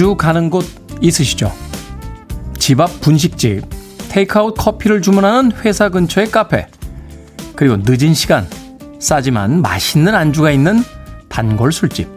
자주 0.00 0.14
가는 0.14 0.48
곳 0.48 0.64
있으시죠? 1.02 1.52
집 2.58 2.80
앞 2.80 3.02
분식집, 3.02 3.62
테이크아웃 4.08 4.54
커피를 4.56 5.02
주문하는 5.02 5.52
회사 5.62 5.90
근처의 5.90 6.30
카페, 6.30 6.66
그리고 7.54 7.76
늦은 7.76 8.14
시간 8.14 8.48
싸지만 8.98 9.60
맛있는 9.60 10.14
안주가 10.14 10.52
있는 10.52 10.82
단골 11.28 11.70
술집. 11.70 12.08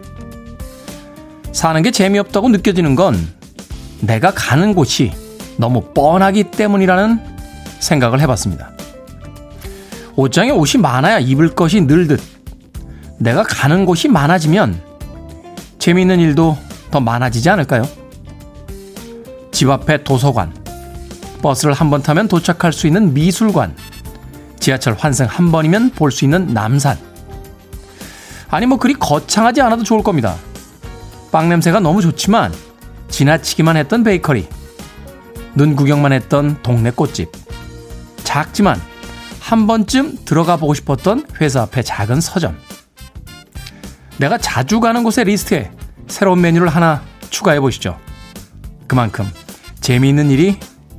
사는 1.52 1.82
게 1.82 1.90
재미없다고 1.90 2.48
느껴지는 2.48 2.94
건 2.94 3.18
내가 4.00 4.30
가는 4.30 4.74
곳이 4.74 5.12
너무 5.58 5.82
뻔하기 5.92 6.52
때문이라는 6.52 7.20
생각을 7.80 8.18
해봤습니다. 8.22 8.70
옷장에 10.16 10.52
옷이 10.52 10.80
많아야 10.80 11.18
입을 11.18 11.50
것이 11.50 11.82
늘듯 11.82 12.18
내가 13.18 13.42
가는 13.42 13.84
곳이 13.84 14.08
많아지면 14.08 14.80
재미있는 15.78 16.18
일도 16.20 16.56
더 16.94 17.00
많아지지 17.00 17.50
않을까요? 17.50 17.82
집 19.50 19.68
앞에 19.68 20.04
도서관, 20.04 20.54
버스를 21.42 21.74
한 21.74 21.90
번 21.90 22.02
타면 22.02 22.28
도착할 22.28 22.72
수 22.72 22.86
있는 22.86 23.12
미술관, 23.12 23.74
지하철 24.60 24.94
환승 24.96 25.26
한 25.26 25.50
번이면 25.50 25.90
볼 25.90 26.12
수 26.12 26.24
있는 26.24 26.54
남산. 26.54 26.96
아니 28.48 28.66
뭐 28.66 28.78
그리 28.78 28.94
거창하지 28.94 29.60
않아도 29.62 29.82
좋을 29.82 30.04
겁니다. 30.04 30.36
빵 31.32 31.48
냄새가 31.48 31.80
너무 31.80 32.00
좋지만 32.00 32.54
지나치기만 33.08 33.76
했던 33.76 34.04
베이커리, 34.04 34.46
눈 35.56 35.74
구경만 35.74 36.12
했던 36.12 36.62
동네 36.62 36.92
꽃집, 36.92 37.28
작지만 38.22 38.80
한 39.40 39.66
번쯤 39.66 40.18
들어가 40.24 40.56
보고 40.56 40.74
싶었던 40.74 41.26
회사 41.40 41.62
앞의 41.62 41.82
작은 41.82 42.20
서점. 42.20 42.56
내가 44.18 44.38
자주 44.38 44.78
가는 44.78 45.02
곳의 45.02 45.24
리스트에 45.24 45.72
새로운 46.08 46.40
메뉴를 46.40 46.68
하나 46.68 47.02
추가해 47.30 47.60
보시죠. 47.60 47.98
그만큼 48.86 49.26
재미있는 49.80 50.30
일이 50.30 50.58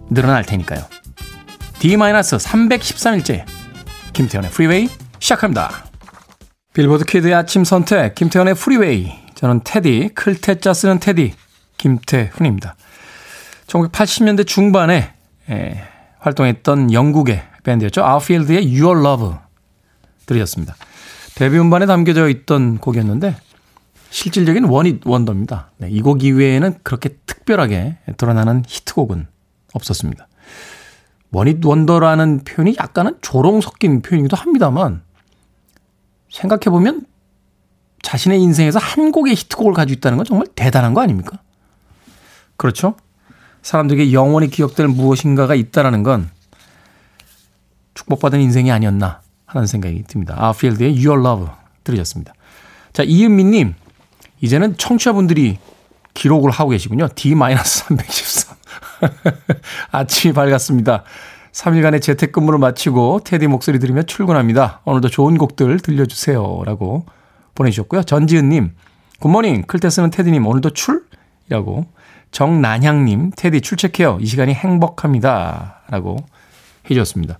늘어날 0.09 0.45
테니까요. 0.45 0.83
D-313일째 1.79 3.45
김태훈의 4.13 4.51
프리웨이 4.51 4.89
시작합니다. 5.19 5.85
빌보드 6.73 7.05
kid의 7.05 7.33
아침 7.33 7.63
선택 7.63 8.15
김태훈의 8.15 8.55
프리웨이 8.55 9.13
저는 9.35 9.61
태디 9.63 10.11
클 10.13 10.40
태 10.40 10.60
자 10.60 10.73
쓰는 10.73 10.99
태디 10.99 11.33
김태훈입니다. 11.77 12.75
1980년대 13.67 14.45
중반에 14.45 15.13
에, 15.49 15.83
활동했던 16.19 16.93
영국의 16.93 17.43
밴드였죠. 17.63 18.03
아웃필드의 18.03 18.81
Your 18.81 18.99
Love 18.99 19.37
들으셨습니다. 20.25 20.75
데뷔 21.35 21.59
음반에 21.59 21.85
담겨져 21.85 22.29
있던 22.29 22.77
곡이었는데 22.77 23.35
실질적인 24.15 24.63
원잇 24.63 25.05
원더입니다. 25.05 25.71
네, 25.75 25.89
이곡 25.89 26.23
이외에는 26.23 26.75
그렇게 26.83 27.09
특별하게 27.25 27.97
드러나는 28.15 28.63
히트곡은 28.65 29.27
없었습니다. 29.73 30.29
원잇 31.33 31.65
원더라는 31.65 32.45
표현이 32.45 32.77
약간은 32.79 33.17
조롱 33.19 33.59
섞인 33.59 34.01
표현이기도 34.01 34.37
합니다만 34.37 35.01
생각해보면 36.29 37.05
자신의 38.03 38.41
인생에서 38.41 38.79
한 38.79 39.11
곡의 39.11 39.35
히트곡을 39.35 39.73
가지고 39.73 39.97
있다는 39.97 40.17
건 40.17 40.25
정말 40.25 40.47
대단한 40.55 40.93
거 40.93 41.01
아닙니까? 41.01 41.41
그렇죠? 42.55 42.95
사람들에게 43.63 44.13
영원히 44.13 44.49
기억될 44.49 44.87
무엇인가가 44.87 45.55
있다라는 45.55 46.03
건 46.03 46.29
축복받은 47.95 48.39
인생이 48.39 48.71
아니었나 48.71 49.19
하는 49.45 49.67
생각이 49.67 50.03
듭니다. 50.03 50.35
아필드의 50.37 51.05
Your 51.05 51.19
Love 51.19 51.53
들으셨습니다. 51.83 52.33
자, 52.93 53.03
이은미님, 53.03 53.75
이제는 54.41 54.77
청취자분들이 54.77 55.57
기록을 56.13 56.51
하고 56.51 56.71
계시군요. 56.71 57.07
D-313. 57.15 58.55
아침이 59.91 60.33
밝았습니다. 60.33 61.03
3일간의 61.51 62.01
재택근무를 62.01 62.59
마치고 62.59 63.21
테디 63.23 63.47
목소리 63.47 63.79
들으며 63.79 64.03
출근합니다. 64.03 64.81
오늘도 64.85 65.09
좋은 65.09 65.37
곡들 65.37 65.79
들려주세요. 65.79 66.63
라고 66.65 67.05
보내주셨고요. 67.55 68.03
전지은님, 68.03 68.73
Good 69.19 69.34
morning. 69.34 69.63
클 69.63 69.78
태 69.78 69.89
쓰는 69.89 70.09
태디님, 70.09 70.45
오늘도 70.45 70.71
출? 70.71 71.05
이라고. 71.47 71.85
정난향님, 72.31 73.31
태디 73.37 73.61
출첵해요. 73.61 74.17
이 74.19 74.25
시간이 74.25 74.53
행복합니다. 74.53 75.83
라고 75.89 76.17
해주셨습니다. 76.89 77.39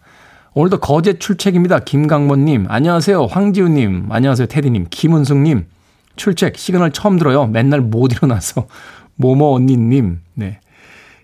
오늘도 0.53 0.79
거제 0.79 1.19
출첵입니다. 1.19 1.79
김강모님, 1.79 2.67
안녕하세요. 2.69 3.25
황지우님, 3.25 4.07
안녕하세요. 4.09 4.47
태디님, 4.47 4.87
김은숙님, 4.89 5.65
출첵, 6.15 6.57
시그널 6.57 6.91
처음 6.91 7.17
들어요. 7.17 7.45
맨날 7.47 7.81
못 7.81 8.11
일어나서. 8.11 8.67
모모 9.15 9.55
언니님, 9.55 10.19
네. 10.33 10.59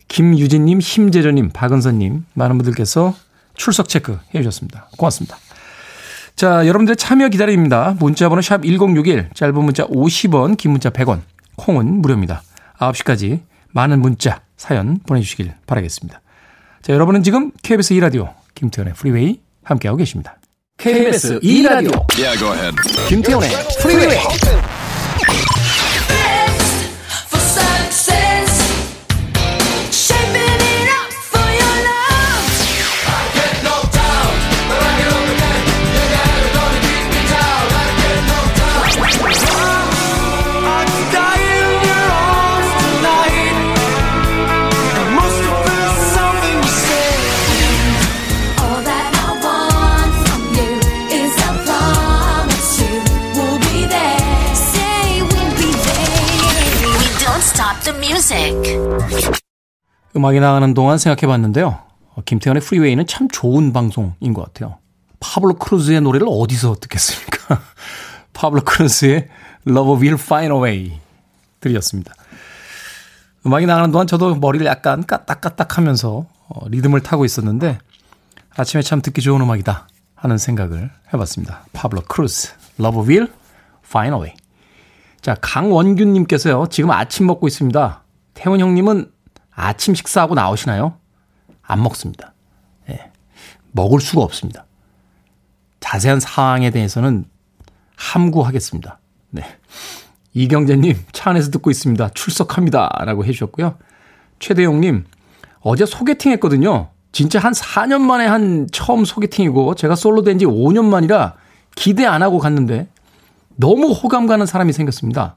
김유진님, 0.07 0.79
심재조님, 0.79 1.49
박은선님, 1.53 2.25
많은 2.33 2.57
분들께서 2.57 3.13
출석 3.55 3.89
체크 3.89 4.17
해주셨습니다. 4.33 4.89
고맙습니다. 4.97 5.37
자, 6.35 6.65
여러분들의 6.67 6.95
참여 6.97 7.29
기다립니다. 7.29 7.95
문자번호 7.99 8.41
샵 8.41 8.63
1061, 8.63 9.29
짧은 9.33 9.63
문자 9.63 9.85
50원, 9.87 10.57
긴 10.57 10.71
문자 10.71 10.89
100원, 10.89 11.21
콩은 11.57 12.01
무료입니다. 12.01 12.41
9시까지 12.79 13.41
많은 13.73 14.01
문자, 14.01 14.41
사연 14.57 14.99
보내주시길 15.05 15.53
바라겠습니다. 15.67 16.21
자, 16.81 16.93
여러분은 16.93 17.23
지금 17.23 17.51
KBS 17.61 17.93
2라디오 17.95 18.33
김태훈의 18.55 18.93
프리웨이 18.95 19.39
함께하고 19.63 19.97
계십니다. 19.97 20.37
KBS 20.77 21.39
2라디오 21.41 22.05
yeah, 22.17 22.75
김태훈의 23.07 23.49
프리웨이 23.81 24.17
음악이 60.15 60.39
나가는 60.39 60.73
동안 60.73 60.97
생각해 60.97 61.27
봤는데요. 61.27 61.79
어, 62.13 62.21
김태훈의 62.25 62.61
프리웨이는 62.61 63.07
참 63.07 63.27
좋은 63.29 63.73
방송인 63.73 64.33
것 64.33 64.43
같아요. 64.45 64.77
파블로 65.19 65.55
크루즈의 65.55 66.01
노래를 66.01 66.27
어디서 66.29 66.75
듣겠습니까? 66.81 67.61
파블로 68.33 68.63
크루즈의 68.63 69.27
Love 69.67 70.01
Will 70.01 70.19
Find 70.19 70.53
a 70.53 70.61
Way 70.61 70.99
들으셨습니다. 71.59 72.13
음악이 73.45 73.65
나가는 73.65 73.91
동안 73.91 74.07
저도 74.07 74.35
머리를 74.35 74.65
약간 74.65 75.05
까딱까딱 75.05 75.77
하면서 75.77 76.25
어, 76.49 76.67
리듬을 76.67 77.01
타고 77.01 77.23
있었는데 77.25 77.79
아침에 78.55 78.81
참 78.81 79.01
듣기 79.01 79.21
좋은 79.21 79.41
음악이다 79.41 79.87
하는 80.15 80.37
생각을 80.37 80.91
해봤습니다. 81.13 81.65
파블로 81.73 82.03
크루즈, 82.07 82.53
Love 82.79 83.01
Will 83.07 83.31
Find 83.85 84.15
a 84.15 84.21
Way. 84.21 84.35
자, 85.21 85.35
강원균님께서요, 85.39 86.67
지금 86.69 86.91
아침 86.91 87.27
먹고 87.27 87.47
있습니다. 87.47 88.03
태훈 88.33 88.59
형님은 88.59 89.11
아침 89.53 89.95
식사하고 89.95 90.35
나오시나요? 90.35 90.95
안 91.61 91.83
먹습니다. 91.83 92.33
예. 92.89 93.11
먹을 93.71 93.99
수가 93.99 94.21
없습니다. 94.23 94.65
자세한 95.79 96.19
사항에 96.19 96.69
대해서는 96.71 97.25
함구하겠습니다. 97.95 98.99
네. 99.31 99.43
이경재님, 100.33 100.97
차 101.11 101.31
안에서 101.31 101.51
듣고 101.51 101.71
있습니다. 101.71 102.09
출석합니다. 102.09 102.89
라고 103.05 103.25
해주셨고요. 103.25 103.77
최대용님, 104.39 105.05
어제 105.61 105.85
소개팅 105.85 106.31
했거든요. 106.33 106.89
진짜 107.11 107.39
한 107.39 107.51
4년 107.51 108.01
만에 108.01 108.25
한 108.25 108.67
처음 108.71 109.03
소개팅이고, 109.05 109.75
제가 109.75 109.95
솔로 109.95 110.23
된 110.23 110.37
지 110.39 110.45
5년 110.45 110.85
만이라 110.85 111.35
기대 111.75 112.05
안 112.05 112.23
하고 112.23 112.39
갔는데, 112.39 112.87
너무 113.57 113.91
호감 113.91 114.25
가는 114.27 114.45
사람이 114.45 114.71
생겼습니다. 114.73 115.35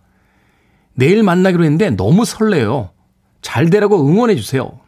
내일 0.94 1.22
만나기로 1.24 1.64
했는데 1.64 1.90
너무 1.90 2.24
설레요. 2.24 2.90
잘 3.44 3.68
되라고 3.68 4.08
응원해 4.08 4.34
주세요. 4.36 4.80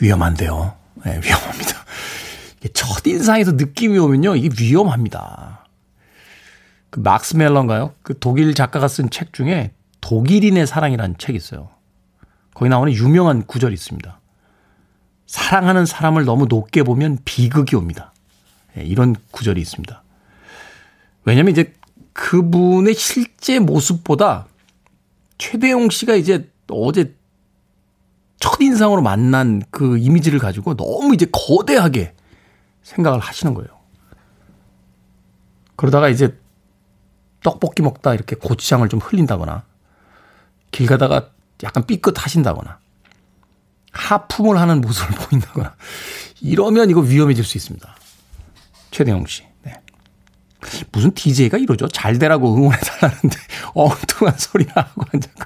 위험한데요. 0.00 0.74
네, 1.04 1.20
위험합니다. 1.24 1.84
첫인상에서 2.74 3.52
느낌이 3.52 3.98
오면요, 3.98 4.36
이게 4.36 4.50
위험합니다. 4.56 5.66
그 6.90 7.00
막스 7.00 7.36
멜런가요? 7.36 7.94
그 8.02 8.18
독일 8.18 8.54
작가가 8.54 8.86
쓴 8.88 9.08
책 9.08 9.32
중에 9.32 9.72
독일인의 10.02 10.66
사랑이라는 10.66 11.16
책이 11.16 11.36
있어요. 11.36 11.70
거기 12.52 12.68
나오는 12.68 12.92
유명한 12.92 13.46
구절이 13.46 13.72
있습니다. 13.72 14.20
사랑하는 15.26 15.86
사람을 15.86 16.26
너무 16.26 16.44
높게 16.46 16.82
보면 16.82 17.18
비극이 17.24 17.74
옵니다. 17.74 18.12
네, 18.74 18.84
이런 18.84 19.16
구절이 19.30 19.60
있습니다. 19.62 20.02
왜냐면 21.24 21.52
이제 21.52 21.72
그분의 22.12 22.94
실제 22.94 23.58
모습보다 23.58 24.46
최대용 25.42 25.90
씨가 25.90 26.14
이제 26.14 26.48
어제 26.70 27.16
첫인상으로 28.38 29.02
만난 29.02 29.60
그 29.72 29.98
이미지를 29.98 30.38
가지고 30.38 30.76
너무 30.76 31.14
이제 31.14 31.26
거대하게 31.32 32.14
생각을 32.84 33.18
하시는 33.18 33.52
거예요. 33.52 33.68
그러다가 35.74 36.08
이제 36.08 36.38
떡볶이 37.42 37.82
먹다 37.82 38.14
이렇게 38.14 38.36
고추장을 38.36 38.88
좀 38.88 39.00
흘린다거나 39.00 39.64
길 40.70 40.86
가다가 40.86 41.30
약간 41.64 41.86
삐끗하신다거나 41.86 42.78
하품을 43.90 44.58
하는 44.58 44.80
모습을 44.80 45.16
보인다거나 45.26 45.74
이러면 46.40 46.88
이거 46.88 47.00
위험해질 47.00 47.42
수 47.42 47.58
있습니다. 47.58 47.96
최대영 48.92 49.26
씨. 49.26 49.51
네. 50.70 50.84
무슨 50.92 51.12
DJ가 51.14 51.58
이러죠? 51.58 51.88
잘 51.88 52.18
되라고 52.18 52.54
응원해달라는데 52.54 53.36
엉뚱한 53.74 54.38
소리나 54.38 54.72
하고 54.76 55.04
앉아고 55.12 55.40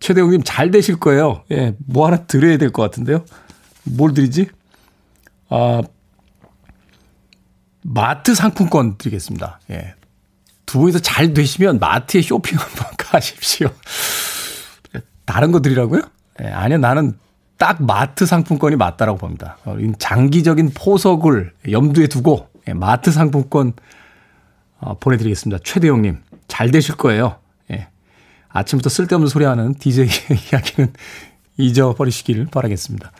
최대웅님 0.00 0.42
잘 0.44 0.70
되실 0.70 0.98
거예요. 0.98 1.42
예, 1.50 1.74
뭐 1.86 2.06
하나 2.06 2.18
드려야 2.24 2.56
될 2.58 2.70
것 2.70 2.82
같은데요. 2.82 3.24
뭘 3.84 4.14
드리지? 4.14 4.48
아, 5.50 5.82
마트 7.82 8.34
상품권 8.34 8.96
드리겠습니다. 8.98 9.60
예. 9.70 9.94
두 10.66 10.78
분이서 10.80 10.98
잘 11.00 11.32
되시면 11.32 11.78
마트에 11.78 12.20
쇼핑 12.22 12.58
한번 12.58 12.86
가십시오. 12.98 13.70
다른 15.24 15.52
거 15.52 15.60
드리라고요? 15.60 16.02
예, 16.42 16.48
아니요, 16.48 16.78
나는 16.78 17.14
딱 17.56 17.82
마트 17.82 18.24
상품권이 18.26 18.76
맞다라고 18.76 19.18
봅니다. 19.18 19.56
어, 19.64 19.76
장기적인 19.98 20.72
포석을 20.74 21.54
염두에 21.70 22.06
두고 22.06 22.48
예, 22.68 22.72
마트 22.72 23.10
상품권 23.10 23.72
어, 24.80 24.98
보내드리겠습니다. 24.98 25.62
최대용님, 25.64 26.18
잘 26.46 26.70
되실 26.70 26.96
거예요. 26.96 27.36
예. 27.70 27.88
아침부터 28.48 28.88
쓸데없는 28.90 29.28
소리하는 29.28 29.74
DJ 29.74 30.06
이야기는 30.52 30.92
잊어버리시길 31.56 32.46
바라겠습니다. 32.46 33.12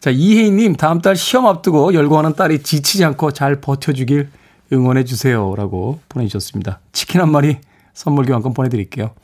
자, 0.00 0.10
이혜인님, 0.10 0.76
다음 0.76 1.00
달 1.00 1.16
시험 1.16 1.46
앞두고 1.46 1.94
열공하는 1.94 2.34
딸이 2.34 2.62
지치지 2.62 3.04
않고 3.04 3.30
잘 3.30 3.60
버텨주길 3.60 4.28
응원해주세요. 4.72 5.54
라고 5.56 6.00
보내주셨습니다. 6.08 6.80
치킨 6.92 7.20
한 7.20 7.30
마리 7.30 7.58
선물 7.94 8.26
교환권 8.26 8.52
보내드릴게요. 8.54 9.14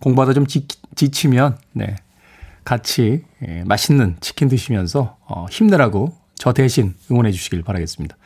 공부하다 0.00 0.32
좀 0.32 0.46
지, 0.46 0.66
지치면, 0.94 1.58
네. 1.72 1.96
같이 2.64 3.24
예, 3.46 3.64
맛있는 3.64 4.16
치킨 4.20 4.48
드시면서 4.48 5.16
어, 5.26 5.46
힘내라고 5.50 6.14
저 6.34 6.52
대신 6.52 6.94
응원해 7.10 7.32
주시길 7.32 7.62
바라겠습니다. 7.62 8.16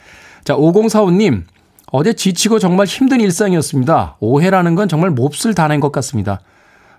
자, 0.45 0.55
5045님, 0.55 1.45
어제 1.93 2.13
지치고 2.13 2.59
정말 2.59 2.87
힘든 2.87 3.21
일상이었습니다. 3.21 4.17
오해라는 4.21 4.75
건 4.75 4.89
정말 4.89 5.11
몹쓸 5.11 5.55
단어인 5.55 5.81
것 5.81 5.93
같습니다. 5.93 6.41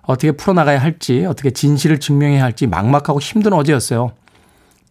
어떻게 0.04 0.32
풀어나가야 0.32 0.80
할지, 0.80 1.26
어떻게 1.26 1.52
진실을 1.52 2.00
증명해야 2.00 2.44
할지 2.44 2.68
막막하고 2.68 3.20
힘든 3.20 3.54
어제였어요. 3.54 4.12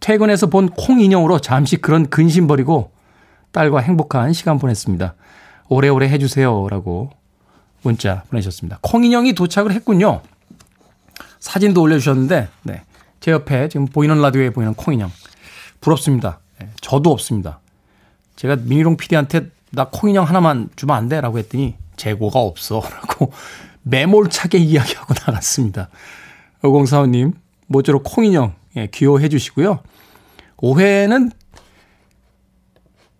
퇴근해서 0.00 0.48
본 0.48 0.68
콩 0.68 1.00
인형으로 1.00 1.38
잠시 1.38 1.76
그런 1.76 2.10
근심 2.10 2.46
버리고 2.46 2.90
딸과 3.52 3.78
행복한 3.80 4.32
시간 4.32 4.58
보냈습니다. 4.58 5.14
오래오래 5.68 6.08
해주세요. 6.08 6.68
라고 6.68 7.10
문자 7.82 8.24
보내셨습니다. 8.28 8.78
콩 8.82 9.04
인형이 9.04 9.34
도착을 9.34 9.72
했군요. 9.72 10.20
사진도 11.38 11.82
올려주셨는데, 11.82 12.48
네. 12.64 12.82
제 13.20 13.30
옆에 13.30 13.68
지금 13.68 13.86
보이는 13.86 14.20
라디오에 14.20 14.50
보이는 14.50 14.74
콩 14.74 14.92
인형. 14.94 15.10
부럽습니다. 15.80 16.40
네. 16.58 16.68
저도 16.80 17.10
없습니다. 17.12 17.60
제가 18.36 18.56
미니롱 18.56 18.96
PD한테 18.96 19.50
나 19.74 19.88
콩인형 19.90 20.24
하나만 20.24 20.70
주면 20.76 20.96
안 20.96 21.08
돼? 21.08 21.20
라고 21.20 21.38
했더니 21.38 21.76
재고가 21.96 22.38
없어. 22.38 22.80
라고 23.02 23.32
매몰차게 23.82 24.58
이야기하고 24.58 25.14
나갔습니다. 25.26 25.88
5045님, 26.62 27.34
모쪼록 27.66 28.04
콩인형, 28.04 28.54
예, 28.76 28.86
귀여워해 28.88 29.28
주시고요. 29.28 29.80
오해는 30.56 31.30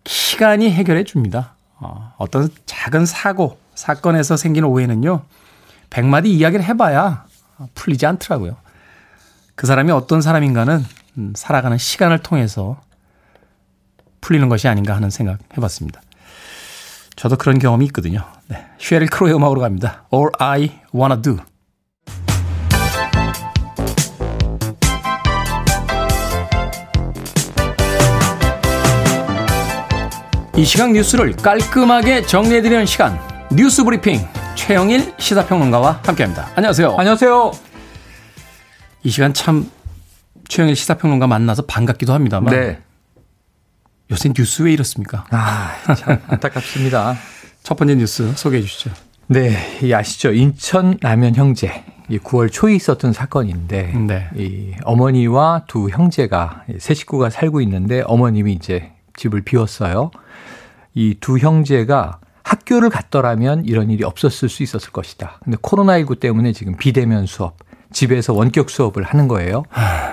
시간이 0.06 0.70
해결해 0.70 1.04
줍니다. 1.04 1.54
어, 1.78 2.14
어떤 2.18 2.48
작은 2.66 3.04
사고, 3.06 3.58
사건에서 3.74 4.36
생기는 4.36 4.68
오해는요, 4.68 5.22
100마디 5.90 6.26
이야기를 6.26 6.64
해봐야 6.64 7.26
풀리지 7.74 8.06
않더라고요. 8.06 8.56
그 9.54 9.66
사람이 9.66 9.92
어떤 9.92 10.20
사람인가는 10.20 10.84
음, 11.18 11.32
살아가는 11.36 11.78
시간을 11.78 12.20
통해서 12.20 12.80
풀리는 14.20 14.48
것이 14.48 14.68
아닌가 14.68 14.96
하는 14.96 15.10
생각 15.10 15.38
해봤습니다. 15.56 16.00
저도 17.16 17.36
그런 17.36 17.58
경험이 17.58 17.86
있거든요. 17.86 18.24
네. 18.48 18.64
쉐릴 18.78 19.08
크로의 19.08 19.34
음악으로 19.34 19.60
갑니다. 19.60 20.04
All 20.12 20.30
I 20.38 20.80
Wanna 20.94 21.22
Do. 21.22 21.36
이 30.56 30.64
시각 30.64 30.92
뉴스를 30.92 31.34
깔끔하게 31.34 32.22
정리해드리는 32.22 32.86
시간 32.86 33.18
뉴스 33.50 33.82
브리핑 33.82 34.20
최영일 34.54 35.12
시사평론가와 35.18 36.00
함께합니다. 36.04 36.48
안녕하세요. 36.54 36.94
안녕하세요. 36.96 37.52
이 39.02 39.10
시간 39.10 39.34
참 39.34 39.68
최영일 40.48 40.76
시사평론가 40.76 41.26
만나서 41.26 41.62
반갑기도 41.66 42.12
합니다만 42.12 42.54
네. 42.54 42.78
요새 44.10 44.30
뉴스 44.32 44.62
왜 44.62 44.72
이렇습니까? 44.72 45.24
아, 45.30 45.72
참 45.96 46.18
안타깝습니다. 46.28 47.16
첫 47.62 47.76
번째 47.76 47.94
뉴스 47.96 48.32
소개해 48.36 48.62
주시죠. 48.62 48.90
네, 49.26 49.78
이 49.82 49.92
아시죠? 49.92 50.32
인천 50.32 50.98
라면 51.00 51.34
형제. 51.34 51.84
이 52.10 52.18
9월 52.18 52.52
초에 52.52 52.74
있었던 52.74 53.14
사건인데 53.14 53.94
네. 54.06 54.28
이 54.36 54.74
어머니와 54.84 55.64
두 55.66 55.88
형제가 55.88 56.64
세 56.78 56.92
식구가 56.92 57.30
살고 57.30 57.62
있는데 57.62 58.02
어머님이 58.04 58.52
이제 58.52 58.92
집을 59.16 59.40
비웠어요. 59.40 60.10
이 60.94 61.14
두 61.18 61.38
형제가 61.38 62.18
학교를 62.42 62.90
갔더라면 62.90 63.64
이런 63.64 63.90
일이 63.90 64.04
없었을 64.04 64.50
수 64.50 64.62
있었을 64.62 64.90
것이다. 64.92 65.40
근데 65.42 65.56
코로나19 65.56 66.20
때문에 66.20 66.52
지금 66.52 66.76
비대면 66.76 67.24
수업, 67.24 67.56
집에서 67.94 68.34
원격 68.34 68.68
수업을 68.68 69.02
하는 69.04 69.28
거예요. 69.28 69.62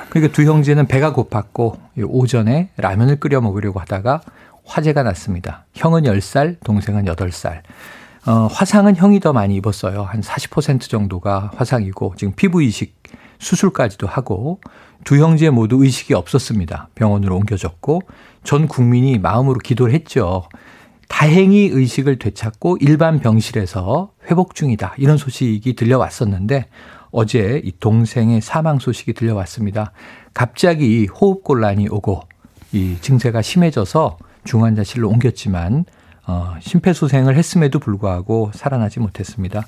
그러니까 0.10 0.34
두 0.34 0.44
형제는 0.44 0.88
배가 0.88 1.14
고팠고 1.14 1.78
오전에 2.06 2.70
라면을 2.78 3.20
끓여 3.20 3.42
먹으려고 3.42 3.80
하다가 3.82 4.22
화재가 4.64 5.04
났습니다. 5.04 5.66
형은 5.74 6.04
10살, 6.04 6.64
동생은 6.64 7.06
8살. 7.06 7.62
어, 8.28 8.48
화상은 8.52 8.96
형이 8.96 9.20
더 9.20 9.34
많이 9.34 9.56
입었어요. 9.56 10.04
한 10.04 10.22
40% 10.22 10.82
정도가 10.82 11.52
화상이고 11.56 12.14
지금 12.18 12.34
피부 12.36 12.62
이식 12.62 13.02
수술까지도 13.40 14.06
하고 14.06 14.62
두 15.04 15.18
형제 15.18 15.50
모두 15.50 15.84
의식이 15.84 16.14
없었습니다. 16.14 16.90
병원으로 16.94 17.36
옮겨졌고 17.38 18.04
전 18.44 18.68
국민이 18.68 19.18
마음으로 19.18 19.58
기도를 19.58 19.96
했죠. 19.96 20.44
다행히 21.08 21.70
의식을 21.74 22.20
되찾고 22.20 22.78
일반 22.80 23.20
병실에서 23.20 24.12
회복 24.30 24.54
중이다. 24.54 24.94
이런 24.98 25.18
소식이 25.18 25.76
들려왔었는데 25.76 26.68
어제 27.12 27.62
이 27.64 27.72
동생의 27.80 28.42
사망 28.42 28.80
소식이 28.80 29.14
들려왔습니다. 29.14 29.92
갑자기 30.34 31.08
호흡곤란이 31.08 31.90
오고 31.90 32.22
이 32.74 32.98
증세가 33.02 33.42
심해져서 33.42 34.18
중환자실로 34.46 35.10
옮겼지만 35.10 35.86
어, 36.26 36.56
심폐소생을 36.62 37.36
했음에도 37.36 37.80
불구하고 37.80 38.52
살아나지 38.54 39.00
못했습니다. 39.00 39.66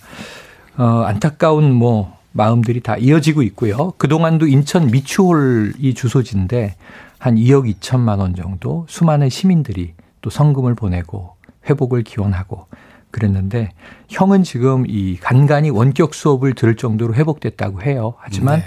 어, 0.78 1.04
안타까운 1.06 1.74
뭐 1.74 2.18
마음들이 2.32 2.82
다 2.82 2.98
이어지고 2.98 3.44
있고요. 3.44 3.92
그동안도 3.98 4.48
인천 4.48 4.88
미추홀이 4.88 5.94
주소지인데 5.94 6.76
한 7.20 7.36
2억 7.36 7.72
2천만 7.76 8.20
원 8.20 8.36
정도 8.36 8.86
수많은 8.90 9.30
시민들이 9.30 9.94
또 10.22 10.30
성금을 10.30 10.76
보내고 10.76 11.36
회복을 11.70 12.04
기원하고 12.04 12.68
그랬는데 13.14 13.70
형은 14.10 14.44
지금 14.44 14.86
이 14.88 15.18
간간히 15.18 15.70
원격 15.70 16.14
수업을 16.14 16.56
들을 16.56 16.76
정도로 16.76 17.14
회복됐다고 17.14 17.84
해요. 17.84 18.16
하지만 18.18 18.60
네. 18.60 18.66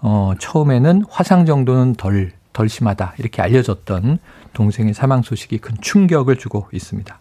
어 0.00 0.32
처음에는 0.38 1.04
화상 1.10 1.44
정도는 1.44 1.96
덜 1.96 2.32
덜 2.54 2.68
심하다 2.68 3.14
이렇게 3.18 3.42
알려졌던 3.42 4.18
동생의 4.52 4.94
사망 4.94 5.22
소식이 5.22 5.58
큰 5.58 5.76
충격을 5.80 6.38
주고 6.38 6.66
있습니다. 6.72 7.20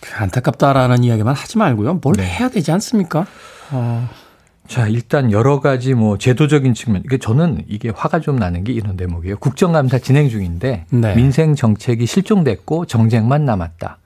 그 0.00 0.14
안타깝다라는 0.16 1.04
이야기만 1.04 1.34
하지 1.34 1.58
말고요. 1.58 1.94
뭘 2.02 2.14
네. 2.16 2.24
해야 2.24 2.48
되지 2.48 2.72
않습니까? 2.72 3.26
어. 3.72 4.08
자, 4.66 4.88
일단 4.88 5.30
여러 5.30 5.60
가지 5.60 5.94
뭐 5.94 6.16
제도적인 6.16 6.74
측면, 6.74 7.02
이게 7.04 7.18
저는 7.18 7.64
이게 7.68 7.90
화가 7.90 8.20
좀 8.20 8.36
나는 8.36 8.64
게 8.64 8.72
이런 8.72 8.96
대목이에요. 8.96 9.36
국정감사 9.36 9.98
진행 9.98 10.28
중인데 10.28 10.86
네. 10.88 11.14
민생 11.14 11.54
정책이 11.54 12.06
실종됐고 12.06 12.86
정쟁만 12.86 13.44
남았다. 13.44 13.98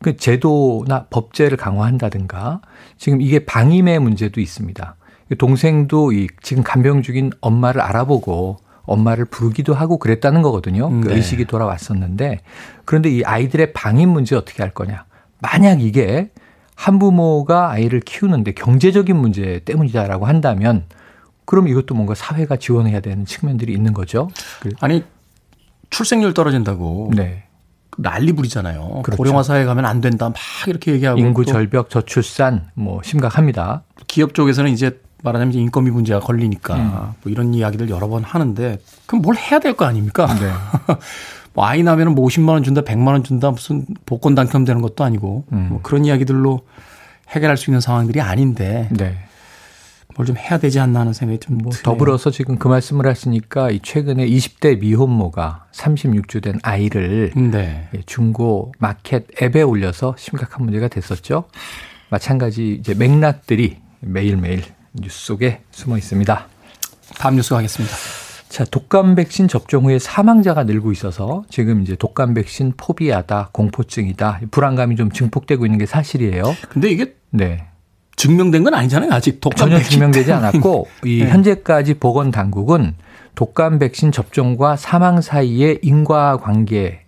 그 0.00 0.16
제도나 0.16 1.06
법제를 1.10 1.56
강화한다든가 1.56 2.60
지금 2.98 3.20
이게 3.20 3.44
방임의 3.44 4.00
문제도 4.00 4.40
있습니다. 4.40 4.96
동생도 5.38 6.12
이 6.12 6.26
지금 6.42 6.64
간병 6.64 7.02
중인 7.02 7.30
엄마를 7.40 7.80
알아보고 7.80 8.58
엄마를 8.82 9.24
부르기도 9.24 9.74
하고 9.74 9.98
그랬다는 9.98 10.42
거거든요. 10.42 10.90
그 11.00 11.08
네. 11.08 11.14
의식이 11.14 11.44
돌아왔었는데 11.44 12.40
그런데 12.84 13.10
이 13.10 13.22
아이들의 13.22 13.72
방임 13.72 14.10
문제 14.10 14.34
어떻게 14.34 14.62
할 14.62 14.72
거냐? 14.72 15.04
만약 15.38 15.80
이게 15.80 16.30
한부모가 16.82 17.70
아이를 17.70 18.00
키우는데 18.00 18.52
경제적인 18.52 19.14
문제 19.16 19.60
때문이다라고 19.64 20.26
한다면 20.26 20.84
그럼 21.44 21.68
이것도 21.68 21.94
뭔가 21.94 22.14
사회가 22.14 22.56
지원해야 22.56 23.00
되는 23.00 23.24
측면들이 23.24 23.72
있는 23.72 23.92
거죠. 23.92 24.28
아니 24.80 25.04
출생률 25.90 26.34
떨어진다고 26.34 27.12
네. 27.14 27.44
난리 27.98 28.32
부리잖아요. 28.32 29.02
그렇죠. 29.04 29.16
고령화 29.16 29.42
사회 29.44 29.64
가면 29.64 29.84
안 29.84 30.00
된다 30.00 30.28
막 30.28 30.36
이렇게 30.66 30.92
얘기하고 30.92 31.20
인구 31.20 31.44
절벽 31.44 31.88
저출산 31.88 32.70
뭐 32.74 33.00
심각합니다. 33.04 33.82
기업 34.08 34.34
쪽에서는 34.34 34.70
이제 34.72 35.00
말하자면 35.22 35.54
인건비 35.54 35.90
문제가 35.92 36.18
걸리니까 36.18 36.74
음. 36.76 36.90
뭐 37.22 37.30
이런 37.30 37.54
이야기들 37.54 37.90
여러 37.90 38.08
번 38.08 38.24
하는데 38.24 38.78
그럼 39.06 39.22
뭘 39.22 39.36
해야 39.36 39.60
될 39.60 39.74
거 39.74 39.84
아닙니까? 39.84 40.26
네. 40.34 40.50
뭐 41.54 41.66
아이 41.66 41.82
나면은 41.82 42.14
뭐 42.14 42.26
50만 42.26 42.48
원 42.50 42.62
준다, 42.62 42.80
100만 42.82 43.08
원 43.08 43.24
준다 43.24 43.50
무슨 43.50 43.84
복권 44.06 44.34
당첨되는 44.34 44.80
것도 44.82 45.04
아니고 45.04 45.44
음. 45.52 45.66
뭐 45.70 45.80
그런 45.82 46.04
이야기들로 46.04 46.60
해결할 47.28 47.56
수 47.56 47.70
있는 47.70 47.80
상황들이 47.80 48.20
아닌데 48.20 48.88
네. 48.92 49.16
뭘좀 50.16 50.36
해야 50.36 50.58
되지 50.58 50.78
않나 50.78 51.00
하는 51.00 51.12
생각이 51.14 51.38
좀 51.40 51.58
뭐 51.58 51.72
더불어서 51.72 52.30
지금 52.30 52.58
그 52.58 52.68
말씀을 52.68 53.06
하시니까 53.06 53.70
이 53.70 53.80
최근에 53.82 54.26
20대 54.26 54.78
미혼모가 54.80 55.66
36주 55.72 56.42
된 56.42 56.58
아이를 56.62 57.32
네. 57.34 57.88
예, 57.94 58.02
중고 58.04 58.72
마켓 58.78 59.26
앱에 59.40 59.62
올려서 59.62 60.16
심각한 60.18 60.64
문제가 60.64 60.88
됐었죠. 60.88 61.44
마찬가지 62.10 62.76
이제 62.78 62.94
맥락들이 62.94 63.78
매일매일 64.00 64.64
뉴스 64.94 65.26
속에 65.26 65.62
숨어 65.70 65.96
있습니다. 65.96 66.46
다음 67.18 67.36
뉴스 67.36 67.54
가겠습니다. 67.54 67.94
자, 68.52 68.66
독감 68.66 69.14
백신 69.14 69.48
접종 69.48 69.86
후에 69.86 69.98
사망자가 69.98 70.64
늘고 70.64 70.92
있어서 70.92 71.42
지금 71.48 71.80
이제 71.80 71.96
독감 71.96 72.34
백신 72.34 72.74
포비아다, 72.76 73.48
공포증이다, 73.50 74.40
불안감이 74.50 74.96
좀 74.96 75.10
증폭되고 75.10 75.64
있는 75.64 75.78
게 75.78 75.86
사실이에요. 75.86 76.42
근데 76.68 76.90
이게 76.90 77.14
네. 77.30 77.64
증명된 78.16 78.62
건 78.62 78.74
아니잖아요. 78.74 79.10
아직 79.10 79.40
독감 79.40 79.70
전혀 79.70 79.82
증명되지 79.82 80.34
않았고 80.34 80.86
이 81.06 81.20
네. 81.24 81.30
현재까지 81.30 81.94
보건 81.94 82.30
당국은 82.30 82.94
독감 83.36 83.78
백신 83.78 84.12
접종과 84.12 84.76
사망 84.76 85.22
사이에 85.22 85.78
인과 85.80 86.36
관계, 86.36 87.06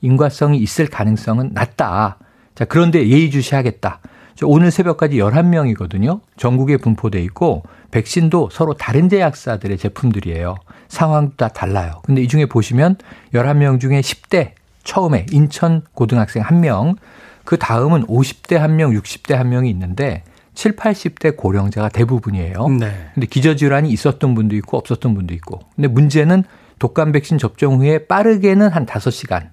인과성이 0.00 0.56
있을 0.56 0.86
가능성은 0.86 1.50
낮다. 1.52 2.16
자, 2.54 2.64
그런데 2.64 3.06
예의주시하겠다. 3.06 4.00
오늘 4.42 4.70
새벽까지 4.70 5.16
11명이거든요. 5.16 6.20
전국에 6.36 6.76
분포돼 6.76 7.22
있고 7.22 7.62
백신도 7.90 8.50
서로 8.52 8.74
다른 8.74 9.08
제약사들의 9.08 9.78
제품들이에요. 9.78 10.56
상황도 10.88 11.36
다 11.36 11.48
달라요. 11.48 12.02
근데 12.04 12.22
이 12.22 12.28
중에 12.28 12.46
보시면 12.46 12.96
11명 13.32 13.80
중에 13.80 14.00
10대 14.00 14.52
처음에 14.84 15.26
인천 15.30 15.82
고등학생 15.94 16.42
1명, 16.42 16.96
그 17.44 17.56
다음은 17.58 18.06
50대 18.06 18.58
1명, 18.58 19.00
60대 19.00 19.40
1명이 19.40 19.68
있는데 19.70 20.22
7, 20.54 20.76
80대 20.76 21.36
고령자가 21.36 21.88
대부분이에요. 21.90 22.68
네. 22.80 23.10
근데 23.14 23.26
기저질환이 23.26 23.90
있었던 23.90 24.34
분도 24.34 24.56
있고 24.56 24.78
없었던 24.78 25.14
분도 25.14 25.34
있고. 25.34 25.60
근데 25.74 25.88
문제는 25.88 26.44
독감 26.78 27.12
백신 27.12 27.38
접종 27.38 27.80
후에 27.80 28.06
빠르게는 28.06 28.70
한 28.70 28.86
5시간, 28.86 29.48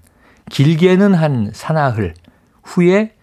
길게는 0.50 1.14
한 1.14 1.52
사나흘 1.54 2.14
후에 2.64 3.14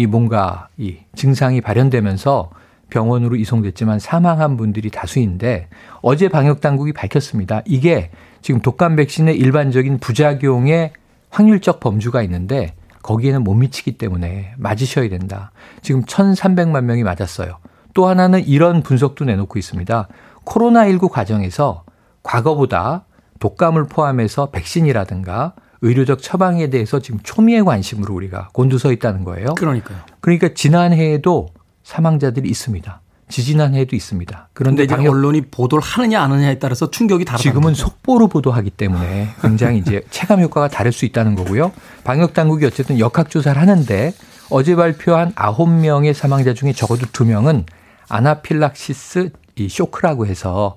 이 0.00 0.06
뭔가 0.06 0.68
이 0.78 0.96
증상이 1.14 1.60
발현되면서 1.60 2.48
병원으로 2.88 3.36
이송됐지만 3.36 3.98
사망한 3.98 4.56
분들이 4.56 4.90
다수인데 4.90 5.68
어제 6.00 6.30
방역 6.30 6.62
당국이 6.62 6.94
밝혔습니다. 6.94 7.60
이게 7.66 8.10
지금 8.40 8.62
독감 8.62 8.96
백신의 8.96 9.36
일반적인 9.36 9.98
부작용의 9.98 10.94
확률적 11.28 11.80
범주가 11.80 12.22
있는데 12.22 12.74
거기에는 13.02 13.44
못 13.44 13.52
미치기 13.54 13.98
때문에 13.98 14.54
맞으셔야 14.56 15.10
된다. 15.10 15.52
지금 15.82 16.02
1,300만 16.04 16.84
명이 16.84 17.02
맞았어요. 17.02 17.58
또 17.92 18.06
하나는 18.06 18.42
이런 18.46 18.82
분석도 18.82 19.26
내놓고 19.26 19.58
있습니다. 19.58 20.08
코로나19 20.46 21.10
과정에서 21.10 21.84
과거보다 22.22 23.04
독감을 23.38 23.88
포함해서 23.88 24.50
백신이라든가 24.50 25.52
의료적 25.82 26.22
처방에 26.22 26.68
대해서 26.70 27.00
지금 27.00 27.20
초미의 27.22 27.64
관심으로 27.64 28.14
우리가 28.14 28.50
곤두서 28.52 28.92
있다는 28.92 29.24
거예요. 29.24 29.54
그러니까요. 29.54 29.98
그러니까 30.20 30.50
지난해에도 30.54 31.48
사망자들이 31.82 32.48
있습니다. 32.48 33.00
지지난해에도 33.30 33.96
있습니다. 33.96 34.48
그런데 34.52 34.84
이제 34.84 34.94
언론이 34.94 35.42
보도를 35.52 35.82
하느냐 35.82 36.20
안 36.20 36.32
하느냐에 36.32 36.58
따라서 36.58 36.90
충격이 36.90 37.24
다르다. 37.24 37.42
지금은 37.42 37.74
속보로 37.74 38.26
보도하기 38.26 38.70
때문에 38.70 39.28
굉장히 39.40 39.78
이제 39.78 40.02
체감 40.10 40.40
효과가 40.42 40.68
다를 40.68 40.92
수 40.92 41.04
있다는 41.04 41.36
거고요. 41.36 41.72
방역 42.04 42.34
당국이 42.34 42.66
어쨌든 42.66 42.98
역학 42.98 43.30
조사를 43.30 43.60
하는데 43.60 44.12
어제 44.50 44.74
발표한 44.74 45.32
9명의 45.34 46.12
사망자 46.12 46.52
중에 46.52 46.72
적어도 46.72 47.06
2명은 47.06 47.64
아나필락시스 48.08 49.30
이 49.56 49.68
쇼크라고 49.68 50.26
해서 50.26 50.76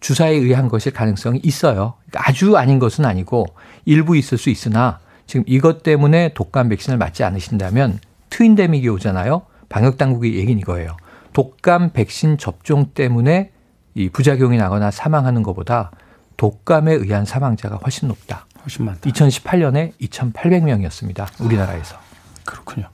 주사에 0.00 0.32
의한 0.32 0.68
것일 0.68 0.92
가능성이 0.92 1.40
있어요. 1.42 1.94
그러니까 2.10 2.28
아주 2.28 2.56
아닌 2.58 2.78
것은 2.78 3.06
아니고 3.06 3.46
일부 3.84 4.16
있을 4.16 4.38
수 4.38 4.50
있으나 4.50 4.98
지금 5.26 5.44
이것 5.46 5.82
때문에 5.82 6.32
독감 6.34 6.68
백신을 6.68 6.98
맞지 6.98 7.24
않으신다면 7.24 7.98
트윈데믹이 8.30 8.88
오잖아요. 8.88 9.42
방역 9.68 9.96
당국의 9.98 10.34
얘기는 10.34 10.58
이거예요. 10.60 10.96
독감 11.32 11.90
백신 11.92 12.38
접종 12.38 12.86
때문에 12.94 13.50
이 13.94 14.08
부작용이 14.08 14.56
나거나 14.56 14.90
사망하는 14.90 15.42
것보다 15.42 15.90
독감에 16.36 16.92
의한 16.94 17.24
사망자가 17.24 17.76
훨씬 17.76 18.08
높다. 18.08 18.46
훨씬 18.62 18.84
많다. 18.84 19.08
2018년에 19.08 19.92
2,800명이었습니다. 20.00 21.40
우리나라에서. 21.40 21.96
그렇군요. 22.44 22.88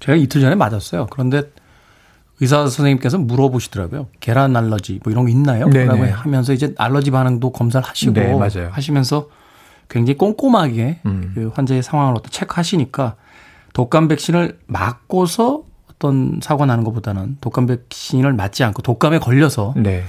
제가 0.00 0.16
이틀 0.16 0.40
전에 0.40 0.54
맞았어요. 0.54 1.06
그런데 1.10 1.42
의사 2.40 2.58
선생님께서 2.58 3.18
물어보시더라고요. 3.18 4.08
계란 4.18 4.56
알러지 4.56 5.00
뭐 5.04 5.12
이런 5.12 5.24
거 5.24 5.30
있나요? 5.30 5.68
네네. 5.68 5.84
라고 5.84 6.04
하면서 6.04 6.52
이제 6.52 6.74
알러지 6.78 7.10
반응도 7.10 7.52
검사를 7.52 7.86
하시고 7.86 8.12
네, 8.14 8.32
하시면서 8.70 9.28
굉장히 9.90 10.16
꼼꼼하게 10.16 11.00
음. 11.04 11.32
그 11.34 11.50
환자의 11.54 11.82
상황을 11.82 12.14
어떤 12.16 12.30
체크하시니까 12.30 13.16
독감 13.74 14.08
백신을 14.08 14.58
맞고서 14.66 15.64
어떤 15.90 16.40
사고가 16.42 16.66
나는 16.66 16.84
것보다는 16.84 17.36
독감 17.40 17.66
백신을 17.66 18.32
맞지 18.32 18.64
않고 18.64 18.82
독감에 18.82 19.18
걸려서 19.18 19.74
네. 19.76 20.04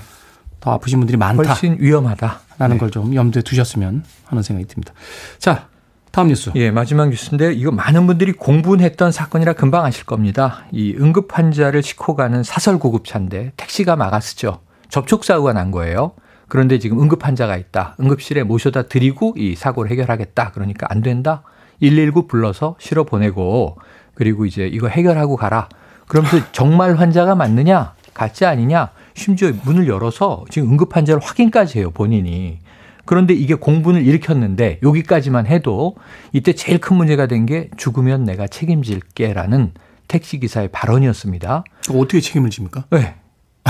더 0.62 0.72
아프신 0.72 1.00
분들이 1.00 1.18
많다. 1.18 1.44
훨씬 1.44 1.78
위험하다라는 1.80 2.76
네. 2.76 2.78
걸좀 2.78 3.16
염두에 3.16 3.42
두셨으면 3.42 4.04
하는 4.26 4.44
생각이 4.44 4.68
듭니다. 4.68 4.94
자, 5.40 5.68
다음 6.12 6.28
뉴스. 6.28 6.52
예, 6.56 6.72
마지막 6.72 7.10
뉴스인데 7.10 7.54
이거 7.54 7.72
많은 7.72 8.06
분들이 8.06 8.34
공분했던 8.34 9.12
사건이라 9.12 9.54
금방 9.54 9.86
아실 9.86 10.06
겁니다. 10.06 10.66
이 10.72 10.96
응급 11.00 11.36
환자를 11.36 11.82
싣고 11.82 12.16
가는 12.16 12.44
사설 12.44 12.78
구급차인데 12.78 13.54
택시가 13.58 13.96
막았었죠. 13.96 14.60
접촉 14.90 15.24
사고가 15.24 15.54
난 15.54 15.72
거예요. 15.72 16.12
그런데 16.52 16.80
지금 16.80 17.02
응급 17.02 17.26
환자가 17.26 17.56
있다. 17.56 17.96
응급실에 18.02 18.44
모셔다 18.44 18.82
드리고 18.82 19.36
이 19.38 19.56
사고를 19.56 19.90
해결하겠다. 19.90 20.52
그러니까 20.52 20.86
안 20.90 21.02
된다. 21.02 21.44
119 21.80 22.28
불러서 22.28 22.76
실어 22.78 23.06
보내고 23.06 23.78
그리고 24.16 24.46
이제 24.46 24.68
이거 24.68 24.90
해결하고 24.90 25.38
가라. 25.38 25.70
그러면서 26.10 26.40
정말 26.52 26.96
환자가 26.96 27.36
맞느냐, 27.36 27.94
가짜 28.14 28.50
아니냐, 28.50 28.90
심지어 29.14 29.54
문을 29.64 29.88
열어서 29.88 30.44
지금 30.50 30.72
응급 30.74 30.94
환자를 30.94 31.22
확인까지 31.24 31.80
해요, 31.80 31.90
본인이. 31.92 32.60
그런데 33.06 33.34
이게 33.34 33.54
공분을 33.56 34.06
일으켰는데 34.06 34.82
여기까지만 34.84 35.46
해도 35.48 35.96
이때 36.34 36.52
제일 36.52 36.80
큰 36.82 36.98
문제가 36.98 37.28
된 37.28 37.46
게 37.46 37.70
죽으면 37.78 38.26
내가 38.26 38.48
책임질게라는 38.48 39.72
택시 40.10 40.38
기사의 40.42 40.68
발언이었습니다. 40.74 41.64
어떻게 41.92 42.20
책임을 42.20 42.50
집니까? 42.50 42.84
네. 42.90 43.16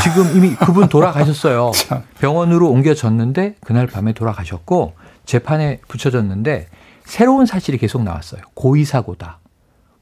지금 0.03 0.36
이미 0.36 0.55
그분 0.55 0.88
돌아가셨어요. 0.88 1.71
병원으로 2.19 2.69
옮겨졌는데 2.69 3.55
그날 3.62 3.88
밤에 3.88 4.13
돌아가셨고 4.13 4.93
재판에 5.25 5.79
붙여졌는데 5.88 6.67
새로운 7.03 7.45
사실이 7.45 7.77
계속 7.77 8.03
나왔어요. 8.03 8.41
고의 8.53 8.86
사고다. 8.86 9.39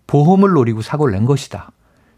보험을 0.08 0.52
노리고 0.52 0.82
사고를 0.82 1.14
낸 1.14 1.26
것이다. 1.26 1.72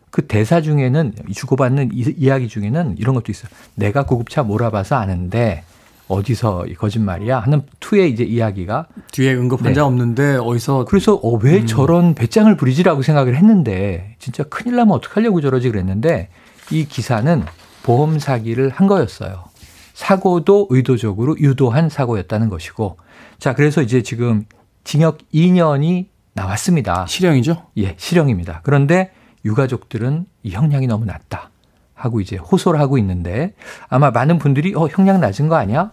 그 0.10 0.28
대사 0.28 0.62
중에는 0.62 1.14
주고받는 1.34 1.92
이 1.94 2.28
야기 2.28 2.50
중에는 2.50 2.98
이런 2.98 3.16
것도 3.16 3.32
있어요. 3.32 3.50
내가 3.76 4.04
구급차 4.04 4.44
몰아봐서 4.44 4.96
아는데 4.96 5.64
어디서 6.10 6.66
거짓말이야 6.78 7.40
하는 7.40 7.62
투의 7.80 8.12
이제 8.12 8.24
이야기가 8.24 8.88
뒤에 9.12 9.34
응급 9.34 9.64
환자 9.64 9.82
네. 9.82 9.88
없는데 9.88 10.36
어디서 10.36 10.86
그래서 10.86 11.16
어, 11.16 11.38
왜 11.42 11.60
음. 11.60 11.66
저런 11.66 12.14
배짱을 12.16 12.58
부리지라고 12.58 13.02
생각을 13.02 13.38
했는데 13.38 14.16
진짜 14.20 14.44
큰일 14.44 14.76
나면 14.76 14.94
어떡하려고 14.96 15.40
저러지 15.40 15.70
그랬는데 15.70 16.28
이 16.72 16.86
기사는 16.86 17.44
보험 17.84 18.20
사기를 18.20 18.70
한 18.70 18.88
거였어요. 18.88 19.46
사고도 19.94 20.68
의도적으로 20.70 21.38
유도한 21.40 21.90
사고였다는 21.90 22.50
것이고 22.50 22.98
자 23.40 23.54
그래서 23.54 23.82
이제 23.82 24.02
지금 24.02 24.46
징역 24.84 25.20
2년이 25.34 26.08
나왔습니다. 26.34 27.06
실형이죠? 27.08 27.68
예, 27.78 27.96
실형입니다. 27.98 28.62
그런데 28.64 29.12
유가족들은 29.46 30.26
이 30.44 30.52
형량이 30.52 30.88
너무 30.88 31.06
낮다 31.06 31.50
하고 31.94 32.22
이제 32.22 32.38
호소를 32.38 32.80
하고 32.80 32.98
있는데 32.98 33.54
아마 33.90 34.12
많은 34.12 34.40
분들이 34.40 34.74
어 34.76 34.88
형량 34.88 35.20
낮은 35.20 35.50
거 35.50 35.56
아니야? 35.56 35.92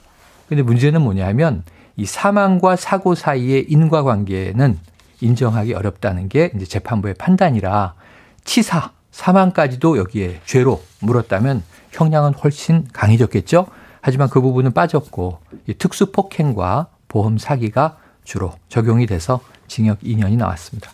근데 0.49 0.63
문제는 0.63 1.03
뭐냐면 1.03 1.65
이 1.97 2.07
사망과 2.07 2.77
사고 2.77 3.15
사이의 3.15 3.67
인과관계는 3.69 4.79
인정하기 5.21 5.75
어렵다는 5.75 6.29
게 6.29 6.51
이제 6.55 6.65
재판부의 6.65 7.15
판단이라 7.15 7.95
치사 8.45 8.93
사망까지도 9.11 9.99
여기에 9.99 10.41
죄로 10.47 10.83
물었다면 11.01 11.63
형량은 11.93 12.35
훨씬 12.35 12.87
강해졌겠죠. 12.93 13.67
하지만 14.01 14.29
그 14.29 14.41
부분은 14.41 14.73
빠졌고 14.73 15.41
특수 15.79 16.13
폭행과 16.13 16.89
보험 17.09 17.39
사기가 17.39 17.97
주로 18.25 18.53
적용이 18.69 19.07
돼서 19.07 19.41
징역 19.67 20.01
2년이 20.01 20.37
나왔습니다. 20.37 20.91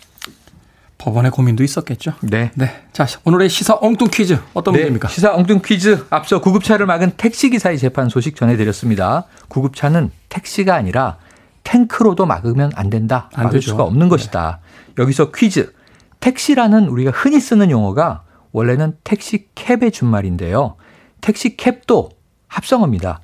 법원의 0.99 1.33
고민도 1.33 1.63
있었겠죠. 1.63 2.15
네. 2.23 2.51
네. 2.55 2.83
자, 2.93 3.07
오늘의 3.25 3.51
시사 3.51 3.77
엉뚱 3.81 4.09
퀴즈 4.11 4.39
어떤 4.55 4.73
네, 4.73 4.79
문제입니까? 4.81 5.09
시사 5.09 5.35
엉뚱 5.35 5.61
퀴즈 5.63 6.07
앞서 6.09 6.41
구급차를 6.41 6.87
막은 6.87 7.13
택시기사의 7.17 7.79
재판 7.79 8.09
소식 8.09 8.37
전해드렸습니다. 8.37 9.25
구급차는 9.49 10.11
택시가 10.31 10.75
아니라 10.75 11.19
탱크로도 11.65 12.25
막으면 12.25 12.73
안 12.75 12.89
된다. 12.89 13.29
안 13.35 13.45
막을 13.45 13.59
되죠. 13.59 13.73
수가 13.73 13.83
없는 13.85 14.07
네. 14.07 14.09
것이다. 14.09 14.61
여기서 14.99 15.31
퀴즈. 15.33 15.75
택시라는 16.21 16.89
우리가 16.89 17.11
흔히 17.11 17.39
쓰는 17.39 17.71
용어가 17.71 18.23
원래는 18.53 18.97
택시 19.05 19.49
캡의 19.55 19.91
준말인데요. 19.93 20.77
택시 21.25 21.57
캡도 21.57 22.11
합성어입니다. 22.49 23.21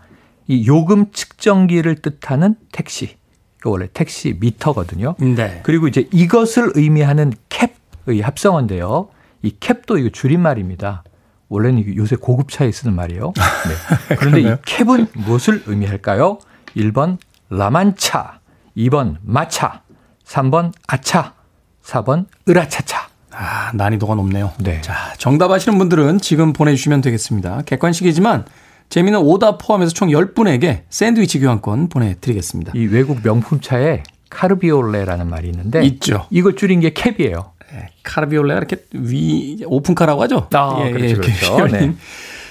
이 0.49 0.67
요금 0.67 1.13
측정기를 1.13 1.97
뜻하는 1.97 2.55
택시. 2.73 3.17
원래 3.63 3.89
택시 3.93 4.39
미터거든요. 4.41 5.17
네. 5.19 5.61
그리고 5.65 5.87
이제 5.87 6.09
이것을 6.11 6.73
의미하는 6.77 7.35
캡의 7.51 8.23
합성어인데요. 8.23 9.11
이 9.43 9.55
캡도 9.61 9.99
이거 9.99 10.09
줄임말입니다. 10.09 11.05
원래는 11.51 11.95
요새 11.95 12.17
고급차에 12.17 12.73
쓰는 12.73 12.97
말이에요. 12.97 13.35
네. 14.09 14.17
그런데 14.17 14.41
이 14.41 14.57
캡은 14.65 15.09
무엇을 15.13 15.65
의미할까요? 15.67 16.39
1번 16.75 17.19
라만차, 17.51 18.41
2번 18.79 19.17
마차, 19.21 19.83
3번 20.25 20.73
아차, 20.87 21.35
4번 21.83 22.25
으라차차. 22.49 23.10
아, 23.43 23.71
난이도가 23.73 24.17
높네요. 24.17 24.53
네. 24.59 24.83
자, 24.83 25.15
정답 25.17 25.51
아시는 25.51 25.79
분들은 25.79 26.21
지금 26.21 26.53
보내주시면 26.53 27.01
되겠습니다. 27.01 27.63
객관식이지만 27.65 28.45
재미있는 28.91 29.21
오답 29.21 29.59
포함해서 29.65 29.95
총 29.95 30.09
10분에게 30.09 30.83
샌드위치 30.91 31.41
교환권 31.41 31.89
보내드리겠습니다. 31.89 32.73
이 32.75 32.85
외국 32.87 33.21
명품차에 33.23 34.03
카르비올레라는 34.29 35.27
말이 35.27 35.49
있는데 35.49 35.83
있죠. 35.85 36.27
이걸 36.29 36.55
줄인 36.55 36.81
게 36.81 36.93
캡이에요. 36.93 37.53
네, 37.73 37.87
카르비올레가 38.03 38.59
이렇게 38.59 38.77
위 38.93 39.63
오픈카라고 39.65 40.23
하죠. 40.25 40.49
아, 40.53 40.83
예, 40.85 40.91
그렇죠, 40.91 41.07
예, 41.09 41.15
그렇죠. 41.15 41.67
네. 41.69 41.95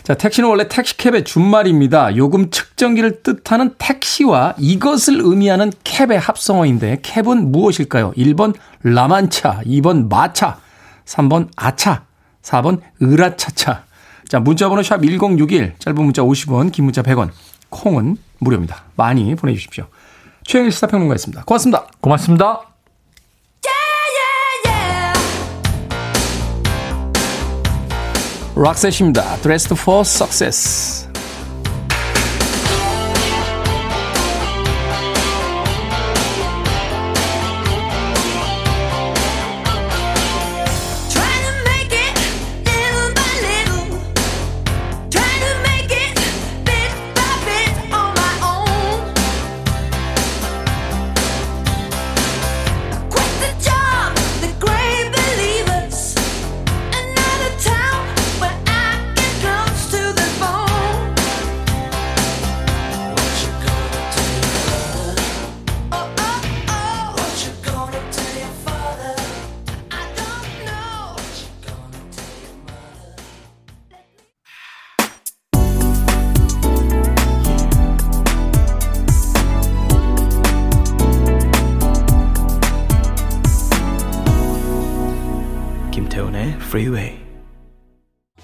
자, 0.01 0.15
택시는 0.15 0.49
원래 0.49 0.67
택시캡의 0.67 1.23
준말입니다. 1.23 2.15
요금 2.15 2.49
측정기를 2.49 3.21
뜻하는 3.21 3.75
택시와 3.77 4.55
이것을 4.57 5.19
의미하는 5.21 5.71
캡의 5.83 6.17
합성어인데 6.17 7.01
캡은 7.03 7.51
무엇일까요? 7.51 8.13
1번 8.13 8.55
라만차, 8.81 9.61
2번 9.67 10.09
마차, 10.09 10.57
3번 11.09 11.49
아차, 11.55 12.05
4번 12.43 12.81
으라차차. 13.01 13.85
자, 14.27 14.39
문자번호 14.39 14.83
샵 14.83 15.01
1061, 15.01 15.75
짧은 15.79 16.03
문자 16.03 16.21
50원, 16.21 16.71
긴 16.71 16.85
문자 16.85 17.01
100원, 17.01 17.31
콩은 17.69 18.17
무료입니다. 18.37 18.83
많이 18.95 19.33
보내주십시오. 19.35 19.87
최영일 20.45 20.71
시사평론가였습니다. 20.71 21.43
고맙습니다. 21.45 21.87
고맙습니다. 21.99 22.61
락셋입니다. 28.55 29.37
Dressed 29.37 29.73
for 29.79 30.01
Success. 30.01 31.08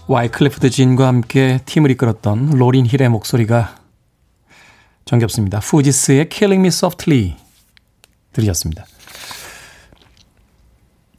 와이클리프 0.07 0.69
진과 0.69 1.07
함께 1.07 1.59
팀을 1.65 1.89
이끌었던 1.91 2.51
로린 2.51 2.85
힐의 2.85 3.09
목소리가 3.09 3.75
정겹습니다. 5.05 5.57
후지스의 5.57 6.29
Killing 6.29 6.61
Me 6.61 6.67
Softly 6.67 7.35
들으셨습니다. 8.31 8.85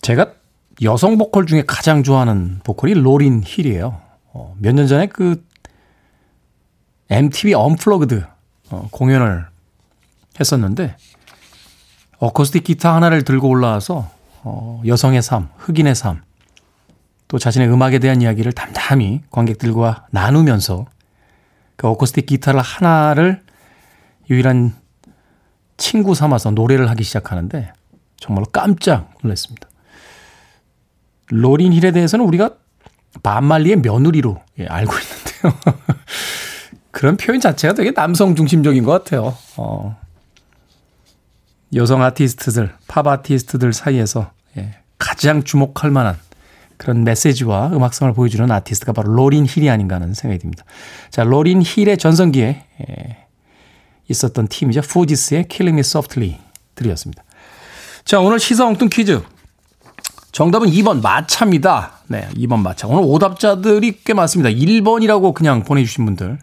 제가 0.02 0.34
여성 0.82 1.18
보컬 1.18 1.46
중에 1.46 1.64
가장 1.66 2.04
좋아하는 2.04 2.60
보컬이 2.62 2.94
로린 2.94 3.42
힐이에요. 3.44 4.00
어, 4.32 4.54
몇년 4.60 4.86
전에 4.86 5.06
그 5.06 5.44
MTV 7.10 7.54
Unplugged 7.54 8.24
어, 8.70 8.88
공연을 8.92 9.46
했었는데 10.38 10.96
어쿠스틱 12.18 12.62
기타 12.62 12.94
하나를 12.94 13.24
들고 13.24 13.48
올라와서 13.48 14.08
어, 14.44 14.80
여성의 14.86 15.22
삶, 15.22 15.48
흑인의 15.56 15.96
삶, 15.96 16.22
또 17.28 17.38
자신의 17.38 17.68
음악에 17.68 17.98
대한 17.98 18.22
이야기를 18.22 18.52
담담히 18.52 19.22
관객들과 19.30 20.06
나누면서 20.10 20.86
그 21.76 21.88
어쿠스틱 21.88 22.26
기타를 22.26 22.60
하나를 22.60 23.42
유일한 24.30 24.74
친구 25.76 26.14
삼아서 26.14 26.50
노래를 26.50 26.88
하기 26.90 27.04
시작하는데 27.04 27.72
정말로 28.16 28.46
깜짝 28.46 29.12
놀랐습니다. 29.22 29.68
로린 31.28 31.72
힐에 31.72 31.90
대해서는 31.90 32.24
우리가 32.24 32.50
반말리의 33.22 33.76
며느리로 33.76 34.40
예, 34.60 34.66
알고 34.66 34.92
있는데요. 34.92 35.60
그런 36.90 37.16
표현 37.16 37.40
자체가 37.40 37.74
되게 37.74 37.92
남성 37.92 38.34
중심적인 38.34 38.84
것 38.84 38.92
같아요. 38.92 39.36
어, 39.56 39.98
여성 41.74 42.02
아티스트들, 42.02 42.72
팝 42.86 43.06
아티스트들 43.06 43.72
사이에서 43.72 44.30
예, 44.56 44.78
가장 44.98 45.42
주목할 45.42 45.90
만한 45.90 46.16
그런 46.76 47.04
메시지와 47.04 47.68
음악성을 47.68 48.12
보여주는 48.12 48.50
아티스트가 48.50 48.92
바로 48.92 49.12
로린 49.12 49.46
힐이 49.46 49.70
아닌가 49.70 49.96
하는 49.96 50.14
생각이 50.14 50.40
듭니다. 50.40 50.64
자, 51.10 51.24
로린 51.24 51.62
힐의 51.64 51.98
전성기에 51.98 52.64
있었던 54.08 54.48
팀이죠. 54.48 54.80
후지스의 54.80 55.46
Killing 55.48 55.76
Me 55.76 55.80
Softly 55.80 56.38
들으셨습니다. 56.74 57.22
자, 58.04 58.20
오늘 58.20 58.38
시사 58.38 58.66
엉뚱 58.66 58.88
퀴즈. 58.88 59.22
정답은 60.32 60.68
2번 60.68 61.02
마차입니다. 61.02 61.92
네, 62.08 62.28
2번 62.36 62.60
마차. 62.60 62.86
오늘 62.86 63.02
오답자들이 63.06 64.00
꽤 64.04 64.12
많습니다. 64.12 64.50
1번이라고 64.50 65.32
그냥 65.32 65.62
보내주신 65.62 66.04
분들 66.04 66.38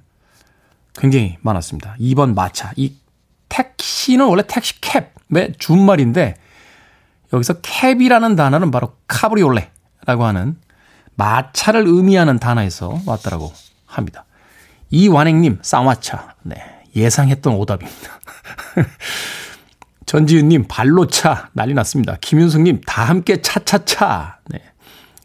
굉장히 0.95 1.37
많았습니다. 1.41 1.95
2번 1.99 2.33
마차. 2.33 2.71
이 2.75 2.95
택시는 3.49 4.25
원래 4.25 4.43
택시 4.47 4.81
캡의 4.81 5.53
준말인데 5.59 6.35
여기서 7.33 7.61
캡이라는 7.61 8.35
단어는 8.35 8.71
바로 8.71 8.95
카브리올레 9.07 9.69
라고 10.05 10.25
하는 10.25 10.57
마차를 11.15 11.83
의미하는 11.85 12.39
단어에서 12.39 12.99
왔다라고 13.05 13.51
합니다. 13.85 14.25
이완행님, 14.89 15.59
쌍화차. 15.61 16.35
네. 16.43 16.55
예상했던 16.95 17.55
오답입니다. 17.55 18.19
전지윤님, 20.05 20.65
발로차. 20.67 21.49
난리 21.53 21.73
났습니다. 21.73 22.17
김윤숙님, 22.21 22.81
다 22.85 23.03
함께 23.03 23.41
차차차. 23.41 24.39
네. 24.49 24.61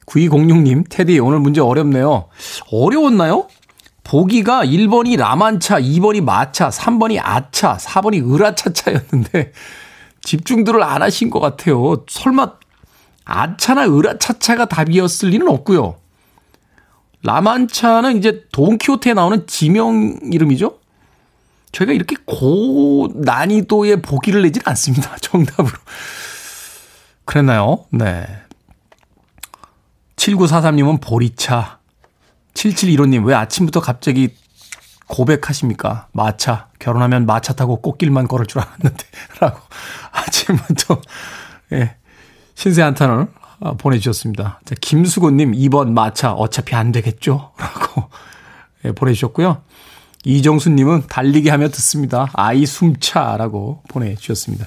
9206님, 0.06 0.86
테디, 0.88 1.18
오늘 1.18 1.40
문제 1.40 1.60
어렵네요. 1.60 2.28
어려웠나요? 2.70 3.48
보기가 4.04 4.64
1번이 4.64 5.18
라만차, 5.18 5.78
2번이 5.80 6.22
마차, 6.22 6.70
3번이 6.70 7.20
아차, 7.22 7.76
4번이 7.76 8.32
으라차차였는데 8.32 9.52
집중들을 10.24 10.82
안 10.82 11.02
하신 11.02 11.28
것 11.28 11.40
같아요. 11.40 12.04
설마 12.08 12.54
아차나 13.28 13.86
으라차차가 13.86 14.64
답이었을 14.64 15.28
리는 15.28 15.46
없고요. 15.48 15.96
라만차는 17.22 18.16
이제 18.16 18.46
돈키호테에 18.52 19.12
나오는 19.12 19.46
지명 19.46 20.18
이름이죠. 20.32 20.78
저희가 21.72 21.92
이렇게 21.92 22.16
고 22.24 23.08
난이도의 23.14 24.00
보기를 24.00 24.42
내진 24.42 24.62
않습니다. 24.64 25.14
정답으로. 25.20 25.76
그랬나요? 27.26 27.84
네. 27.90 28.26
7943님은 30.16 31.02
보리차. 31.02 31.78
7715님, 32.54 33.26
왜 33.26 33.34
아침부터 33.34 33.80
갑자기 33.80 34.34
고백하십니까? 35.06 36.08
마차. 36.12 36.68
결혼하면 36.78 37.26
마차 37.26 37.52
타고 37.52 37.82
꽃길만 37.82 38.26
걸을 38.26 38.46
줄 38.46 38.62
알았는데. 38.62 39.04
라고 39.40 39.60
아침부터, 40.12 41.02
예, 41.72 41.97
신세 42.58 42.82
한탄을 42.82 43.28
아, 43.60 43.74
보내주셨습니다. 43.74 44.58
자, 44.64 44.74
김수곤님, 44.80 45.52
2번 45.52 45.92
마차. 45.92 46.32
어차피 46.32 46.74
안 46.74 46.90
되겠죠? 46.90 47.52
라고 47.56 48.08
예, 48.84 48.90
보내주셨고요. 48.90 49.62
이정수님은 50.24 51.04
달리기 51.08 51.50
하며 51.50 51.68
듣습니다. 51.68 52.28
아이 52.32 52.66
숨차라고 52.66 53.82
보내주셨습니다. 53.88 54.66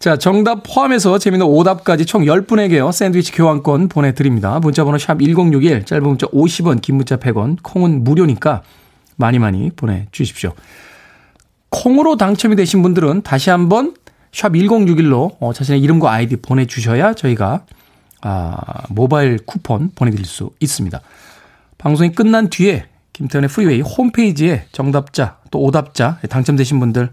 자, 0.00 0.16
정답 0.16 0.64
포함해서 0.64 1.18
재미있는 1.18 1.46
오답까지 1.46 2.04
총 2.04 2.24
10분에게요. 2.24 2.90
샌드위치 2.90 3.30
교환권 3.30 3.88
보내드립니다. 3.90 4.58
문자번호 4.58 4.98
샵 4.98 5.20
1061, 5.20 5.84
짧은 5.84 6.02
문자 6.02 6.26
50원, 6.26 6.82
긴 6.82 6.96
문자 6.96 7.16
100원, 7.16 7.58
콩은 7.62 8.02
무료니까 8.02 8.62
많이 9.14 9.38
많이 9.38 9.70
보내주십시오. 9.70 10.52
콩으로 11.70 12.16
당첨이 12.16 12.56
되신 12.56 12.82
분들은 12.82 13.22
다시 13.22 13.50
한번 13.50 13.94
샵 14.34 14.52
1061로 14.52 15.36
어, 15.38 15.52
자신의 15.52 15.80
이름과 15.80 16.10
아이디 16.10 16.34
보내주셔야 16.36 17.14
저희가 17.14 17.64
아, 18.20 18.56
모바일 18.88 19.38
쿠폰 19.38 19.92
보내드릴 19.94 20.26
수 20.26 20.50
있습니다. 20.58 21.00
방송이 21.78 22.10
끝난 22.10 22.50
뒤에 22.50 22.86
김태훈의 23.12 23.48
프리웨이 23.48 23.80
홈페이지에 23.80 24.66
정답자 24.72 25.38
또 25.52 25.60
오답자 25.60 26.18
당첨되신 26.28 26.80
분들 26.80 27.10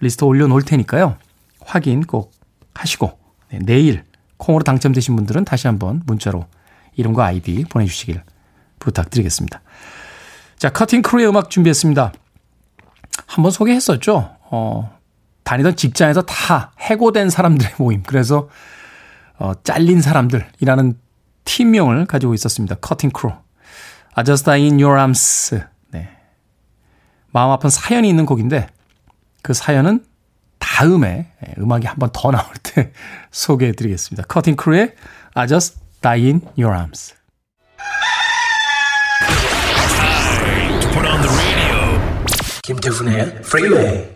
리스트 0.00 0.24
올려놓을 0.24 0.62
테니까요. 0.62 1.16
확인 1.60 2.02
꼭 2.02 2.32
하시고 2.74 3.16
네, 3.50 3.60
내일 3.62 4.02
콩으로 4.36 4.64
당첨되신 4.64 5.14
분들은 5.14 5.44
다시 5.44 5.68
한번 5.68 6.02
문자로 6.04 6.46
이름과 6.96 7.26
아이디 7.26 7.64
보내주시길 7.68 8.22
부탁드리겠습니다. 8.80 9.60
자, 10.58 10.70
Cutting 10.70 11.02
Crew의 11.02 11.28
음악 11.28 11.48
준비했습니다. 11.48 12.12
한번 13.26 13.52
소개했었죠. 13.52 14.36
어, 14.50 14.95
다니던 15.46 15.76
직장에서 15.76 16.22
다 16.22 16.72
해고된 16.80 17.30
사람들의 17.30 17.74
모임. 17.78 18.02
그래서 18.02 18.48
어, 19.38 19.52
잘린 19.62 20.02
사람들이라는 20.02 20.98
팀명을 21.44 22.06
가지고 22.06 22.34
있었습니다. 22.34 22.74
Cutting 22.76 23.10
Crew. 23.10 23.32
I 24.14 24.24
just 24.24 24.44
died 24.44 24.62
in 24.64 24.80
your 24.80 24.98
arms. 24.98 25.62
네. 25.92 26.08
마음 27.30 27.52
아픈 27.52 27.70
사연이 27.70 28.08
있는 28.08 28.26
곡인데 28.26 28.66
그 29.42 29.54
사연은 29.54 30.04
다음에 30.58 31.30
예, 31.46 31.54
음악이 31.58 31.86
한 31.86 31.98
번 31.98 32.10
더 32.12 32.30
나올 32.32 32.52
때 32.62 32.92
소개해 33.30 33.72
드리겠습니다. 33.72 34.26
커팅 34.26 34.56
크루의 34.56 34.94
I 35.34 35.46
just 35.46 35.78
die 36.00 36.24
in 36.26 36.40
your 36.58 36.74
arms. 36.76 37.14
김태훈의 42.62 43.42
Freeway 43.42 44.15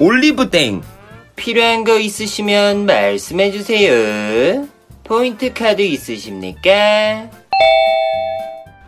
올리브땡 0.00 0.82
필요한 1.36 1.84
거 1.84 1.98
있으시면 1.98 2.86
말씀해 2.86 3.50
주세요. 3.52 4.66
포인트 5.04 5.52
카드 5.52 5.82
있으십니까? 5.82 7.30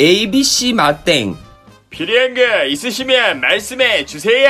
ABC 0.01 0.73
마땡 0.75 1.37
필요한 1.91 2.35
거 2.35 2.65
있으시면 2.65 3.41
말씀해 3.41 4.05
주세요. 4.07 4.49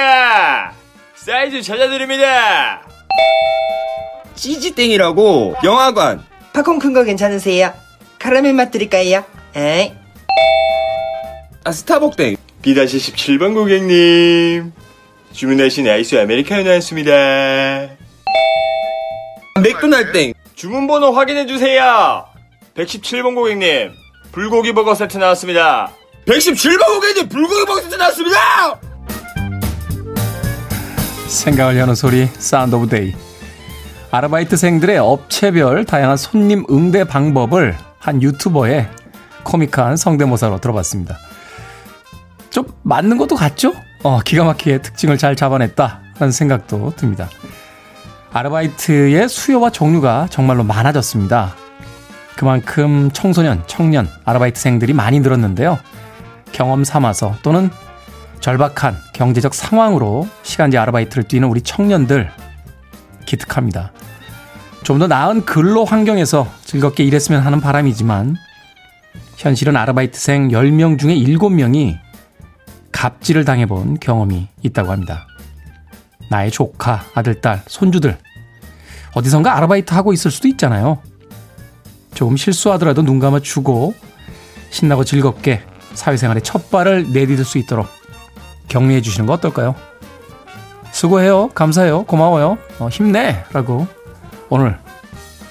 사이즈 1.14 1.62
찾아드립니다. 1.62 2.82
CG땡이라고 4.34 5.56
영화관 5.64 6.24
팝콘 6.52 6.78
큰 6.78 6.92
거 6.92 7.04
괜찮으세요? 7.04 7.72
카라멜 8.18 8.52
맛 8.52 8.70
드릴까요? 8.70 9.24
에이. 9.56 9.92
아 11.64 11.72
스타벅땡 11.72 12.36
B-17번 12.62 13.54
고객님 13.54 14.72
주문하신 15.32 15.88
아이스 15.88 16.16
아메리카노 16.20 16.62
나왔습니다. 16.64 17.12
맥도날땡 19.62 20.34
주문번호 20.54 21.12
확인해주세요. 21.12 22.24
117번 22.74 23.34
고객님, 23.34 23.92
불고기 24.32 24.72
버거 24.72 24.94
세트 24.94 25.18
나왔습니다. 25.18 25.90
117번 26.26 26.86
고객님, 26.86 27.28
불고기 27.28 27.64
버거 27.66 27.80
세트 27.82 27.94
나왔습니다! 27.96 28.80
생각을 31.28 31.76
여는 31.76 31.94
소리, 31.94 32.26
Sound 32.26 32.74
of 32.76 32.88
Day. 32.88 33.14
아르바이트생들의 34.10 34.96
업체별 34.98 35.84
다양한 35.84 36.16
손님 36.16 36.64
응대 36.70 37.04
방법을 37.04 37.76
한 37.98 38.22
유튜버의 38.22 38.88
코믹한 39.44 39.96
성대모사로 39.96 40.60
들어봤습니다. 40.60 41.18
좀 42.50 42.66
맞는 42.82 43.18
것도 43.18 43.36
같죠? 43.36 43.74
어, 44.02 44.20
기가 44.20 44.44
막히게 44.44 44.82
특징을 44.82 45.18
잘 45.18 45.34
잡아냈다 45.36 46.00
하는 46.18 46.32
생각도 46.32 46.92
듭니다. 46.96 47.28
아르바이트의 48.32 49.28
수요와 49.28 49.70
종류가 49.70 50.28
정말로 50.30 50.62
많아졌습니다. 50.64 51.54
그만큼 52.36 53.10
청소년, 53.12 53.64
청년, 53.66 54.08
아르바이트생들이 54.24 54.92
많이 54.92 55.18
늘었는데요. 55.20 55.78
경험 56.52 56.84
삼아서 56.84 57.36
또는 57.42 57.70
절박한 58.40 58.96
경제적 59.14 59.54
상황으로 59.54 60.28
시간제 60.42 60.78
아르바이트를 60.78 61.24
뛰는 61.24 61.48
우리 61.48 61.60
청년들 61.62 62.30
기특합니다. 63.26 63.92
좀 64.84 64.98
더 64.98 65.06
나은 65.06 65.44
근로 65.44 65.84
환경에서 65.84 66.48
즐겁게 66.64 67.04
일했으면 67.04 67.42
하는 67.42 67.60
바람이지만 67.60 68.36
현실은 69.36 69.76
아르바이트생 69.76 70.48
10명 70.48 70.98
중에 70.98 71.14
7명이 71.14 71.98
갑질을 72.92 73.44
당해본 73.44 74.00
경험이 74.00 74.48
있다고 74.62 74.90
합니다. 74.90 75.26
나의 76.30 76.50
조카, 76.50 77.04
아들, 77.14 77.40
딸, 77.40 77.62
손주들. 77.66 78.18
어디선가 79.14 79.56
아르바이트 79.56 79.94
하고 79.94 80.12
있을 80.12 80.30
수도 80.30 80.48
있잖아요. 80.48 81.00
조금 82.14 82.36
실수하더라도 82.36 83.02
눈 83.02 83.18
감아 83.18 83.40
주고 83.40 83.94
신나고 84.70 85.04
즐겁게 85.04 85.62
사회생활의 85.94 86.42
첫 86.42 86.70
발을 86.70 87.12
내디딜 87.12 87.44
수 87.44 87.58
있도록 87.58 87.86
격려해 88.68 89.00
주시는 89.00 89.26
거 89.26 89.32
어떨까요? 89.34 89.74
수고해요. 90.92 91.48
감사해요. 91.48 92.04
고마워요. 92.04 92.58
어, 92.78 92.88
힘내. 92.88 93.44
라고 93.52 93.86
오늘 94.48 94.78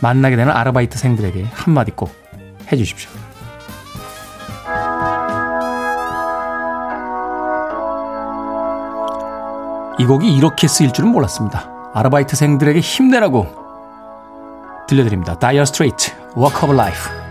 만나게 0.02 0.36
되는 0.36 0.52
아르바이트생들에게 0.52 1.46
한마디 1.52 1.92
꼭 1.92 2.14
해주십시오. 2.72 3.17
이 10.00 10.06
곡이 10.06 10.32
이렇게 10.34 10.68
쓰일 10.68 10.94
줄은 10.94 11.12
몰랐습니다. 11.12 11.70
아르바이트생들에게 11.94 12.80
힘내라고 12.80 13.48
들려드립니다. 14.88 15.36
Straits, 15.64 16.16
Walk 16.38 16.62
of 16.64 16.74
Life. 16.74 17.27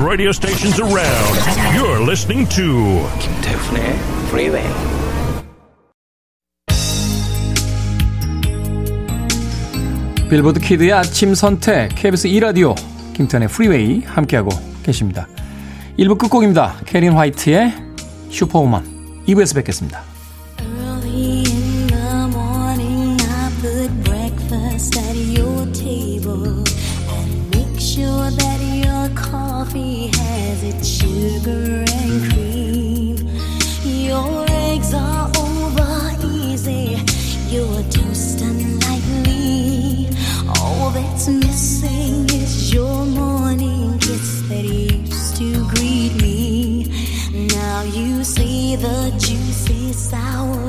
Radio 0.00 0.30
stations 0.32 0.80
around. 0.80 1.36
You're 1.76 2.00
listening 2.02 2.48
to 2.56 3.06
김태훈의 3.18 3.98
Freeway. 4.28 4.66
Billboard 10.30 10.60
Kid의 10.60 10.92
아침 10.92 11.34
선택 11.34 11.94
KBS 11.94 12.28
2 12.28 12.40
라디오 12.40 12.74
김태훈의 13.14 13.48
Freeway 13.50 14.02
함께하고 14.06 14.50
계십니다. 14.82 15.28
1부 15.98 16.16
끝곡입니다. 16.18 16.76
Karyn 16.86 17.12
White의 17.12 17.74
Superwoman 18.30 19.24
2부에서 19.26 19.54
뵙겠습니다. 19.56 20.09
Sour. 50.10 50.59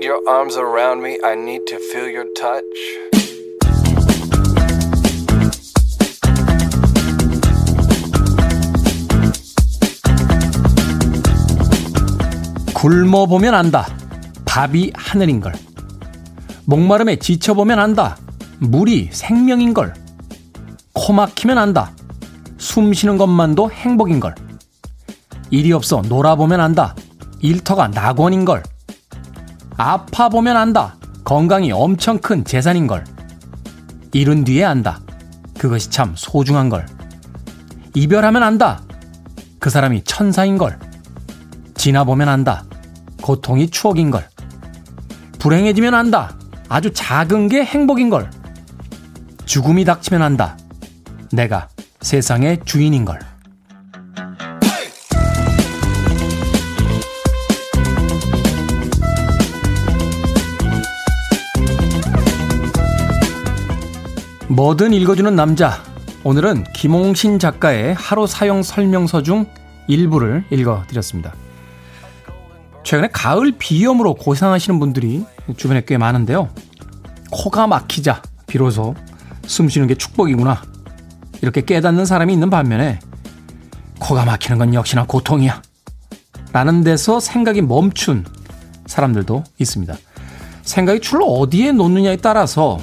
Need 0.00 0.06
your 0.06 0.22
arms 0.26 0.56
around 0.56 1.02
me. 1.02 1.18
I 1.22 1.34
need 1.34 1.66
to 1.66 1.76
feel 1.76 2.08
your 2.08 2.26
touch. 2.34 2.64
굶어 12.74 13.26
보면 13.26 13.54
안다. 13.54 13.86
밥이 14.46 14.92
하늘인 14.94 15.40
걸. 15.40 15.52
목마름에 16.64 17.16
지쳐 17.16 17.52
보면 17.52 17.78
안다. 17.78 18.16
물이 18.60 19.10
생명인 19.12 19.74
걸. 19.74 19.92
코 20.94 21.12
막히면 21.12 21.58
안다. 21.58 21.92
숨 22.56 22.94
쉬는 22.94 23.18
것만도 23.18 23.70
행복인 23.70 24.20
걸. 24.20 24.34
일이 25.50 25.72
없어 25.72 26.00
놀아보면 26.00 26.60
안다. 26.60 26.94
일터가 27.42 27.88
낙원인 27.88 28.46
걸. 28.46 28.62
아파 29.82 30.28
보면 30.28 30.58
안다. 30.58 30.96
건강이 31.24 31.72
엄청 31.72 32.18
큰 32.18 32.44
재산인 32.44 32.86
걸. 32.86 33.02
이룬 34.12 34.44
뒤에 34.44 34.62
안다. 34.62 35.00
그것이 35.58 35.88
참 35.88 36.12
소중한 36.16 36.68
걸. 36.68 36.84
이별하면 37.94 38.42
안다. 38.42 38.82
그 39.58 39.70
사람이 39.70 40.04
천사인 40.04 40.58
걸. 40.58 40.78
지나보면 41.76 42.28
안다. 42.28 42.64
고통이 43.22 43.70
추억인 43.70 44.10
걸. 44.10 44.28
불행해지면 45.38 45.94
안다. 45.94 46.36
아주 46.68 46.92
작은 46.92 47.48
게 47.48 47.64
행복인 47.64 48.10
걸. 48.10 48.30
죽음이 49.46 49.86
닥치면 49.86 50.20
안다. 50.20 50.58
내가 51.32 51.68
세상의 52.02 52.60
주인인 52.66 53.06
걸. 53.06 53.18
뭐든 64.50 64.92
읽어주는 64.92 65.36
남자. 65.36 65.80
오늘은 66.24 66.64
김홍신 66.74 67.38
작가의 67.38 67.94
하루 67.94 68.26
사용 68.26 68.64
설명서 68.64 69.22
중 69.22 69.46
일부를 69.86 70.44
읽어드렸습니다. 70.50 71.32
최근에 72.82 73.10
가을 73.12 73.52
비염으로 73.56 74.14
고생하시는 74.14 74.80
분들이 74.80 75.24
주변에 75.56 75.84
꽤 75.86 75.98
많은데요. 75.98 76.48
코가 77.30 77.68
막히자 77.68 78.22
비로소 78.48 78.96
숨 79.46 79.68
쉬는 79.68 79.86
게 79.86 79.94
축복이구나. 79.94 80.60
이렇게 81.42 81.60
깨닫는 81.60 82.04
사람이 82.04 82.32
있는 82.32 82.50
반면에 82.50 82.98
코가 84.00 84.24
막히는 84.24 84.58
건 84.58 84.74
역시나 84.74 85.06
고통이야. 85.06 85.62
라는 86.52 86.82
데서 86.82 87.20
생각이 87.20 87.62
멈춘 87.62 88.26
사람들도 88.86 89.44
있습니다. 89.60 89.94
생각이 90.62 90.98
줄로 90.98 91.26
어디에 91.26 91.70
놓느냐에 91.70 92.16
따라서 92.16 92.80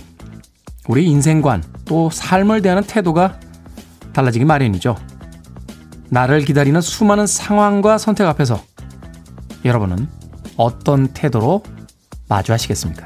우리 0.88 1.06
인생관 1.06 1.64
또 1.86 2.10
삶을 2.10 2.62
대하는 2.62 2.84
태도가 2.84 3.40
달라지기 4.14 4.46
마련이죠. 4.46 4.96
나를 6.10 6.46
기다리는 6.46 6.80
수많은 6.80 7.28
상황과 7.28 7.98
선택 7.98 8.26
앞에서 8.28 8.64
여러분은 9.66 10.08
어떤 10.56 11.08
태도로 11.10 11.64
마주하시겠습니까? 12.30 13.06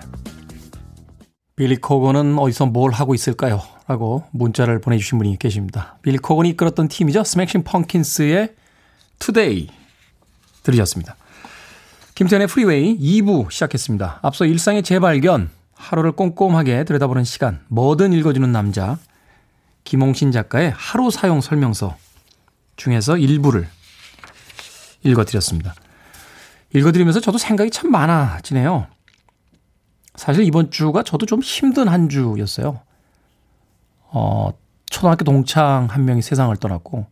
빌리 1.55 1.77
코건은 1.77 2.37
어디서 2.37 2.67
뭘 2.67 2.91
하고 2.91 3.13
있을까요? 3.13 3.61
라고 3.87 4.23
문자를 4.31 4.79
보내주신 4.79 5.17
분이 5.17 5.37
계십니다. 5.37 5.97
빌리 6.01 6.17
코건이 6.17 6.49
이끌었던 6.49 6.87
팀이죠. 6.87 7.23
Smashing 7.23 7.63
Pumpkins의 7.63 8.55
Today 9.19 9.67
들으셨습니다. 10.63 11.15
김태훈의 12.15 12.47
Freeway 12.47 12.97
2부 12.97 13.51
시작했습니다. 13.51 14.19
앞서 14.21 14.45
일상의 14.45 14.83
재발견, 14.83 15.49
하루를 15.81 16.11
꼼꼼하게 16.11 16.83
들여다보는 16.83 17.23
시간, 17.23 17.59
뭐든 17.67 18.13
읽어주는 18.13 18.49
남자, 18.51 18.99
김홍신 19.83 20.31
작가의 20.31 20.71
하루 20.75 21.09
사용 21.09 21.41
설명서 21.41 21.97
중에서 22.75 23.17
일부를 23.17 23.67
읽어드렸습니다. 25.03 25.73
읽어드리면서 26.73 27.19
저도 27.19 27.39
생각이 27.39 27.71
참 27.71 27.89
많아지네요. 27.89 28.87
사실 30.15 30.45
이번 30.45 30.69
주가 30.69 31.01
저도 31.01 31.25
좀 31.25 31.41
힘든 31.41 31.87
한 31.87 32.09
주였어요. 32.09 32.79
어, 34.11 34.51
초등학교 34.85 35.23
동창 35.23 35.87
한 35.89 36.05
명이 36.05 36.21
세상을 36.21 36.55
떠났고, 36.57 37.07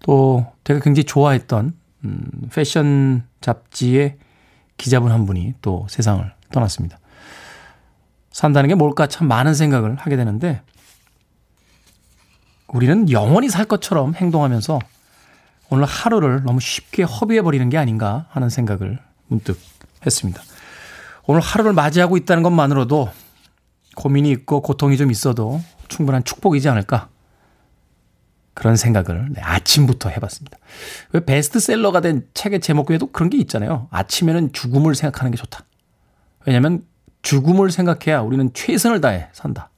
또 0.00 0.46
제가 0.64 0.80
굉장히 0.80 1.04
좋아했던, 1.04 1.76
음, 2.04 2.48
패션 2.52 3.28
잡지의 3.42 4.16
기자분 4.78 5.12
한 5.12 5.26
분이 5.26 5.54
또 5.60 5.86
세상을 5.90 6.33
떠났습니다. 6.54 6.98
산다는 8.30 8.68
게 8.68 8.74
뭘까 8.74 9.06
참 9.06 9.26
많은 9.28 9.54
생각을 9.54 9.96
하게 9.96 10.16
되는데, 10.16 10.62
우리는 12.68 13.10
영원히 13.10 13.48
살 13.48 13.64
것처럼 13.64 14.14
행동하면서 14.14 14.78
오늘 15.70 15.84
하루를 15.84 16.42
너무 16.44 16.60
쉽게 16.60 17.02
허비해 17.02 17.42
버리는 17.42 17.68
게 17.68 17.78
아닌가 17.78 18.26
하는 18.30 18.48
생각을 18.48 18.98
문득 19.26 19.58
했습니다. 20.04 20.42
오늘 21.26 21.40
하루를 21.40 21.72
맞이하고 21.72 22.16
있다는 22.16 22.42
것만으로도 22.42 23.10
고민이 23.96 24.30
있고 24.30 24.60
고통이 24.60 24.96
좀 24.96 25.10
있어도 25.10 25.60
충분한 25.88 26.24
축복이지 26.24 26.68
않을까. 26.68 27.08
그런 28.54 28.76
생각을 28.76 29.32
네, 29.32 29.40
아침부터 29.40 30.10
해봤습니다. 30.10 30.58
왜 31.12 31.24
베스트셀러가 31.24 32.00
된 32.00 32.26
책의 32.34 32.60
제목 32.60 32.90
외에도 32.90 33.10
그런 33.10 33.30
게 33.30 33.36
있잖아요. 33.38 33.88
아침에는 33.90 34.52
죽음을 34.52 34.94
생각하는 34.94 35.32
게 35.32 35.36
좋다. 35.36 35.64
왜냐하면 36.46 36.84
죽음을 37.22 37.70
생각해야 37.70 38.20
우리는 38.20 38.50
최선을 38.52 39.00
다해 39.00 39.28
산다. 39.32 39.70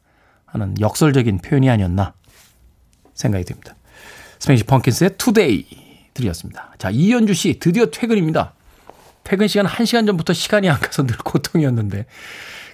하는 0.47 0.75
역설적인 0.81 1.39
표현이 1.39 1.69
아니었나 1.69 2.15
생각이 3.15 3.45
듭니다. 3.45 3.75
Smashing 4.39 4.65
Pumpkins의 4.65 5.11
Today 5.19 5.67
들으셨습니다. 6.15 6.75
자, 6.79 6.91
이현주 6.91 7.35
씨 7.35 7.59
드디어 7.59 7.87
퇴근입니다. 7.87 8.55
퇴근 9.25 9.49
시간 9.49 9.67
1시간 9.67 10.07
전부터 10.07 10.33
시간이 10.33 10.69
안 10.71 10.79
가서 10.79 11.05
늘 11.05 11.17
고통이었는데 11.19 12.07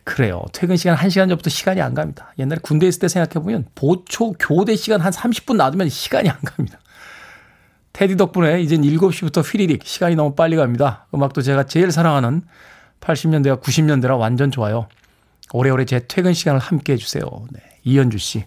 그래요. 0.05 0.43
퇴근 0.53 0.77
시간 0.77 0.97
1시간 0.97 1.29
전부터 1.29 1.49
시간이 1.49 1.81
안 1.81 1.95
갑니다. 1.95 2.35
옛날에 2.39 2.61
군대 2.63 2.87
있을 2.87 3.01
때 3.01 3.09
생각해 3.09 3.43
보면 3.43 3.67
보초 3.75 4.33
교대 4.33 4.77
시간 4.77 5.01
한 5.01 5.13
30분 5.13 5.57
놔두면 5.57 5.89
시간이 5.89 6.29
안 6.29 6.37
갑니다. 6.45 6.79
테디 7.93 8.17
덕분에 8.17 8.61
이젠 8.63 8.83
7시부터 8.83 9.43
휘리릭 9.45 9.85
시간이 9.85 10.15
너무 10.15 10.35
빨리 10.35 10.57
갑니다. 10.57 11.07
음악도 11.15 11.43
제가 11.43 11.65
제일 11.65 11.91
사랑하는 11.91 12.43
80년대와 13.03 13.61
90년대라 13.61 14.19
완전 14.19 14.51
좋아요. 14.51 14.89
오래오래 15.53 15.85
제 15.85 16.07
퇴근 16.07 16.33
시간을 16.33 16.59
함께 16.59 16.95
해주세요. 16.95 17.23
네, 17.51 17.61
이현주 17.85 18.19
씨. 18.19 18.45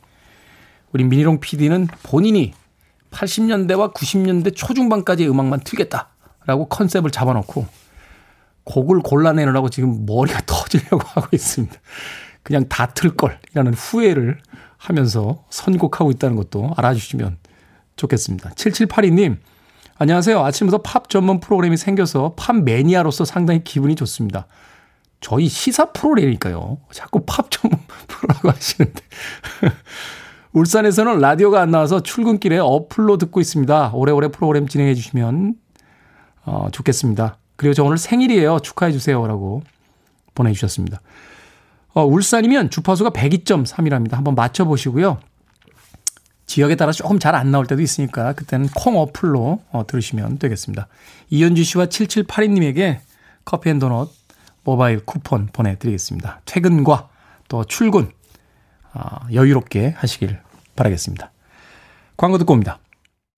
우리 0.91 1.03
미니롱 1.03 1.39
PD는 1.39 1.87
본인이 2.03 2.53
80년대와 3.11 3.93
90년대 3.93 4.55
초중반까지의 4.55 5.29
음악만 5.29 5.59
틀겠다라고 5.61 6.67
컨셉을 6.69 7.11
잡아놓고 7.11 7.67
곡을 8.63 9.01
골라내느라고 9.01 9.69
지금 9.69 10.05
머리가 10.05 10.41
터지려고 10.47 11.05
하고 11.05 11.27
있습니다. 11.31 11.75
그냥 12.43 12.67
다 12.69 12.87
틀걸이라는 12.87 13.73
후회를 13.73 14.39
하면서 14.77 15.43
선곡하고 15.49 16.11
있다는 16.11 16.35
것도 16.35 16.73
알아주시면 16.77 17.37
좋겠습니다. 17.95 18.51
7782님, 18.51 19.37
안녕하세요. 19.97 20.43
아침부터 20.43 20.79
팝 20.79 21.09
전문 21.09 21.39
프로그램이 21.39 21.77
생겨서 21.77 22.33
팝 22.35 22.53
매니아로서 22.63 23.23
상당히 23.23 23.63
기분이 23.63 23.95
좋습니다. 23.95 24.45
저희 25.21 25.47
시사 25.47 25.93
프로그램이니까요. 25.93 26.79
자꾸 26.91 27.23
팝 27.25 27.49
전문 27.49 27.79
프로라고 28.07 28.49
하시는데. 28.49 29.01
울산에서는 30.51 31.19
라디오가 31.19 31.61
안 31.61 31.71
나와서 31.71 32.03
출근길에 32.03 32.57
어플로 32.57 33.17
듣고 33.17 33.39
있습니다. 33.39 33.91
오래오래 33.93 34.29
프로그램 34.29 34.67
진행해 34.67 34.95
주시면 34.95 35.55
어, 36.43 36.67
좋겠습니다. 36.73 37.37
그리고 37.55 37.73
저 37.73 37.85
오늘 37.85 37.97
생일이에요. 37.97 38.59
축하해 38.59 38.91
주세요. 38.91 39.25
라고 39.25 39.63
보내주셨습니다. 40.33 40.99
어, 41.93 42.03
울산이면 42.03 42.69
주파수가 42.69 43.11
102.3이랍니다. 43.11 44.15
한번 44.15 44.35
맞춰보시고요. 44.35 45.19
지역에 46.45 46.75
따라 46.75 46.91
조금 46.91 47.19
잘 47.19 47.35
안 47.35 47.51
나올 47.51 47.65
때도 47.67 47.81
있으니까 47.81 48.33
그때는 48.33 48.67
콩 48.75 48.97
어플로 48.97 49.61
어, 49.71 49.87
들으시면 49.87 50.37
되겠습니다. 50.39 50.87
이현주 51.29 51.63
씨와 51.63 51.87
7782님에게 51.87 52.99
커피 53.43 53.69
and 53.69 53.79
도넛 53.79 54.09
모바일 54.63 54.99
쿠폰 55.05 55.47
보내드리겠습니다. 55.51 56.41
퇴근과 56.45 57.09
또 57.47 57.63
출근 57.65 58.11
어, 58.93 59.01
여유롭게 59.33 59.95
하시길 59.97 60.39
바라겠습니다. 60.75 61.31
광고 62.17 62.37
듣고 62.37 62.53
옵니다. 62.53 62.79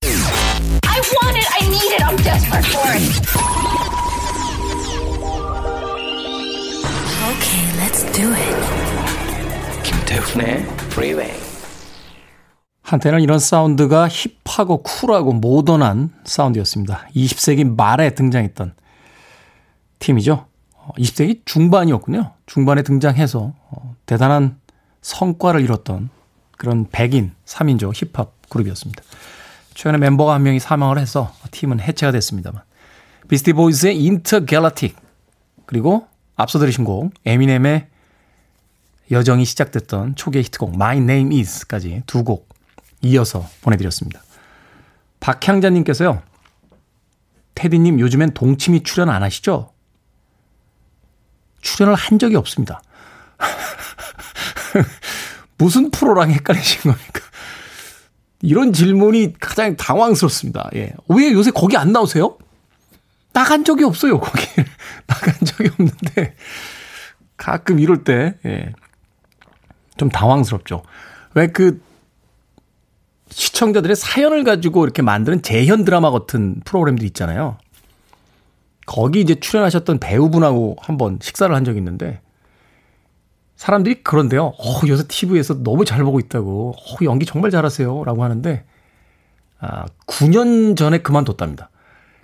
I 0.04 1.00
want 1.00 1.38
it, 1.38 1.48
I 1.54 1.68
need 1.68 1.94
it, 1.94 2.04
I'm 2.04 2.18
desperate 2.24 2.68
for 2.68 2.92
it. 2.94 3.04
Okay, 7.28 7.64
let's 7.78 8.04
do 8.14 8.32
it. 8.34 9.84
김태훈의 9.84 10.64
Freeway. 10.92 11.47
한때는 12.88 13.20
이런 13.20 13.38
사운드가 13.38 14.08
힙하고 14.08 14.82
쿨하고 14.82 15.34
모던한 15.34 16.14
사운드였습니다. 16.24 17.06
20세기 17.14 17.76
말에 17.76 18.12
등장했던 18.12 18.76
팀이죠. 20.00 20.46
20세기 20.98 21.40
어, 21.40 21.42
중반이었군요. 21.44 22.32
중반에 22.46 22.84
등장해서 22.84 23.54
어, 23.70 23.96
대단한 24.06 24.58
성과를 25.02 25.60
이뤘던 25.64 26.10
그런 26.58 26.88
백인 26.90 27.34
3인조 27.46 27.92
힙합 27.94 28.32
그룹이었습니다. 28.48 29.04
최근에 29.74 29.98
멤버가 29.98 30.36
한 30.36 30.44
명이 30.44 30.62
사망을 30.62 30.98
해서 30.98 31.34
팀은 31.52 31.82
해체가 31.82 32.14
됐습니다만 32.14 32.62
비스티 33.28 33.52
보이즈의 33.52 34.02
인터갤라틱 34.02 34.96
그리고 35.66 36.08
앞서 36.38 36.58
들으신 36.58 36.86
곡 36.86 37.12
에미넴의 37.26 37.88
여정이 39.12 39.44
시작됐던 39.44 40.16
초기의 40.16 40.46
히트곡 40.46 40.76
My 40.76 40.98
Name 41.00 41.38
Is까지 41.38 42.04
두곡 42.08 42.47
이어서 43.02 43.48
보내드렸습니다. 43.62 44.22
박향자님께서요. 45.20 46.22
테디님 47.56 48.00
요즘엔 48.00 48.34
동치미 48.34 48.84
출연 48.84 49.10
안 49.10 49.24
하시죠? 49.24 49.72
출연을 51.62 51.96
한 51.96 52.20
적이 52.20 52.36
없습니다. 52.36 52.82
무슨 55.58 55.90
프로랑 55.90 56.32
헷갈리신 56.32 56.92
겁니까? 56.92 57.22
이런 58.42 58.74
질문이 58.74 59.34
가장 59.40 59.76
당황스럽습니다. 59.76 60.70
예. 60.76 60.94
왜 61.08 61.32
요새 61.32 61.52
거기 61.52 61.76
안 61.76 61.92
나오세요? 61.92 62.38
나간 63.34 63.64
적이 63.64 63.84
없어요, 63.84 64.20
거기. 64.20 64.46
나간 65.08 65.34
적이 65.44 65.70
없는데, 65.70 66.36
가끔 67.36 67.80
이럴 67.80 68.04
때, 68.04 68.38
예. 68.46 68.74
좀 69.98 70.10
당황스럽죠. 70.10 70.84
왜 71.34 71.48
그, 71.48 71.82
시청자들의 73.38 73.96
사연을 73.96 74.44
가지고 74.44 74.84
이렇게 74.84 75.04
만드는 75.04 75.44
재현 75.44 75.86
드라마 75.86 76.10
같은 76.10 76.60
프로그램들 76.66 77.06
있잖아요. 77.06 77.60
거기 78.88 79.22
이제 79.22 79.36
출연하셨던 79.36 80.00
배우분하고 80.00 80.78
한번 80.80 81.20
식사를 81.22 81.56
한 81.56 81.64
적이 81.64 81.78
있는데, 81.78 82.20
사람들이 83.56 84.02
그런데요. 84.02 84.44
어, 84.44 84.82
요새 84.88 85.04
TV에서 85.08 85.62
너무 85.62 85.86
잘 85.86 86.04
보고 86.04 86.20
있다고. 86.20 86.74
어, 86.76 86.98
연기 87.04 87.28
정말 87.28 87.52
잘하세요. 87.52 88.06
라고 88.06 88.24
하는데, 88.24 88.66
아, 89.60 89.86
9년 90.08 90.76
전에 90.76 90.98
그만뒀답니다. 90.98 91.70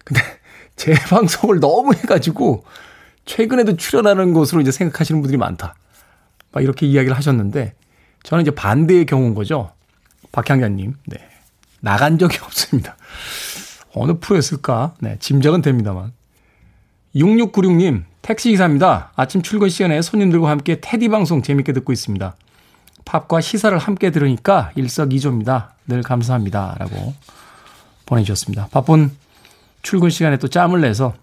근데 0.03 0.19
재방송을 0.77 1.59
너무 1.59 1.93
해가지고, 1.93 2.65
최근에도 3.25 3.77
출연하는 3.77 4.33
것으로 4.33 4.61
이제 4.61 4.71
생각하시는 4.71 5.21
분들이 5.21 5.37
많다. 5.37 5.75
막 6.51 6.63
이렇게 6.63 6.87
이야기를 6.87 7.15
하셨는데, 7.15 7.75
저는 8.23 8.41
이제 8.41 8.49
반대의 8.49 9.05
경우인 9.05 9.35
거죠. 9.35 9.73
박향자님. 10.33 10.95
네. 11.07 11.17
나간 11.79 12.17
적이 12.17 12.39
없습니다. 12.43 12.97
어느 13.93 14.19
프로였을까? 14.19 14.95
네. 14.99 15.17
짐작은 15.19 15.61
됩니다만. 15.61 16.11
6696님, 17.15 18.03
택시기사입니다. 18.21 19.11
아침 19.15 19.41
출근 19.41 19.69
시간에 19.69 20.01
손님들과 20.01 20.49
함께 20.49 20.81
테디 20.81 21.09
방송 21.09 21.43
재밌게 21.43 21.71
듣고 21.73 21.93
있습니다. 21.93 22.35
팝과 23.05 23.41
시사를 23.41 23.77
함께 23.77 24.09
들으니까 24.09 24.71
일석이조입니다. 24.75 25.75
늘 25.87 26.01
감사합니다. 26.01 26.75
라고 26.79 27.13
보내주셨습니다. 28.05 28.69
바쁜 28.71 29.11
출근 29.83 30.09
시간에 30.09 30.37
또 30.37 30.47
짬을 30.47 30.81
내서 30.81 31.13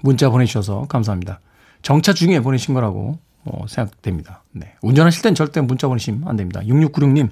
문자 0.00 0.30
보내주셔서 0.30 0.86
감사합니다. 0.88 1.40
정차 1.82 2.12
중에 2.12 2.40
보내신 2.40 2.74
거라고 2.74 3.18
어, 3.44 3.66
생각됩니다. 3.68 4.42
네. 4.52 4.74
운전하실 4.82 5.22
땐 5.22 5.34
절대 5.34 5.60
문자 5.60 5.86
보내시면 5.86 6.26
안 6.26 6.36
됩니다. 6.36 6.60
6696님, 6.62 7.28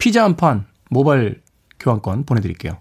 피자 0.00 0.24
한 0.24 0.36
판 0.36 0.66
모바일 0.88 1.42
교환권 1.78 2.24
보내드릴게요. 2.24 2.78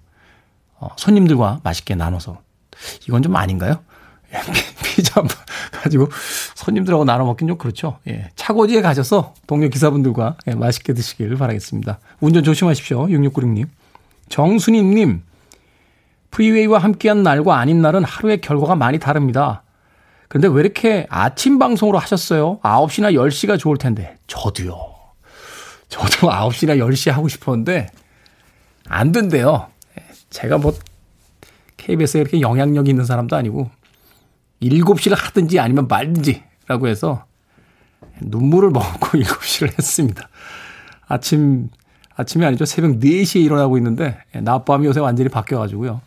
어, 0.80 0.90
손님들과 0.98 1.60
맛있게 1.64 1.94
나눠서. 1.96 2.42
이건 3.08 3.22
좀 3.22 3.36
아닌가요? 3.36 3.84
피자 4.84 5.22
가지고 5.72 6.08
손님들하고 6.56 7.04
나눠 7.04 7.26
먹긴 7.26 7.48
좀 7.48 7.58
그렇죠. 7.58 8.00
예. 8.08 8.30
차고지에 8.36 8.82
가셔서 8.82 9.34
동료 9.48 9.70
기사분들과 9.70 10.38
예, 10.48 10.56
맛있게 10.56 10.94
드시길 10.94 11.36
바라겠습니다. 11.36 12.00
운전 12.22 12.44
조심하십시오. 12.44 13.08
6696님. 13.08 13.68
정순임님. 14.30 15.24
프리웨이와 16.32 16.80
함께한 16.80 17.24
날과 17.24 17.58
아닌 17.58 17.82
날은 17.82 18.04
하루의 18.04 18.42
결과가 18.42 18.76
많이 18.76 19.00
다릅니다. 19.00 19.64
근데 20.28 20.48
왜 20.48 20.62
이렇게 20.62 21.08
아침 21.10 21.58
방송으로 21.58 21.98
하셨어요? 21.98 22.60
9시나 22.60 23.14
10시가 23.14 23.58
좋을 23.58 23.78
텐데. 23.78 24.16
저도요. 24.28 24.99
저도 25.90 26.30
9시나 26.32 26.78
10시 26.78 27.12
하고 27.12 27.28
싶었는데 27.28 27.88
안 28.88 29.12
된대요. 29.12 29.68
예. 30.00 30.06
제가 30.30 30.58
뭐 30.58 30.74
KBS에 31.78 32.22
이렇게 32.22 32.42
영향력 32.42 32.88
있는 32.88 33.06
사람도 33.06 33.36
아니고 33.36 33.70
7시를 34.62 35.16
하든지 35.16 35.60
아니면 35.60 35.88
말든지라고 35.88 36.88
해서 36.88 37.26
눈물을 38.22 38.70
먹고 38.72 39.18
7시를 39.18 39.78
했습니다. 39.78 40.30
아침, 41.08 41.70
아침이 42.16 42.46
아니죠. 42.46 42.66
새벽 42.66 43.00
4시에 43.00 43.44
일어나고 43.44 43.78
있는데 43.78 44.18
낮밤이 44.34 44.86
요새 44.86 45.00
완전히 45.00 45.30
바뀌어가지고요. 45.30 46.02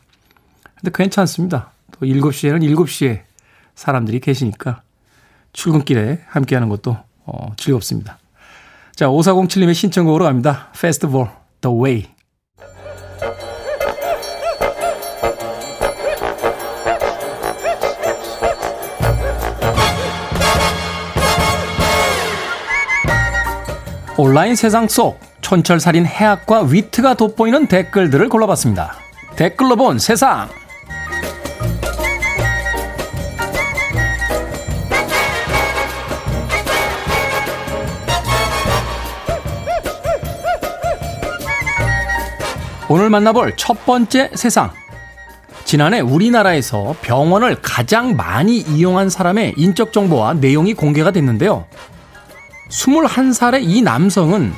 근데 0.77 0.91
괜찮습니다. 0.95 1.73
또 1.93 2.07
7시에는 2.07 2.63
7시에 2.63 3.23
사람들이 3.75 4.21
계시니까 4.21 4.83
출근길에 5.53 6.21
함께하는 6.29 6.69
것도 6.69 6.97
어, 7.25 7.53
즐겁습니다. 7.57 8.19
자, 8.95 9.07
5407님의 9.07 9.75
신청곡으로 9.75 10.25
갑니다. 10.25 10.69
Festival, 10.77 11.29
The 11.61 11.77
Way. 11.77 12.07
온라인 24.19 24.55
세상 24.55 24.87
속 24.89 25.19
촌철살인 25.41 26.07
해학과 26.07 26.63
위트가 26.63 27.15
돋보이는 27.15 27.67
댓글들을 27.67 28.29
골라봤습니다. 28.29 28.95
댓글로 29.37 29.77
본 29.77 29.99
세상. 29.99 30.49
오늘 42.95 43.09
만나볼 43.09 43.55
첫 43.57 43.87
번째 43.87 44.31
세상. 44.35 44.71
지난해 45.65 46.01
우리나라에서 46.01 46.95
병원을 47.01 47.63
가장 47.63 48.17
많이 48.17 48.59
이용한 48.59 49.09
사람의 49.09 49.55
인적 49.57 49.95
정보와 49.95 50.35
내용이 50.35 50.75
공개가 50.75 51.11
됐는데요. 51.11 51.65
21살의 52.69 53.63
이 53.63 53.81
남성은 53.81 54.53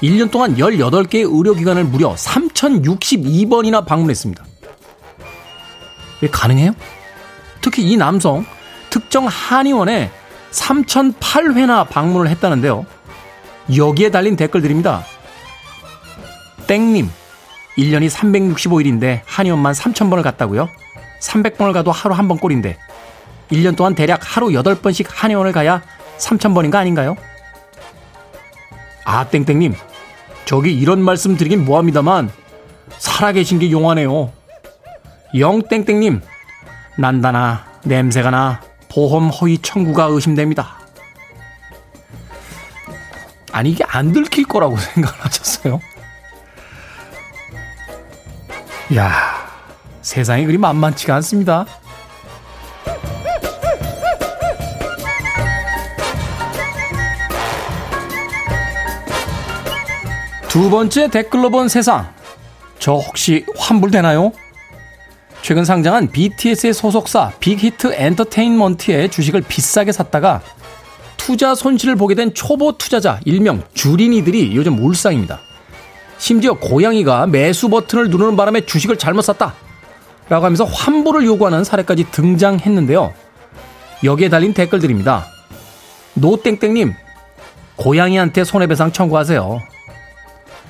1년 0.00 0.30
동안 0.30 0.54
18개의 0.54 1.28
의료기관을 1.36 1.82
무려 1.82 2.14
3,062번이나 2.14 3.84
방문했습니다. 3.84 4.44
왜 6.20 6.28
가능해요? 6.30 6.76
특히 7.60 7.82
이 7.82 7.96
남성, 7.96 8.46
특정 8.88 9.26
한의원에 9.26 10.12
3,008회나 10.52 11.88
방문을 11.88 12.30
했다는데요. 12.30 12.86
여기에 13.76 14.12
달린 14.12 14.36
댓글들입니다. 14.36 15.04
땡님, 16.68 17.10
1년이 17.78 18.10
365일인데 18.10 19.20
한의원만 19.24 19.72
3,000번을 19.72 20.22
갔다고요? 20.22 20.68
300번을 21.20 21.72
가도 21.72 21.90
하루 21.92 22.14
한 22.14 22.28
번 22.28 22.38
꼴인데 22.38 22.76
1년 23.52 23.76
동안 23.76 23.94
대략 23.94 24.20
하루 24.22 24.48
8번씩 24.48 25.06
한의원을 25.08 25.52
가야 25.52 25.82
3,000번인 26.18 26.70
가 26.70 26.80
아닌가요? 26.80 27.16
아, 29.04 29.24
땡땡님. 29.28 29.74
저기 30.44 30.74
이런 30.74 31.00
말씀 31.02 31.36
드리긴 31.36 31.64
뭐합니다만, 31.64 32.30
살아계신 32.98 33.58
게 33.58 33.70
용하네요. 33.70 34.30
영땡땡님. 35.38 36.20
난다나, 36.98 37.64
냄새가 37.84 38.30
나, 38.30 38.60
보험 38.90 39.28
허위 39.30 39.56
청구가 39.58 40.04
의심됩니다. 40.06 40.76
아니 43.52 43.70
이게 43.70 43.82
안 43.86 44.12
들킬 44.12 44.44
거라고 44.44 44.76
생각을 44.94 45.24
하셨어요? 45.24 45.80
야 48.96 49.12
세상이 50.00 50.46
그리 50.46 50.56
만만치가 50.56 51.14
않습니다. 51.16 51.66
두 60.48 60.70
번째 60.70 61.08
댓글로 61.10 61.50
본 61.50 61.68
세상. 61.68 62.12
저 62.78 62.94
혹시 62.94 63.44
환불되나요? 63.58 64.32
최근 65.42 65.66
상장한 65.66 66.10
BTS의 66.10 66.72
소속사 66.72 67.32
빅히트 67.40 67.92
엔터테인먼트의 67.94 69.10
주식을 69.10 69.42
비싸게 69.42 69.92
샀다가 69.92 70.40
투자 71.16 71.54
손실을 71.54 71.96
보게 71.96 72.14
된 72.14 72.32
초보 72.32 72.78
투자자 72.78 73.20
일명 73.26 73.62
주린이들이 73.74 74.56
요즘 74.56 74.82
울상입니다. 74.82 75.40
심지어 76.18 76.54
고양이가 76.54 77.26
매수 77.28 77.68
버튼을 77.68 78.10
누르는 78.10 78.36
바람에 78.36 78.62
주식을 78.62 78.98
잘못 78.98 79.22
샀다. 79.22 79.54
라고 80.28 80.44
하면서 80.44 80.64
환불을 80.64 81.24
요구하는 81.24 81.64
사례까지 81.64 82.10
등장했는데요. 82.10 83.14
여기에 84.04 84.28
달린 84.28 84.52
댓글들입니다. 84.52 85.26
노땡땡님, 86.14 86.94
고양이한테 87.76 88.44
손해배상 88.44 88.92
청구하세요. 88.92 89.62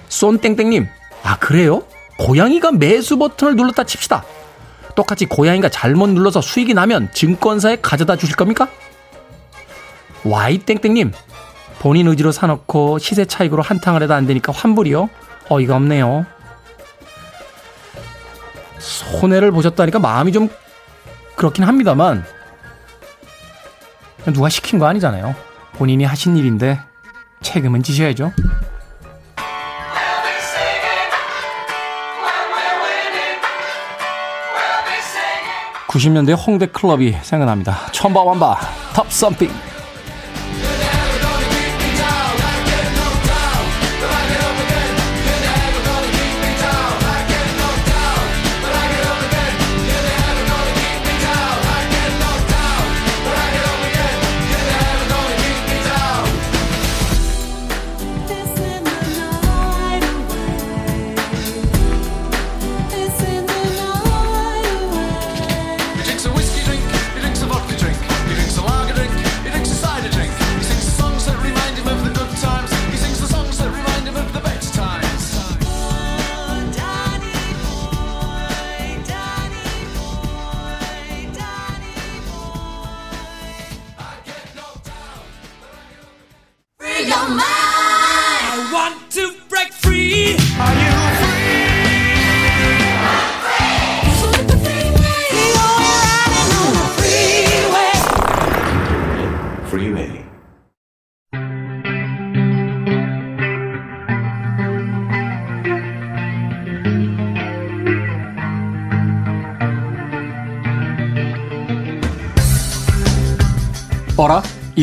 쏜땡땡님, 0.09 0.87
아, 1.25 1.39
그래요? 1.39 1.83
고양이가 2.19 2.73
매수 2.73 3.19
버튼을 3.19 3.57
눌렀다 3.57 3.85
칩시다. 3.85 4.25
똑같이 4.95 5.27
고양이가 5.27 5.69
잘못 5.69 6.09
눌러서 6.09 6.41
수익이 6.41 6.75
나면 6.75 7.11
증권사에 7.13 7.79
가져다 7.81 8.17
주실 8.17 8.37
겁니까? 8.37 8.69
Y땡땡님, 10.25 11.13
본인 11.79 12.09
의지로 12.09 12.33
사놓고 12.33 12.99
시세 12.99 13.25
차익으로 13.25 13.63
한탕을 13.63 14.03
해도 14.03 14.15
안 14.15 14.27
되니까 14.27 14.53
환불이요? 14.53 15.09
어이가 15.49 15.77
없네요. 15.77 16.27
손해를 18.79 19.51
보셨다니까 19.53 19.99
마음이 19.99 20.33
좀 20.33 20.49
그렇긴 21.37 21.65
합니다만 21.65 22.25
누가 24.33 24.49
시킨 24.49 24.79
거 24.79 24.87
아니잖아요. 24.87 25.35
본인이 25.75 26.05
하신 26.05 26.37
일인데 26.37 26.81
책임은 27.43 27.83
지셔야죠. 27.83 28.33
90년대 35.89 36.37
홍대 36.47 36.67
클럽이 36.67 37.17
생각납니다. 37.23 37.91
첨바 37.93 38.23
완바 38.23 38.59
탑 38.95 39.11
썸띵 39.11 39.51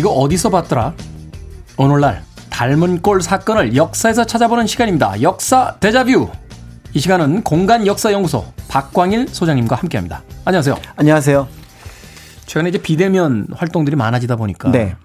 이거 0.06 0.14
어디서 0.14 0.52
봤더라? 0.52 0.94
오늘날 1.78 2.24
닮은 2.52 3.02
꼴 3.02 3.24
사건을 3.24 3.76
역사에서 3.76 4.24
찾아보는 4.24 4.68
시간입니다. 4.68 5.20
역사 5.24 5.78
대자뷰. 5.80 6.30
이 6.94 7.00
시간은 7.00 7.42
공간 7.42 7.88
역사 7.88 8.14
연구소 8.14 8.46
박광일 8.68 9.28
소장님과 9.30 9.76
함께합니다. 9.76 10.22
안녕하세요. 10.46 10.76
안녕하세요. 10.96 11.48
최근에 12.46 12.70
이제 12.70 12.78
비대면 12.80 13.48
활동들이 13.56 13.96
많아지다 13.96 14.36
보니까 14.36 14.70
네. 14.70 14.96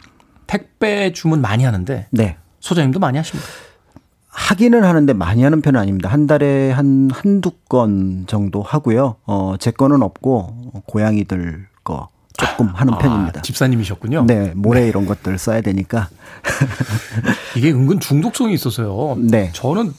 택배 0.47 1.15
주문 1.15 1.41
많이 1.41 1.65
하는데 1.65 2.07
네. 2.11 2.37
소장님도 2.59 2.99
많이 3.01 3.17
하십니까? 3.17 3.49
하기는 4.29 4.85
하는데 4.85 5.13
많이 5.15 5.43
하는 5.43 5.63
편은 5.63 5.81
아닙니다. 5.81 6.11
한 6.11 6.27
달에 6.27 6.73
한 6.73 7.09
한두 7.11 7.53
건 7.71 8.25
정도 8.27 8.61
하고요. 8.61 9.17
어, 9.25 9.55
제 9.59 9.71
거는 9.71 10.03
없고 10.03 10.83
고양이들 10.85 11.69
거 11.85 12.11
조금 12.41 12.69
하는 12.69 12.95
아, 12.95 12.99
편입니다. 12.99 13.43
집사님이셨군요. 13.43 14.25
네, 14.27 14.53
모래 14.55 14.81
네. 14.83 14.89
이런 14.89 15.07
것들 15.07 15.39
써야 15.39 15.61
되니까. 15.61 16.09
이게 17.57 17.71
은근 17.71 18.01
중독성이 18.01 18.55
있어서요. 18.55 19.17
네. 19.19 19.51
저는 19.53 19.93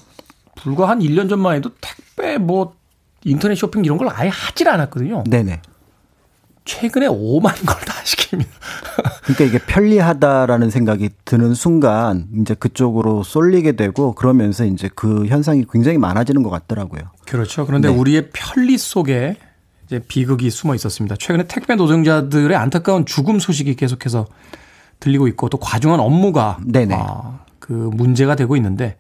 불과 0.56 0.90
한 0.90 1.00
1년 1.00 1.30
전만 1.30 1.56
해도 1.56 1.70
택배 1.80 2.38
뭐 2.38 2.74
인터넷 3.24 3.56
쇼핑 3.56 3.86
이런 3.86 3.98
걸 3.98 4.10
아예 4.12 4.30
하질 4.30 4.68
않았거든요. 4.70 5.24
네네. 5.30 5.62
최근에 6.66 7.08
5만 7.08 7.66
걸 7.66 7.76
다 7.86 7.94
시킵니다. 8.04 8.46
그러니까 9.24 9.44
이게 9.46 9.58
편리하다라는 9.66 10.70
생각이 10.70 11.10
드는 11.26 11.54
순간 11.54 12.28
이제 12.40 12.54
그쪽으로 12.54 13.24
쏠리게 13.24 13.74
되고 13.74 14.14
그러면서 14.14 14.66
이제 14.66 14.90
그 14.96 15.26
현상이 15.26 15.66
굉장히 15.72 15.98
많아지는 15.98 16.44
것 16.44 16.50
같더라고요. 16.50 17.02
그렇죠. 17.26 17.66
그런데 17.66 17.90
네. 17.90 17.96
우리의 17.96 18.30
편리 18.32 18.78
속에 18.78 19.38
이제 19.92 20.00
비극이 20.00 20.50
숨어 20.50 20.74
있었습니다. 20.76 21.18
최근에 21.18 21.48
택배 21.48 21.76
노동자들의 21.76 22.56
안타까운 22.56 23.06
죽음 23.06 23.40
소식이 23.40 23.76
계속해서 23.76 24.26
들리고 25.02 25.28
있고 25.28 25.50
또 25.50 25.58
과중한 25.58 26.00
업무가 26.00 26.60
네네. 26.66 26.96
아, 26.98 27.40
그 27.60 27.74
문제가 27.74 28.36
되고 28.36 28.56
있는데 28.56 28.98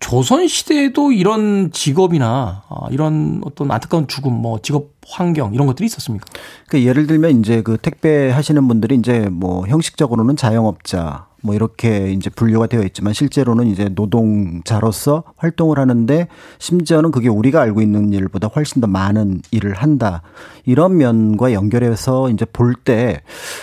조선 0.00 0.48
시대에도 0.48 1.12
이런 1.12 1.72
직업이나 1.72 2.62
아, 2.68 2.86
이런 2.90 3.42
어떤 3.44 3.70
안타까운 3.70 4.08
죽음, 4.08 4.32
뭐 4.32 4.60
직업 4.62 4.93
환경 5.06 5.52
이런 5.54 5.66
것들이 5.66 5.86
있었습니까? 5.86 6.24
그 6.68 6.82
예를 6.84 7.06
들면 7.06 7.40
이제 7.40 7.62
그 7.62 7.76
택배 7.80 8.30
하시는 8.30 8.66
분들이 8.68 8.94
이제 8.96 9.28
뭐 9.30 9.66
형식적으로는 9.66 10.36
자영업자 10.36 11.26
뭐 11.42 11.54
이렇게 11.54 12.10
이제 12.12 12.30
분류가 12.30 12.68
되어 12.68 12.82
있지만 12.84 13.12
실제로는 13.12 13.66
이제 13.66 13.90
노동자로서 13.94 15.24
활동을 15.36 15.78
하는데 15.78 16.28
심지어는 16.58 17.10
그게 17.10 17.28
우리가 17.28 17.60
알고 17.60 17.82
있는 17.82 18.14
일보다 18.14 18.48
훨씬 18.48 18.80
더 18.80 18.86
많은 18.86 19.42
일을 19.50 19.74
한다. 19.74 20.22
이런 20.64 20.96
면과 20.96 21.52
연결해서 21.52 22.30
이제 22.30 22.46
볼 22.46 22.74
때 22.84 23.20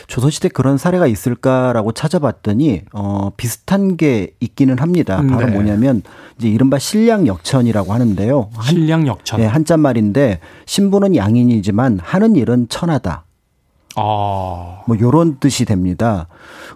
조선시대 0.07 0.49
그런 0.49 0.77
사례가 0.77 1.05
있을까라고 1.07 1.91
찾아봤더니 1.91 2.83
어 2.93 3.31
비슷한 3.35 3.97
게 3.97 4.35
있기는 4.39 4.77
합니다. 4.79 5.17
바로 5.27 5.47
네. 5.47 5.51
뭐냐면 5.51 6.01
이제 6.37 6.47
이른바 6.49 6.77
신량 6.79 7.25
역천이라고 7.27 7.93
하는데요. 7.93 8.49
신량 8.63 9.07
역천. 9.07 9.39
네, 9.39 9.47
한자 9.47 9.77
말인데 9.77 10.39
신부는 10.65 11.15
양 11.15 11.30
인이지만 11.35 11.99
하는 12.01 12.35
일은 12.35 12.67
천하다. 12.69 13.25
아. 13.95 14.83
뭐 14.87 14.97
요런 14.99 15.39
뜻이 15.39 15.65
됩니다. 15.65 16.27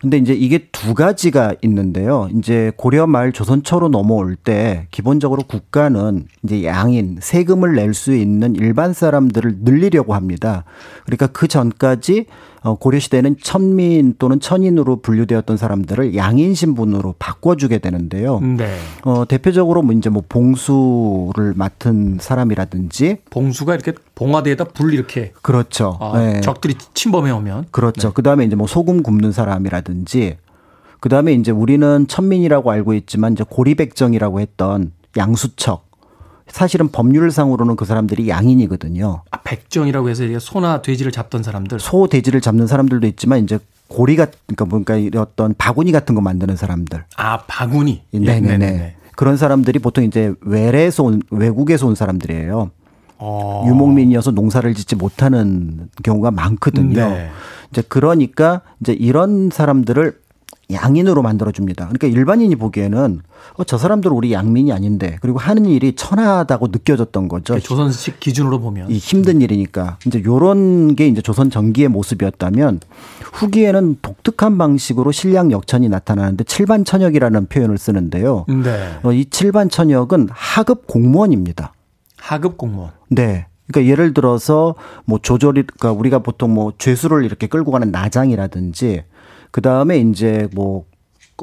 근데 0.02 0.18
이제 0.18 0.34
이게 0.34 0.68
두 0.72 0.94
가지가 0.94 1.56
있는데요. 1.64 2.30
이제 2.38 2.72
고려 2.78 3.08
말 3.08 3.32
조선 3.32 3.64
초로 3.64 3.88
넘어올 3.90 4.36
때 4.36 4.88
기본적으로 4.92 5.44
국가는 5.44 6.26
이제 6.44 6.64
양인 6.66 7.18
세금을 7.20 7.74
낼 7.76 7.96
수 7.96 8.14
있는 8.14 8.56
일반 8.56 8.94
사람들을 8.94 9.60
늘리려고 9.62 10.14
합니다. 10.14 10.66
그러니까 11.06 11.28
그 11.28 11.48
전까지 11.48 12.26
어, 12.62 12.74
고려 12.74 12.98
시대는 12.98 13.36
천민 13.42 14.16
또는 14.18 14.40
천인으로 14.40 15.02
분류되었던 15.02 15.56
사람들을 15.56 16.16
양인 16.16 16.56
신분으로 16.56 17.14
바꿔주게 17.20 17.78
되는데요. 17.78 18.40
네. 18.40 18.76
어, 19.04 19.24
대표적으로 19.28 19.84
뭐 19.84 19.94
이제 19.94 20.10
뭐 20.10 20.24
봉수를 20.28 21.54
맡은 21.56 22.18
사람이라든지 22.20 23.18
봉수가 23.30 23.76
이렇게 23.76 23.94
봉화대에다 24.16 24.64
불 24.66 24.96
이렇게 24.96 25.32
그렇죠. 25.44 25.98
아, 26.02 26.18
네. 26.18 26.42
적들이 26.42 26.76
침범해 26.96 27.30
오면 27.30 27.68
그렇죠. 27.70 28.08
네. 28.08 28.14
그 28.16 28.24
다음에 28.24 28.46
이제 28.46 28.56
뭐 28.56 28.66
소금 28.66 29.04
굽는 29.04 29.32
사람 29.32 29.55
이라든지 29.64 30.38
그 31.00 31.10
다음에 31.10 31.34
이제 31.34 31.52
우리는 31.52 32.08
천민이라고 32.08 32.72
알고 32.72 32.96
있지만 32.96 33.34
이제 33.34 33.44
고리백정이라고 33.48 34.40
했던 34.40 34.92
양수척. 35.16 35.86
사실은 36.48 36.90
법률상으로는 36.90 37.76
그 37.76 37.86
사람들이 37.86 38.30
양인이거든요. 38.30 39.24
아, 39.32 39.42
백정이라고 39.44 40.10
해서 40.10 40.24
소나 40.40 40.82
돼지를 40.82 41.12
잡던 41.12 41.44
사람들. 41.44 41.80
소, 41.80 42.08
돼지를 42.08 42.42
잡는 42.42 42.68
사람들도 42.68 43.08
있지만 43.08 43.44
이제 43.44 43.60
고리가 43.88 44.28
그러니까 44.46 44.66
뭔가 44.66 44.96
어떤 45.22 45.54
바구니 45.58 45.92
같은 45.92 46.16
거 46.16 46.22
만드는 46.22 46.56
사람들. 46.56 47.06
아, 47.18 47.40
바구니. 47.46 48.04
네네네. 48.12 48.36
예, 48.36 48.58
네네. 48.58 48.96
그런 49.16 49.38
사람들이 49.38 49.80
보통 49.80 50.04
이제 50.04 50.34
외래에서 50.42 51.04
온 51.04 51.22
외국에서 51.30 51.88
온 51.88 51.96
사람들이에요. 51.96 52.72
어. 53.18 53.64
유목민이어서 53.68 54.32
농사를 54.32 54.74
짓지 54.74 54.96
못하는 54.96 55.90
경우가 56.04 56.32
많거든요. 56.32 57.10
네. 57.10 57.30
이제 57.72 57.84
그러니까 57.88 58.62
이제 58.82 58.94
이런 58.94 59.50
사람들을 59.52 60.26
양인으로 60.72 61.22
만들어줍니다. 61.22 61.90
그러니까 61.90 62.08
일반인이 62.08 62.56
보기에는 62.56 63.22
어, 63.58 63.64
저 63.66 63.78
사람들 63.78 64.12
우리 64.12 64.34
양민이 64.34 64.72
아닌데 64.72 65.18
그리고 65.22 65.38
하는 65.38 65.66
일이 65.66 65.94
천하다고 65.96 66.68
느껴졌던 66.68 67.28
거죠. 67.28 67.54
그러니까 67.54 67.68
조선식 67.68 68.20
기준으로 68.20 68.60
보면 68.60 68.90
이 68.90 68.98
힘든 68.98 69.42
일이니까 69.42 69.98
이제 70.08 70.24
요런 70.26 70.96
게 70.96 71.08
이제 71.08 71.22
조선 71.22 71.52
전기의 71.52 71.90
모습이었다면 71.90 72.80
후기에는 73.34 73.98
독특한 74.02 74.58
방식으로 74.58 75.12
신량 75.12 75.52
역천이 75.52 75.88
나타나는데 75.90 76.46
칠반천역이라는 76.46 77.46
표현을 77.46 77.78
쓰는데요. 77.78 78.46
네. 78.48 79.00
어, 79.04 79.12
이 79.12 79.26
칠반천역은 79.26 80.30
하급 80.32 80.88
공무원입니다. 80.88 81.74
하급 82.26 82.58
공무원. 82.58 82.92
네. 83.10 83.46
그러니까 83.68 83.92
예를 83.92 84.14
들어서 84.14 84.74
뭐 85.06 85.20
조절이 85.22 85.64
그러니까 85.64 85.92
우리가 85.92 86.20
보통 86.20 86.54
뭐 86.54 86.74
죄수를 86.78 87.24
이렇게 87.24 87.46
끌고 87.48 87.72
가는 87.72 87.92
나장이라든지 87.92 89.04
그 89.52 89.62
다음에 89.62 90.00
이제 90.00 90.48
뭐 90.54 90.86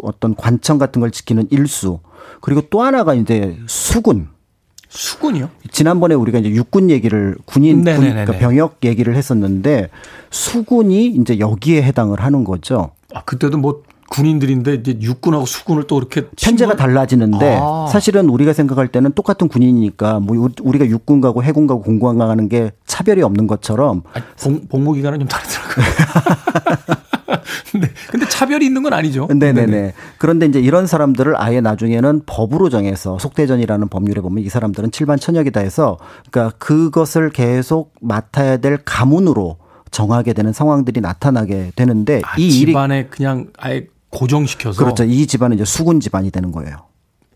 어떤 0.03 0.35
관청 0.35 0.79
같은 0.79 1.01
걸 1.01 1.13
지키는 1.13 1.49
일수 1.51 2.01
그리고 2.41 2.63
또 2.63 2.83
하나가 2.83 3.15
이제 3.15 3.57
수군. 3.67 4.29
수군이요? 4.89 5.49
지난번에 5.71 6.15
우리가 6.15 6.41
이제 6.41 6.51
육군 6.51 6.91
얘기를 6.91 7.37
군인 7.45 7.85
군, 7.85 8.01
그러니까 8.01 8.33
병역 8.33 8.79
얘기를 8.83 9.15
했었는데 9.15 9.89
수군이 10.31 11.07
이제 11.07 11.39
여기에 11.39 11.83
해당을 11.85 12.21
하는 12.21 12.45
거죠. 12.45 12.91
아 13.15 13.23
그때도 13.23 13.57
뭐 13.59 13.83
군인들인데 14.13 14.75
이제 14.75 14.99
육군하고 15.01 15.47
수군을 15.47 15.85
또 15.85 15.97
이렇게 15.97 16.27
편제가 16.39 16.77
달라지는데 16.77 17.59
아. 17.59 17.87
사실은 17.91 18.29
우리가 18.29 18.53
생각할 18.53 18.89
때는 18.89 19.13
똑같은 19.13 19.49
군인이니까 19.49 20.21
뭐 20.21 20.51
우리가 20.61 20.87
육군 20.87 21.23
가고 21.23 21.43
해군 21.43 21.67
가고 21.67 21.81
공군 21.81 22.19
가는 22.19 22.49
게 22.51 22.73
차별이 22.85 23.23
없는 23.23 23.47
것처럼 23.47 24.03
아니, 24.13 24.25
복, 24.39 24.69
복무 24.69 24.93
기간은 24.93 25.21
좀 25.21 25.29
다르더라고요. 25.29 25.87
네. 27.81 27.89
근데 28.11 28.29
차별이 28.29 28.67
있는 28.67 28.83
건 28.83 28.93
아니죠. 28.93 29.29
네네네. 29.29 29.67
네네. 29.67 29.95
그런데 30.19 30.45
이제 30.45 30.61
이런 30.61 30.87
사람들을 30.87 31.35
아예 31.41 31.63
나중에는 31.63 32.23
법으로 32.27 32.69
정해서 32.69 33.19
속대전이라는 33.19 33.89
법률에 33.89 34.21
보면 34.21 34.45
이 34.45 34.51
사람들은 34.51 34.91
칠반 34.91 35.19
천역이다 35.19 35.61
해서 35.61 35.97
그러니까 36.31 36.55
그것을 36.59 37.31
계속 37.31 37.95
맡아야 38.03 38.59
될 38.59 38.79
가문으로 38.85 39.57
정하게 39.91 40.33
되는 40.33 40.53
상황들이 40.53 41.01
나타나게 41.01 41.73
되는데 41.77 42.23
아, 42.25 42.35
이 42.39 42.51
집안에 42.51 42.99
일이 42.99 43.09
그냥 43.11 43.47
아예 43.59 43.87
고정시켜서 44.13 44.79
그렇죠. 44.85 45.05
이 45.05 45.27
집안은 45.27 45.57
이제 45.57 45.65
수군 45.65 45.99
집안이 46.01 46.31
되는 46.31 46.53
거예요. 46.53 46.77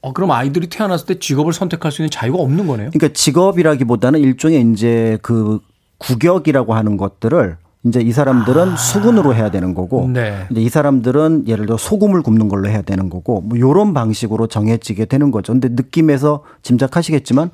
어, 0.03 0.13
그럼 0.13 0.31
아이들이 0.31 0.69
태어났을 0.69 1.07
때 1.07 1.19
직업을 1.19 1.53
선택할 1.53 1.91
수 1.91 2.03
있는 2.03 2.11
자유가 2.11 2.39
없는 2.39 2.67
거네요. 2.67 2.91
그러니까 2.93 3.09
직업이라기보다는 3.13 4.21
일종의 4.21 4.71
이제 4.73 5.19
그 5.23 5.59
구격이라고 5.99 6.75
하는 6.75 6.97
것들을 6.97 7.57
이제 7.85 8.01
이 8.01 8.13
사람들은 8.13 8.69
아. 8.71 8.77
수군으로 8.77 9.35
해야 9.35 9.51
되는 9.51 9.73
거고 9.75 10.09
네. 10.09 10.47
이제 10.51 10.61
이 10.61 10.69
사람들은 10.69 11.45
예를 11.49 11.67
들어 11.67 11.77
소금을 11.77 12.23
굽는 12.23 12.49
걸로 12.49 12.69
해야 12.69 12.83
되는 12.83 13.09
거고 13.11 13.41
뭐 13.41 13.59
요런 13.59 13.95
방식으로 13.95 14.47
정해지게 14.49 15.07
되는 15.07 15.31
거죠. 15.31 15.53
근데 15.53 15.69
느낌에서 15.71 16.43
짐작하시겠지만 16.63 17.51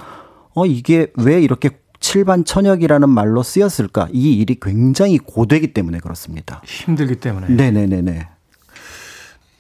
어 0.55 0.66
이게 0.66 1.07
왜 1.16 1.41
이렇게 1.41 1.70
칠반 2.01 2.45
천역이라는 2.45 3.09
말로 3.09 3.43
쓰였을까? 3.43 4.09
이 4.12 4.33
일이 4.35 4.57
굉장히 4.61 5.18
고되기 5.18 5.73
때문에 5.73 5.99
그렇습니다. 5.99 6.61
힘들기 6.66 7.16
때문에. 7.16 7.47
네 7.49 7.70
네 7.70 7.87
네 7.87 8.03
네. 8.03 8.27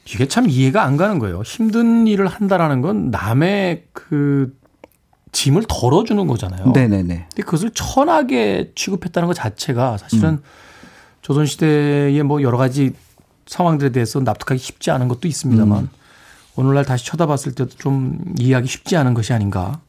이게 0.06 0.26
참 0.26 0.48
이해가 0.48 0.82
안 0.82 0.96
가는 0.96 1.18
거예요. 1.18 1.42
힘든 1.42 2.06
일을 2.06 2.26
한다라는 2.26 2.80
건 2.80 3.10
남의 3.10 3.84
그 3.92 4.56
짐을 5.32 5.64
덜어주는 5.68 6.26
거잖아요. 6.26 6.72
네네네. 6.72 7.26
근데 7.30 7.42
그것을 7.42 7.70
천하게 7.70 8.72
취급했다는 8.74 9.26
것 9.26 9.34
자체가 9.34 9.98
사실은 9.98 10.30
음. 10.30 10.42
조선시대의 11.22 12.22
뭐 12.24 12.42
여러 12.42 12.58
가지 12.58 12.92
상황들에 13.46 13.90
대해서 13.90 14.20
납득하기 14.20 14.60
쉽지 14.60 14.90
않은 14.90 15.08
것도 15.08 15.28
있습니다만 15.28 15.84
음. 15.84 15.88
오늘날 16.56 16.84
다시 16.84 17.06
쳐다봤을 17.06 17.54
때도 17.54 17.70
좀 17.78 18.18
이해하기 18.38 18.68
쉽지 18.68 18.96
않은 18.96 19.14
것이 19.14 19.32
아닌가 19.32 19.80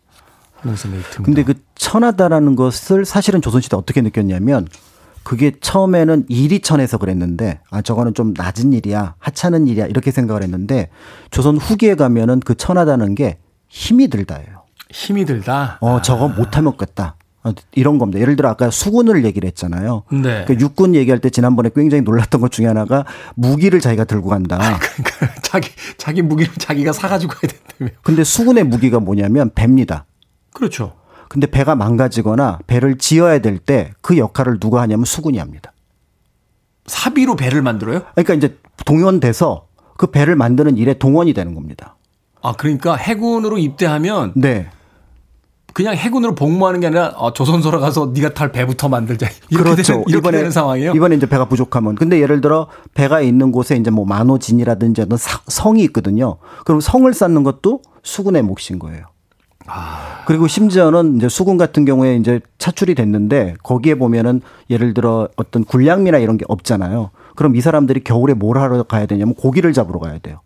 하는 0.61 0.78
생각이 0.78 1.03
듭니다. 1.11 1.24
근데 1.24 1.43
그 1.43 1.55
천하다라는 1.76 2.55
것을 2.55 3.03
사실은 3.05 3.41
조선시대 3.41 3.76
어떻게 3.76 4.01
느꼈냐면 4.01 4.68
그게 5.24 5.52
처음에는 5.60 6.26
일이 6.30 6.60
천해서 6.60 6.98
그랬는데 6.98 7.60
아 7.70 7.82
저거는 7.82 8.14
좀 8.14 8.34
낮은 8.36 8.74
일이야 8.74 9.16
하찮은 9.20 9.68
일이야 9.68 9.88
이렇게 9.88 10.12
생각을 10.12 10.44
했는데 10.44 10.90
조선 11.32 11.58
후기에 11.58 11.96
가면은 11.96 12.40
그 12.40 12.56
천하다는 12.56 13.16
게 13.16 13.38
힘이 13.70 14.08
들다예요. 14.10 14.64
힘이 14.92 15.26
들다. 15.26 15.80
어, 15.82 16.02
저거 16.02 16.28
못하겠다. 16.28 17.16
어, 17.44 17.52
이런 17.74 17.98
겁니다. 17.98 18.20
예를 18.20 18.36
들어 18.36 18.50
아까 18.50 18.70
수군을 18.70 19.26
얘기를 19.26 19.48
했잖아요. 19.48 20.04
네. 20.12 20.46
그 20.46 20.56
육군 20.60 20.96
얘기할 20.96 21.20
때 21.20 21.30
지난번에 21.30 21.70
굉장히 21.76 22.02
놀랐던 22.04 22.40
것 22.40 22.52
중에 22.52 22.68
하나가 22.68 23.06
무기를 23.36 23.80
자기가 23.82 24.06
들고 24.06 24.30
간다. 24.30 24.58
아, 24.62 24.80
그러니까 24.80 25.42
자기 25.42 25.70
자기 25.98 26.22
무기를 26.22 26.54
자기가 26.54 26.94
사가지고 26.94 27.34
가야 27.34 27.52
된다며. 27.52 27.92
근데 28.02 28.24
수군의 28.24 28.64
무기가 28.64 29.00
뭐냐면 29.00 29.52
배입니다. 29.54 30.06
그렇죠. 30.54 30.94
근데 31.30 31.48
배가 31.48 31.76
망가지거나 31.76 32.60
배를 32.68 32.98
지어야 32.98 33.40
될 33.40 33.60
때 33.60 33.92
그 34.02 34.18
역할을 34.18 34.60
누가 34.60 34.82
하냐면 34.82 35.06
수군이 35.06 35.38
합니다. 35.38 35.72
사비로 36.86 37.36
배를 37.36 37.62
만들어요? 37.62 38.02
그러니까 38.16 38.34
이제 38.34 38.58
동원돼서 38.86 39.68
그 39.98 40.08
배를 40.08 40.36
만드는 40.36 40.78
일에 40.78 40.94
동원이 40.96 41.34
되는 41.34 41.56
겁니다. 41.56 41.96
아 42.42 42.54
그러니까 42.54 42.96
해군으로 42.96 43.58
입대하면 43.58 44.34
네. 44.36 44.68
그냥 45.74 45.96
해군으로 45.96 46.36
복무하는 46.36 46.82
게 46.82 46.88
아니라 46.88 47.08
어, 47.16 47.34
조선소로 47.34 47.80
가서 47.80 48.12
네가 48.14 48.34
탈 48.36 48.52
배부터 48.52 48.90
만들자 48.90 49.28
이렇게 49.50 49.64
그렇죠. 49.72 49.82
되는, 49.94 50.02
이렇게 50.08 50.18
이번에, 50.20 50.38
되는 50.38 50.52
상황이에요. 50.52 50.92
이번에 50.92 51.16
이제 51.16 51.26
배가 51.26 51.46
부족하면 51.46 51.96
근데 51.96 52.20
예를 52.20 52.42
들어 52.42 52.68
배가 52.94 53.22
있는 53.22 53.52
곳에 53.52 53.76
이제 53.76 53.90
뭐 53.90 54.06
만호진이라든지 54.06 55.02
어떤 55.02 55.18
성이 55.48 55.84
있거든요. 55.86 56.38
그럼 56.66 56.80
성을 56.82 57.12
쌓는 57.12 57.44
것도 57.44 57.82
수군의 58.04 58.44
몫인 58.44 58.78
거예요. 58.78 59.06
아. 59.68 60.24
그리고 60.26 60.47
심지어는 60.47 61.18
이제 61.18 61.30
수군 61.30 61.57
같은 61.57 61.86
경우에 61.86 62.16
이제 62.16 62.39
차출이 62.57 62.95
됐는데 62.95 63.55
거기에 63.64 63.95
보면은 63.95 64.41
예를 64.70 64.93
들어 64.93 65.30
어떤 65.36 65.64
군량미나 65.64 66.18
이런 66.18 66.38
게 66.38 66.45
없잖아요. 66.47 67.11
그럼 67.36 67.55
이 67.55 67.61
사람들이 67.61 68.03
겨울에 68.03 68.34
뭘 68.34 68.57
하러 68.57 68.84
가야 68.84 69.05
되냐면 69.05 69.34
고기를 69.36 69.74
잡으러 69.74 69.99
가야 69.99 70.20
돼요. 70.20 70.41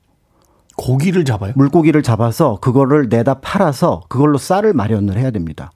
고기를 0.77 1.25
잡아요? 1.25 1.53
물고기를 1.55 2.03
잡아서 2.03 2.59
그거를 2.61 3.09
내다 3.09 3.35
팔아서 3.35 4.03
그걸로 4.09 4.37
쌀을 4.37 4.73
마련을 4.73 5.17
해야 5.17 5.31
됩니다. 5.31 5.71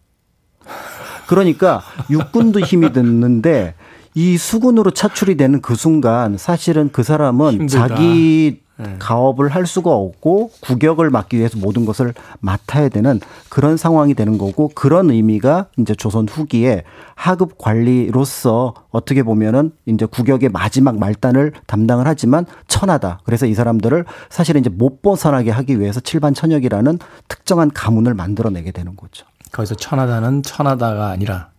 그러니까 1.28 1.82
육군도 2.10 2.60
힘이 2.60 2.92
드는데 2.94 3.74
이 4.14 4.38
수군으로 4.38 4.92
차출이 4.92 5.38
되는 5.38 5.62
그 5.62 5.76
순간 5.76 6.38
사실은 6.38 6.90
그 6.92 7.04
사람은 7.04 7.54
힘들다. 7.54 7.88
자기 7.88 8.62
네. 8.78 8.96
가업을 8.98 9.50
할 9.50 9.68
수가 9.68 9.92
없고 9.92 10.52
구격을 10.62 11.12
막기 11.12 11.38
위해서 11.38 11.58
모든 11.60 11.86
것을 11.86 12.14
맡아야 12.40 12.90
되는 12.90 13.20
그런 13.50 13.78
상황이 13.78 14.16
되는 14.16 14.40
거고 14.40 14.72
그런 14.74 15.12
의미가 15.12 15.68
이제 15.78 15.94
조선 15.94 16.28
후기에 16.28 16.84
하급 17.14 17.60
관리로서 17.60 18.74
어떻게 18.90 19.22
보면은 19.22 19.72
이제 19.86 20.06
구격의 20.06 20.50
마지막 20.50 20.98
말단을 20.98 21.54
담당을 21.68 22.08
하지만 22.08 22.46
천하다. 22.68 23.20
그래서 23.24 23.46
이 23.46 23.54
사람들을 23.54 24.06
사실은 24.30 24.62
이제 24.62 24.70
못 24.72 25.04
벗어나게 25.04 25.52
하기 25.52 25.80
위해서 25.80 26.00
칠반 26.00 26.34
천역이라는 26.34 26.98
특정한 27.28 27.70
가문을 27.72 28.16
만들어내게 28.16 28.72
되는 28.72 28.96
거죠. 28.96 29.28
거기서 29.52 29.76
천하다는 29.76 30.44
천하다가 30.44 31.08
아니라 31.10 31.50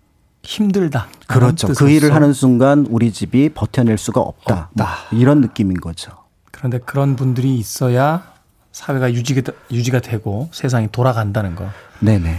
힘들다. 0.43 1.09
그렇죠. 1.27 1.69
그 1.69 1.89
일을 1.91 2.15
하는 2.15 2.33
순간 2.33 2.87
우리 2.91 3.13
집이 3.13 3.51
버텨낼 3.51 3.99
수가 3.99 4.21
없다. 4.21 4.71
없다. 4.71 4.99
뭐 5.11 5.21
이런 5.21 5.41
느낌인 5.41 5.81
거죠. 5.81 6.13
그런데 6.51 6.79
그런 6.79 7.17
분들이 7.17 7.57
있어야 7.57 8.33
사회가 8.73 9.13
유지가, 9.13 9.53
유지가 9.71 10.01
되고 10.01 10.49
세상이 10.53 10.89
돌아간다는 10.91 11.55
거. 11.55 11.69
네네. 12.01 12.39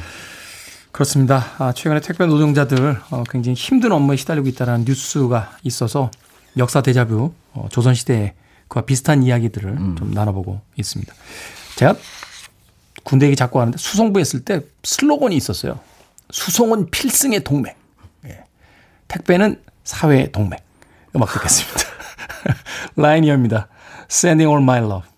그렇습니다. 0.92 1.46
아, 1.58 1.74
최근에 1.74 2.02
택배 2.02 2.26
노동자들 2.26 3.00
어, 3.10 3.24
굉장히 3.30 3.56
힘든 3.56 3.92
업무에 3.92 4.16
시달리고 4.16 4.48
있다는 4.50 4.86
뉴스가 4.86 5.58
있어서 5.64 6.12
역사 6.58 6.82
대자뷰 6.82 7.34
어, 7.54 7.68
조선시대에 7.72 8.36
그와 8.68 8.86
비슷한 8.86 9.24
이야기들을 9.24 9.70
음. 9.72 9.96
좀 9.98 10.12
나눠보고 10.12 10.62
있습니다. 10.78 11.14
제가 11.78 11.96
군대 13.04 13.26
얘기 13.26 13.36
자꾸 13.36 13.60
하는데 13.60 13.78
수송부 13.78 14.20
했을 14.20 14.46
때 14.46 14.62
슬로건이 14.84 15.36
있었어요. 15.36 15.80
수송은 16.32 16.90
필승의 16.92 17.44
동맥. 17.44 17.83
예. 19.04 19.08
택배는 19.08 19.62
사회의 19.84 20.32
동맥. 20.32 20.64
음악 21.16 21.32
듣겠습니다. 21.34 21.80
Linear입니다. 22.96 23.68
Sending 24.10 24.50
All 24.50 24.62
My 24.62 24.80
Love. 24.80 25.10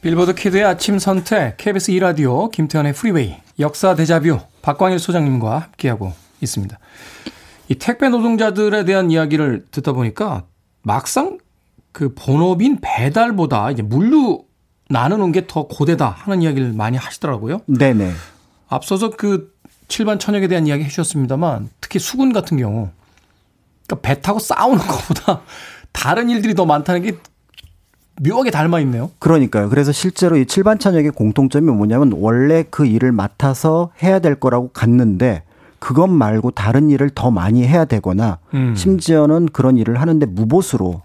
Billboard 0.00 0.34
Kid의 0.34 0.64
아침 0.64 0.98
선택, 0.98 1.56
KBS 1.56 1.92
2라디오, 1.92 2.50
김태훈의 2.50 2.92
Freeway, 2.92 3.36
역사 3.60 3.94
데자뷰, 3.94 4.40
박광일 4.62 4.98
소장님과 4.98 5.58
함께하고 5.58 6.12
있습니다. 6.40 6.78
이 7.68 7.74
택배 7.76 8.08
노동자들에 8.08 8.84
대한 8.84 9.10
이야기를 9.10 9.66
듣다 9.70 9.92
보니까 9.92 10.44
막상 10.82 11.38
그 11.92 12.14
본업인 12.14 12.78
배달보다 12.80 13.70
이제 13.70 13.82
물류 13.82 14.44
나누는 14.88 15.32
게 15.32 15.46
더 15.46 15.68
고되다 15.68 16.08
하는 16.08 16.42
이야기를 16.42 16.72
많이 16.72 16.96
하시더라고요. 16.96 17.62
네네. 17.66 18.12
앞서서 18.68 19.10
그 19.10 19.52
칠반 19.88 20.18
천역에 20.18 20.48
대한 20.48 20.66
이야기 20.66 20.84
해주셨습니다만 20.84 21.70
특히 21.80 21.98
수군 21.98 22.32
같은 22.32 22.56
경우 22.56 22.90
그러니까 23.86 24.08
배 24.08 24.20
타고 24.20 24.38
싸우는 24.38 24.78
것보다 24.78 25.42
다른 25.92 26.30
일들이 26.30 26.54
더 26.54 26.64
많다는 26.64 27.02
게 27.02 27.18
묘하게 28.20 28.50
닮아 28.50 28.80
있네요. 28.80 29.10
그러니까요. 29.18 29.68
그래서 29.68 29.90
실제로 29.92 30.36
이 30.36 30.46
칠반 30.46 30.78
천역의 30.78 31.12
공통점이 31.12 31.70
뭐냐면 31.70 32.12
원래 32.16 32.64
그 32.70 32.86
일을 32.86 33.12
맡아서 33.12 33.90
해야 34.02 34.18
될 34.18 34.34
거라고 34.34 34.68
갔는데 34.68 35.42
그것 35.78 36.06
말고 36.06 36.52
다른 36.52 36.90
일을 36.90 37.10
더 37.10 37.30
많이 37.30 37.66
해야 37.66 37.84
되거나 37.84 38.38
음. 38.54 38.74
심지어는 38.76 39.46
그런 39.46 39.76
일을 39.76 40.00
하는데 40.00 40.24
무보수로 40.26 41.02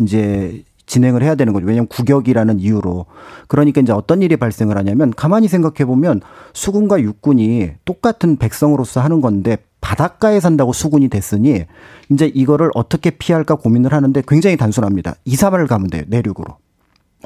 이제 0.00 0.64
진행을 0.86 1.22
해야 1.22 1.34
되는 1.34 1.52
거죠. 1.52 1.66
왜냐하면 1.66 1.88
구격이라는 1.88 2.60
이유로. 2.60 3.06
그러니까 3.48 3.80
이제 3.80 3.92
어떤 3.92 4.22
일이 4.22 4.36
발생을 4.36 4.76
하냐면 4.76 5.10
가만히 5.10 5.48
생각해 5.48 5.84
보면 5.84 6.20
수군과 6.52 7.00
육군이 7.00 7.72
똑같은 7.84 8.36
백성으로서 8.36 9.00
하는 9.00 9.20
건데 9.20 9.58
바닷가에 9.84 10.40
산다고 10.40 10.72
수군이 10.72 11.08
됐으니 11.08 11.66
이제 12.10 12.32
이거를 12.34 12.70
어떻게 12.74 13.10
피할까 13.10 13.56
고민을 13.56 13.92
하는데 13.92 14.22
굉장히 14.26 14.56
단순합니다. 14.56 15.14
이사발을 15.26 15.66
가면 15.66 15.90
돼요. 15.90 16.04
내륙으로. 16.06 16.56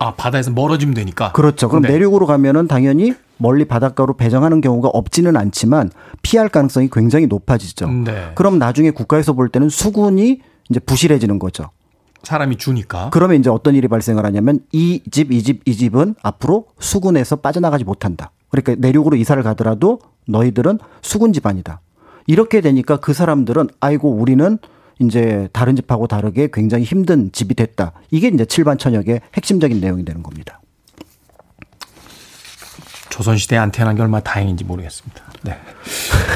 아, 0.00 0.14
바다에서 0.14 0.50
멀어지면 0.50 0.94
되니까. 0.94 1.30
그렇죠. 1.32 1.68
그럼 1.68 1.82
네. 1.82 1.90
내륙으로 1.90 2.26
가면은 2.26 2.66
당연히 2.66 3.14
멀리 3.36 3.64
바닷가로 3.64 4.16
배정하는 4.16 4.60
경우가 4.60 4.88
없지는 4.88 5.36
않지만 5.36 5.90
피할 6.22 6.48
가능성이 6.48 6.88
굉장히 6.90 7.28
높아지죠. 7.28 7.88
네. 7.88 8.32
그럼 8.34 8.58
나중에 8.58 8.90
국가에서 8.90 9.34
볼 9.34 9.48
때는 9.48 9.68
수군이 9.68 10.40
이제 10.68 10.80
부실해지는 10.80 11.38
거죠. 11.38 11.70
사람이 12.24 12.56
주니까. 12.56 13.10
그러면 13.12 13.38
이제 13.38 13.50
어떤 13.50 13.76
일이 13.76 13.86
발생을 13.86 14.24
하냐면 14.24 14.60
이 14.72 15.00
집, 15.12 15.30
이 15.30 15.44
집, 15.44 15.62
이 15.64 15.76
집은 15.76 16.16
앞으로 16.22 16.66
수군에서 16.80 17.36
빠져나가지 17.36 17.84
못한다. 17.84 18.32
그러니까 18.50 18.74
내륙으로 18.78 19.16
이사를 19.16 19.40
가더라도 19.44 20.00
너희들은 20.26 20.80
수군 21.02 21.32
집안이다. 21.32 21.80
이렇게 22.28 22.60
되니까 22.60 22.98
그 22.98 23.14
사람들은 23.14 23.68
아이고 23.80 24.12
우리는 24.12 24.58
이제 25.00 25.48
다른 25.52 25.74
집하고 25.74 26.06
다르게 26.06 26.50
굉장히 26.52 26.84
힘든 26.84 27.32
집이 27.32 27.54
됐다. 27.54 27.92
이게 28.10 28.28
이제 28.28 28.44
칠반 28.44 28.76
천역의 28.76 29.22
핵심적인 29.34 29.80
내용이 29.80 30.04
되는 30.04 30.22
겁니다. 30.22 30.60
조선시대에 33.08 33.58
안 33.58 33.72
태어난 33.72 33.96
게 33.96 34.02
얼마나 34.02 34.22
다행인지 34.22 34.64
모르겠습니다. 34.64 35.24
네. 35.42 35.58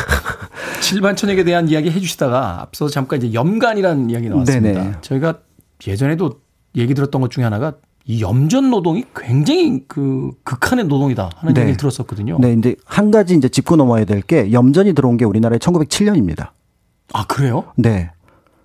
칠반 0.81 1.15
천역에 1.15 1.45
대한 1.45 1.69
이야기 1.69 1.91
해주시다가 1.91 2.63
앞서 2.63 2.89
잠깐 2.89 3.23
이제 3.23 3.35
염간이라는 3.35 4.09
이야기 4.11 4.31
나왔습니다. 4.31 4.83
네네. 4.83 4.97
저희가 5.03 5.41
예전에도 5.87 6.41
얘기 6.75 6.95
들었던 6.95 7.21
것 7.21 7.31
중에 7.31 7.45
하나가 7.45 7.75
이 8.05 8.21
염전 8.21 8.71
노동이 8.71 9.05
굉장히 9.15 9.85
그 9.87 10.31
극한의 10.45 10.87
노동이다 10.87 11.31
하는 11.37 11.55
네. 11.55 11.61
얘기를 11.63 11.77
들었었거든요. 11.77 12.39
네, 12.41 12.49
근데 12.51 12.75
한 12.85 13.11
가지 13.11 13.35
이제 13.35 13.49
짚고 13.49 13.77
넘어야 13.77 14.05
될 14.05 14.23
게 14.23 14.53
염전이 14.53 14.93
들어온 14.95 15.17
게 15.17 15.25
우리나라에 15.25 15.59
1907년입니다. 15.59 16.51
아, 17.13 17.27
그래요? 17.27 17.65
네. 17.77 18.11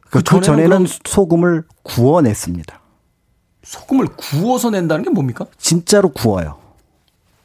그, 0.10 0.24
그 0.24 0.42
전에는 0.42 0.86
소금을 1.06 1.64
구워냈습니다. 1.84 2.80
소금을 3.64 4.08
구워서 4.16 4.70
낸다는 4.70 5.04
게 5.04 5.10
뭡니까? 5.10 5.46
진짜로 5.58 6.10
구워요. 6.10 6.58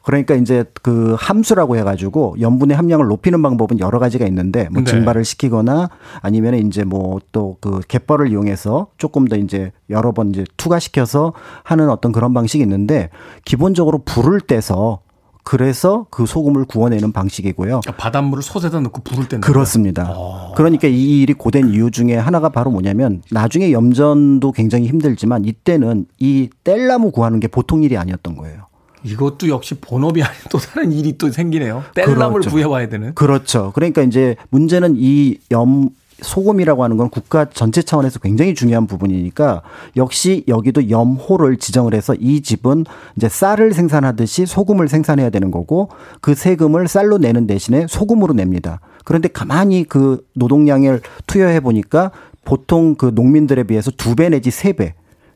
그러니까 0.03 0.35
이제 0.35 0.65
그 0.81 1.15
함수라고 1.17 1.77
해가지고 1.77 2.35
염분의 2.39 2.77
함량을 2.77 3.07
높이는 3.07 3.41
방법은 3.41 3.79
여러 3.79 3.99
가지가 3.99 4.25
있는데 4.27 4.67
뭐 4.71 4.83
네. 4.83 4.91
증발을 4.91 5.25
시키거나 5.25 5.89
아니면 6.21 6.55
이제 6.55 6.83
뭐 6.83 7.19
또 7.31 7.57
그 7.61 7.81
갯벌을 7.87 8.31
이용해서 8.31 8.87
조금 8.97 9.27
더 9.27 9.35
이제 9.35 9.71
여러 9.89 10.11
번 10.11 10.29
이제 10.29 10.43
투과시켜서 10.57 11.33
하는 11.63 11.89
어떤 11.89 12.11
그런 12.11 12.33
방식이 12.33 12.61
있는데 12.63 13.09
기본적으로 13.45 13.99
불을 14.03 14.41
떼서 14.41 14.99
그래서 15.45 16.05
그 16.09 16.25
소금을 16.25 16.65
구워내는 16.65 17.11
방식이고요. 17.11 17.81
그러니까 17.81 17.95
바닷물을 17.97 18.41
솥에다 18.43 18.79
넣고 18.79 19.01
불을 19.03 19.27
떼는 19.27 19.41
그렇습니다. 19.41 20.11
오. 20.11 20.15
어. 20.15 20.53
그러니까 20.55 20.87
이 20.87 21.21
일이 21.21 21.33
고된 21.33 21.69
이유 21.69 21.91
중에 21.91 22.15
하나가 22.15 22.49
바로 22.49 22.71
뭐냐면 22.71 23.21
나중에 23.29 23.71
염전도 23.71 24.51
굉장히 24.53 24.87
힘들지만 24.87 25.43
이때는 25.45 26.05
이 26.19 26.49
뗄나무 26.63 27.11
구하는 27.11 27.39
게 27.39 27.47
보통 27.47 27.83
일이 27.83 27.97
아니었던 27.97 28.37
거예요. 28.37 28.67
이것도 29.03 29.47
역시 29.49 29.75
본업이 29.75 30.23
아닌 30.23 30.35
또 30.49 30.57
다른 30.57 30.91
일이 30.91 31.17
또 31.17 31.29
생기네요. 31.29 31.83
뗄나무를 31.93 32.41
그렇죠. 32.41 32.49
구해와야 32.51 32.89
되는. 32.89 33.13
그렇죠. 33.15 33.71
그러니까 33.75 34.01
이제 34.01 34.35
문제는 34.49 34.95
이 34.97 35.37
염 35.51 35.89
소금이라고 36.21 36.83
하는 36.85 36.95
건 36.95 37.09
국가 37.09 37.45
전체 37.49 37.81
차원에서 37.81 38.19
굉장히 38.19 38.53
중요한 38.53 38.87
부분이니까 38.87 39.61
역시 39.97 40.43
여기도 40.47 40.89
염호를 40.89 41.57
지정을 41.57 41.93
해서 41.93 42.15
이 42.17 42.41
집은 42.41 42.85
이제 43.17 43.27
쌀을 43.27 43.73
생산하듯이 43.73 44.45
소금을 44.45 44.87
생산해야 44.87 45.29
되는 45.31 45.51
거고 45.51 45.89
그 46.21 46.33
세금을 46.33 46.87
쌀로 46.87 47.17
내는 47.17 47.45
대신에 47.45 47.87
소금으로 47.89 48.33
냅니다. 48.35 48.79
그런데 49.03 49.27
가만히 49.27 49.83
그 49.83 50.25
노동량을 50.35 51.01
투여해 51.27 51.59
보니까 51.59 52.11
보통 52.45 52.95
그 52.95 53.11
농민들에 53.13 53.63
비해서 53.63 53.91
두 53.91 54.15
배 54.15 54.29
내지 54.29 54.49
세 54.49 54.71
배 54.71 54.93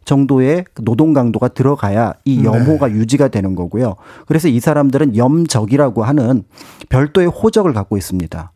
정도의 0.07 0.63
노동 0.81 1.13
강도가 1.13 1.49
들어가야 1.49 2.13
이 2.23 2.37
네. 2.37 2.45
염호가 2.45 2.87
네. 2.87 2.93
유지가 2.93 3.27
되는 3.27 3.55
거고요. 3.55 3.95
그래서 4.25 4.47
이 4.47 4.59
사람들은 4.59 5.17
염적이라고 5.17 6.03
하는 6.03 6.43
별도의 6.89 7.27
호적을 7.27 7.73
갖고 7.73 7.97
있습니다. 7.97 8.51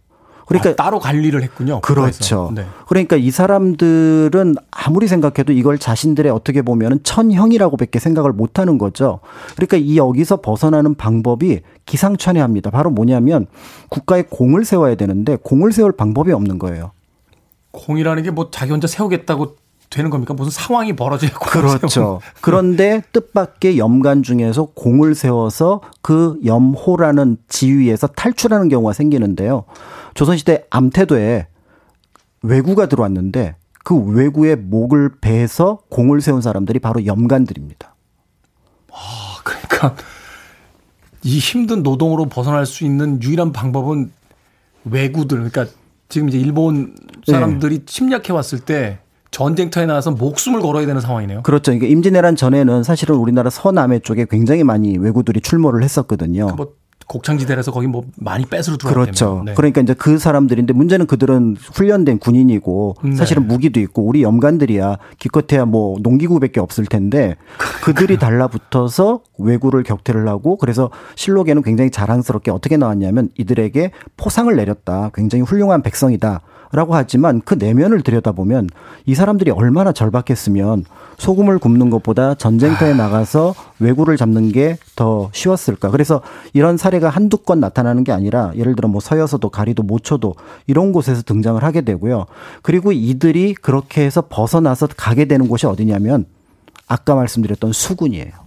그러니까 0.48 0.70
아, 0.72 0.76
따로 0.76 1.00
관리를 1.00 1.44
했군요. 1.44 1.82
그렇죠. 1.82 2.52
네. 2.56 2.66
그러니까 2.88 3.16
이 3.18 3.32
사람들은 3.32 4.56
아무리 4.72 5.08
생각해도 5.08 5.52
이걸 5.54 5.78
자신들의 5.78 6.32
어떻게 6.32 6.62
보면은 6.62 7.00
천형이라고밖에 7.04 8.00
생각을 8.00 8.32
못 8.32 8.58
하는 8.58 8.78
거죠. 8.78 9.20
그러니까 9.56 9.78
이 9.78 9.98
여기서 9.98 10.42
벗어나는 10.42 10.96
방법이 10.96 11.62
기상천외합니다. 11.86 12.70
바로 12.70 12.90
뭐냐면 12.90 13.46
국가에 13.90 14.24
공을 14.24 14.66
세워야 14.66 14.96
되는데 14.96 15.38
공을 15.42 15.74
세울 15.74 15.92
방법이 15.92 16.32
없는 16.32 16.60
거예요. 16.60 16.92
공이라는 17.72 18.24
게 18.24 18.32
뭐 18.32 18.50
자기 18.52 18.72
혼자 18.72 18.88
세우겠다고 18.88 19.56
되는 19.92 20.10
겁니까? 20.10 20.34
무슨 20.34 20.52
상황이 20.52 20.96
벌어져야 20.96 21.32
그렇죠. 21.32 22.22
그런데 22.40 23.04
뜻밖의 23.12 23.78
염간 23.78 24.24
중에서 24.24 24.66
공을 24.74 25.14
세워서 25.14 25.82
그 26.02 26.40
염호라는 26.46 27.38
지위에서 27.50 28.08
탈출하는 28.08 28.70
경우가 28.70 28.94
생기는데요. 28.94 29.66
조선시대 30.14 30.64
암태도에 30.70 31.48
외구가 32.42 32.88
들어왔는데 32.88 33.56
그 33.84 33.96
외구의 33.96 34.56
목을 34.56 35.12
베서 35.20 35.82
공을 35.90 36.22
세운 36.22 36.42
사람들이 36.42 36.80
바로 36.80 37.06
염간들입니다. 37.06 37.94
와, 38.92 38.98
그러니까 39.44 39.96
이 41.24 41.38
힘든 41.38 41.84
노동으로 41.84 42.28
벗어날 42.28 42.66
수 42.66 42.86
있는 42.86 43.22
유일한 43.22 43.52
방법은 43.52 44.12
외구들, 44.86 45.50
그러니까 45.50 45.66
지금 46.08 46.30
이제 46.30 46.38
일본 46.40 46.96
사람들이 47.28 47.80
네. 47.80 47.86
침략해 47.86 48.32
왔을 48.32 48.60
때 48.60 49.00
전쟁터에 49.32 49.86
나와서 49.86 50.12
목숨을 50.12 50.60
걸어야 50.60 50.86
되는 50.86 51.02
상황이네요. 51.02 51.44
그렇죠. 51.44 51.72
그러니까 51.72 51.88
임진왜란 51.88 52.36
전에는 52.36 52.84
사실은 52.84 53.16
우리나라 53.16 53.50
서남해 53.50 54.00
쪽에 54.00 54.26
굉장히 54.30 54.64
많이 54.64 54.98
왜구들이 54.98 55.42
출몰을 55.42 55.84
했었거든요. 55.84 56.48
뭐 56.58 56.74
곡창지대라서 57.08 57.72
거기 57.72 57.88
뭐 57.88 58.06
많이 58.16 58.46
뺏으러 58.46 58.78
들어왔 58.78 58.94
그렇죠. 58.94 59.42
네. 59.46 59.54
그러니까 59.54 59.82
이제 59.82 59.94
그 59.94 60.18
사람들인데 60.18 60.74
문제는 60.74 61.08
그들은 61.08 61.58
훈련된 61.60 62.20
군인이고 62.20 62.96
네. 63.04 63.16
사실은 63.16 63.48
무기도 63.48 63.82
있고 63.82 64.04
우리 64.04 64.24
염관들이야 64.24 64.98
기껏해야 65.20 65.66
뭐 65.66 65.98
농기구밖에 66.02 66.62
없을 66.62 66.86
텐데 66.86 67.36
그들이 67.84 68.18
달라붙어서 68.18 69.22
왜구를 69.38 69.84
격퇴를 69.84 70.28
하고 70.28 70.56
그래서 70.56 70.90
실록에는 71.16 71.64
굉장히 71.64 71.92
자랑스럽게 71.92 72.50
어떻게 72.52 72.78
나왔냐면 72.78 73.30
이들에게 73.38 73.92
포상을 74.16 74.56
내렸다. 74.56 75.12
굉장히 75.14 75.44
훌륭한 75.44 75.82
백성이다. 75.82 76.42
라고 76.72 76.96
하지만 76.96 77.42
그 77.44 77.56
내면을 77.56 78.02
들여다보면 78.02 78.70
이 79.06 79.16
사람들이 79.16 79.52
얼마나 79.52 79.92
절박했으면 79.92 80.86
소금을 81.18 81.60
굽는 81.60 81.90
것보다 81.90 82.36
전쟁터에 82.36 82.94
아. 82.94 82.96
나가서 82.96 83.54
왜구를 83.80 84.18
잡는 84.18 84.52
게 84.52 84.78
더 85.02 85.32
쉬웠을까. 85.34 85.90
그래서 85.90 86.22
이런 86.54 86.78
사례가 86.78 87.10
한두 87.10 87.38
건 87.38 87.60
나타나는 87.60 88.04
게 88.04 88.12
아니라 88.12 88.52
예를 88.56 88.76
들어 88.76 88.88
뭐 88.88 89.02
서여서도 89.02 89.50
가리도 89.50 89.82
모초도 89.82 90.36
이런 90.68 90.92
곳에서 90.92 91.24
등장을 91.24 91.62
하게 91.64 91.82
되고요. 91.82 92.28
그리고 92.62 92.92
이들이 92.92 93.56
그렇게 93.56 94.06
해서 94.06 94.22
벗어나서 94.30 94.90
가게 94.96 95.26
되는 95.26 95.48
곳이 95.48 95.66
어디냐면 95.66 96.26
아까 96.88 97.16
말씀드렸던 97.16 97.72
수군이에요. 97.72 98.41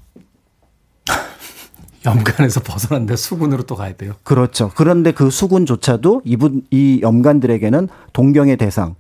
염간에서 2.05 2.61
벗어났는데 2.61 3.16
수군으로 3.16 3.62
또 3.64 3.74
가야 3.76 3.94
돼요. 3.94 4.12
그렇죠. 4.22 4.70
그런데 4.76 5.12
그 5.12 5.30
수군조차도 5.30 6.22
이분 6.24 6.62
이 6.70 7.00
염간들에게는 7.02 7.88
동경의 8.12 8.57
대상 8.57 8.94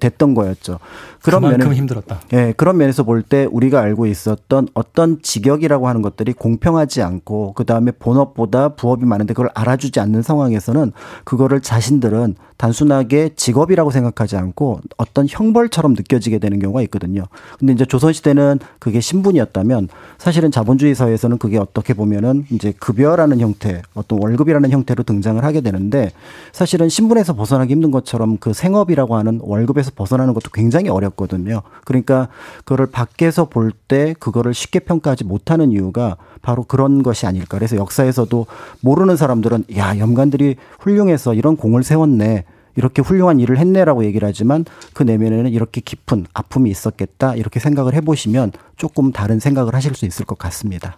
됐던 0.00 0.34
거였죠. 0.34 0.80
그런 1.22 1.42
면에 1.42 1.64
힘들었다. 1.64 2.20
예, 2.32 2.52
그런 2.56 2.76
면에서 2.76 3.04
볼 3.04 3.22
때 3.22 3.44
우리가 3.44 3.80
알고 3.80 4.06
있었던 4.06 4.68
어떤 4.74 5.22
직역이라고 5.22 5.86
하는 5.86 6.02
것들이 6.02 6.32
공평하지 6.32 7.02
않고 7.02 7.52
그 7.52 7.64
다음에 7.64 7.92
본업보다 7.92 8.70
부업이 8.70 9.04
많은데 9.04 9.34
그걸 9.34 9.50
알아주지 9.54 10.00
않는 10.00 10.22
상황에서는 10.22 10.92
그거를 11.24 11.60
자신들은 11.60 12.34
단순하게 12.56 13.30
직업이라고 13.36 13.90
생각하지 13.90 14.36
않고 14.36 14.80
어떤 14.96 15.26
형벌처럼 15.28 15.92
느껴지게 15.94 16.38
되는 16.38 16.58
경우가 16.58 16.82
있거든요. 16.82 17.24
근데 17.58 17.72
이제 17.72 17.84
조선시대는 17.84 18.58
그게 18.78 19.00
신분이었다면 19.00 19.88
사실은 20.18 20.50
자본주의 20.50 20.94
사회에서는 20.94 21.38
그게 21.38 21.58
어떻게 21.58 21.94
보면은 21.94 22.44
이제 22.50 22.72
급여라는 22.78 23.40
형태, 23.40 23.82
어떤 23.94 24.22
월급이라는 24.22 24.70
형태로 24.70 25.04
등장을 25.04 25.42
하게 25.44 25.60
되는데 25.60 26.10
사실은 26.52 26.88
신분에서 26.88 27.34
벗어나기 27.34 27.72
힘든 27.72 27.90
것처럼 27.90 28.38
그 28.38 28.52
생업이라고 28.52 29.16
하는 29.16 29.40
월급에서 29.42 29.92
벗어나는 29.94 30.34
것도 30.34 30.50
굉장히 30.52 30.88
어렵거든요. 30.88 31.62
그러니까 31.84 32.28
그거를 32.64 32.86
밖에서 32.86 33.44
볼 33.48 33.72
때 33.88 34.14
그거를 34.18 34.54
쉽게 34.54 34.80
평가하지 34.80 35.24
못하는 35.24 35.70
이유가 35.70 36.16
바로 36.42 36.64
그런 36.64 37.02
것이 37.02 37.26
아닐까. 37.26 37.58
그래서 37.58 37.76
역사에서도 37.76 38.46
모르는 38.80 39.16
사람들은 39.16 39.64
야, 39.76 39.98
염관들이 39.98 40.56
훌륭해서 40.80 41.34
이런 41.34 41.56
공을 41.56 41.82
세웠네. 41.82 42.44
이렇게 42.76 43.02
훌륭한 43.02 43.40
일을 43.40 43.58
했네라고 43.58 44.04
얘기를 44.04 44.28
하지만 44.28 44.64
그 44.92 45.02
내면에는 45.02 45.50
이렇게 45.50 45.80
깊은 45.80 46.26
아픔이 46.32 46.70
있었겠다. 46.70 47.34
이렇게 47.34 47.58
생각을 47.58 47.94
해보시면 47.94 48.52
조금 48.76 49.12
다른 49.12 49.40
생각을 49.40 49.74
하실 49.74 49.94
수 49.94 50.06
있을 50.06 50.24
것 50.24 50.38
같습니다. 50.38 50.96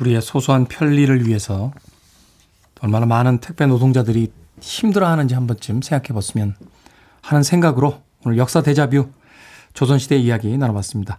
우리의 0.00 0.20
소소한 0.20 0.66
편리를 0.66 1.26
위해서 1.26 1.72
얼마나 2.80 3.06
많은 3.06 3.38
택배 3.38 3.66
노동자들이 3.66 4.30
힘들어하는지 4.60 5.34
한 5.34 5.46
번쯤 5.46 5.82
생각해 5.82 6.14
봤으면 6.14 6.54
하는 7.22 7.42
생각으로 7.42 8.00
오늘 8.24 8.38
역사 8.38 8.62
대자뷰 8.62 9.08
조선시대 9.72 10.16
이야기 10.16 10.56
나눠봤습니다. 10.56 11.18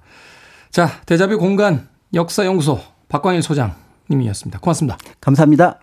자, 0.69 0.89
대자뷰 1.05 1.37
공간 1.37 1.87
역사연구소 2.13 2.79
박광일 3.09 3.41
소장님이었습니다. 3.41 4.59
고맙습니다. 4.59 4.97
감사합니다. 5.21 5.79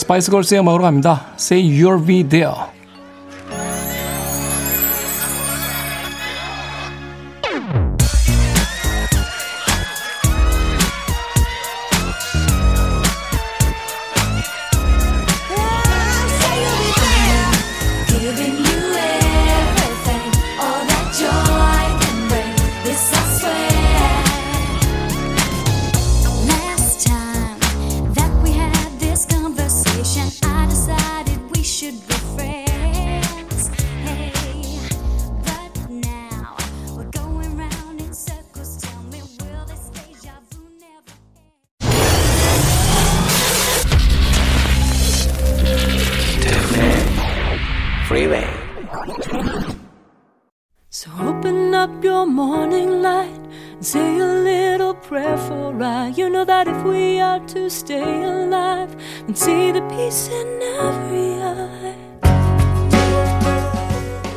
스파이스 0.00 0.30
걸스의 0.30 0.60
음악으로 0.60 0.82
갑니다. 0.84 1.26
Say 1.38 1.62
You'll 1.62 2.06
Be 2.06 2.26
There. 2.26 2.54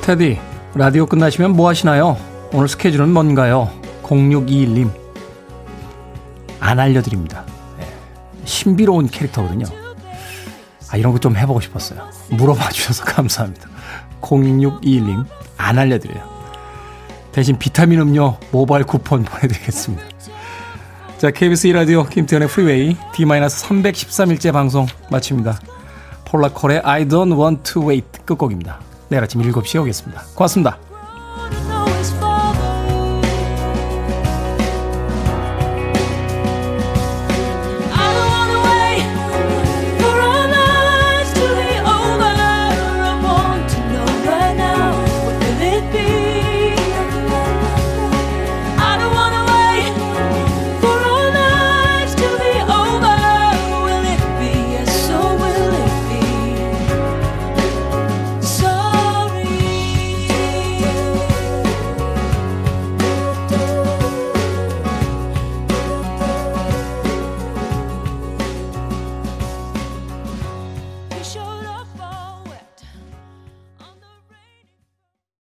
테디, 0.04 0.40
라디오 0.76 1.08
끝나시면 1.08 1.54
뭐 1.54 1.68
하시나요? 1.70 2.16
오늘 2.54 2.68
스케줄은 2.68 3.12
뭔가요? 3.12 3.72
0621님. 4.04 4.92
안 6.60 6.80
알려드립니다. 6.80 7.44
네. 7.80 7.88
신비로운 8.46 9.08
캐릭터거든요. 9.08 9.83
아, 10.94 10.98
이런 10.98 11.12
거 11.12 11.18
좀 11.18 11.36
해보고 11.36 11.60
싶었어요. 11.60 12.08
물어봐 12.30 12.70
주셔서 12.70 13.04
감사합니다. 13.04 13.68
0621님, 14.22 15.26
안 15.58 15.80
알려드려요. 15.80 16.32
대신 17.32 17.58
비타민 17.58 18.00
음료 18.00 18.38
모바일 18.52 18.84
쿠폰 18.86 19.24
보내드리겠습니다. 19.24 20.04
자, 21.18 21.32
KBS 21.32 21.70
2라디오 21.70 22.08
김태훈의 22.08 22.48
Freeway 22.48 22.96
D-313일째 23.16 24.54
방송 24.54 24.86
마칩니다. 25.10 25.60
폴라콜의 26.26 26.82
I 26.84 27.06
don't 27.06 27.40
want 27.42 27.64
to 27.74 27.90
wait 27.90 28.06
끝곡입니다. 28.26 28.80
내일 29.10 29.24
아침 29.24 29.42
7시에 29.42 29.82
오겠습니다. 29.82 30.22
고맙습니다. 30.36 30.78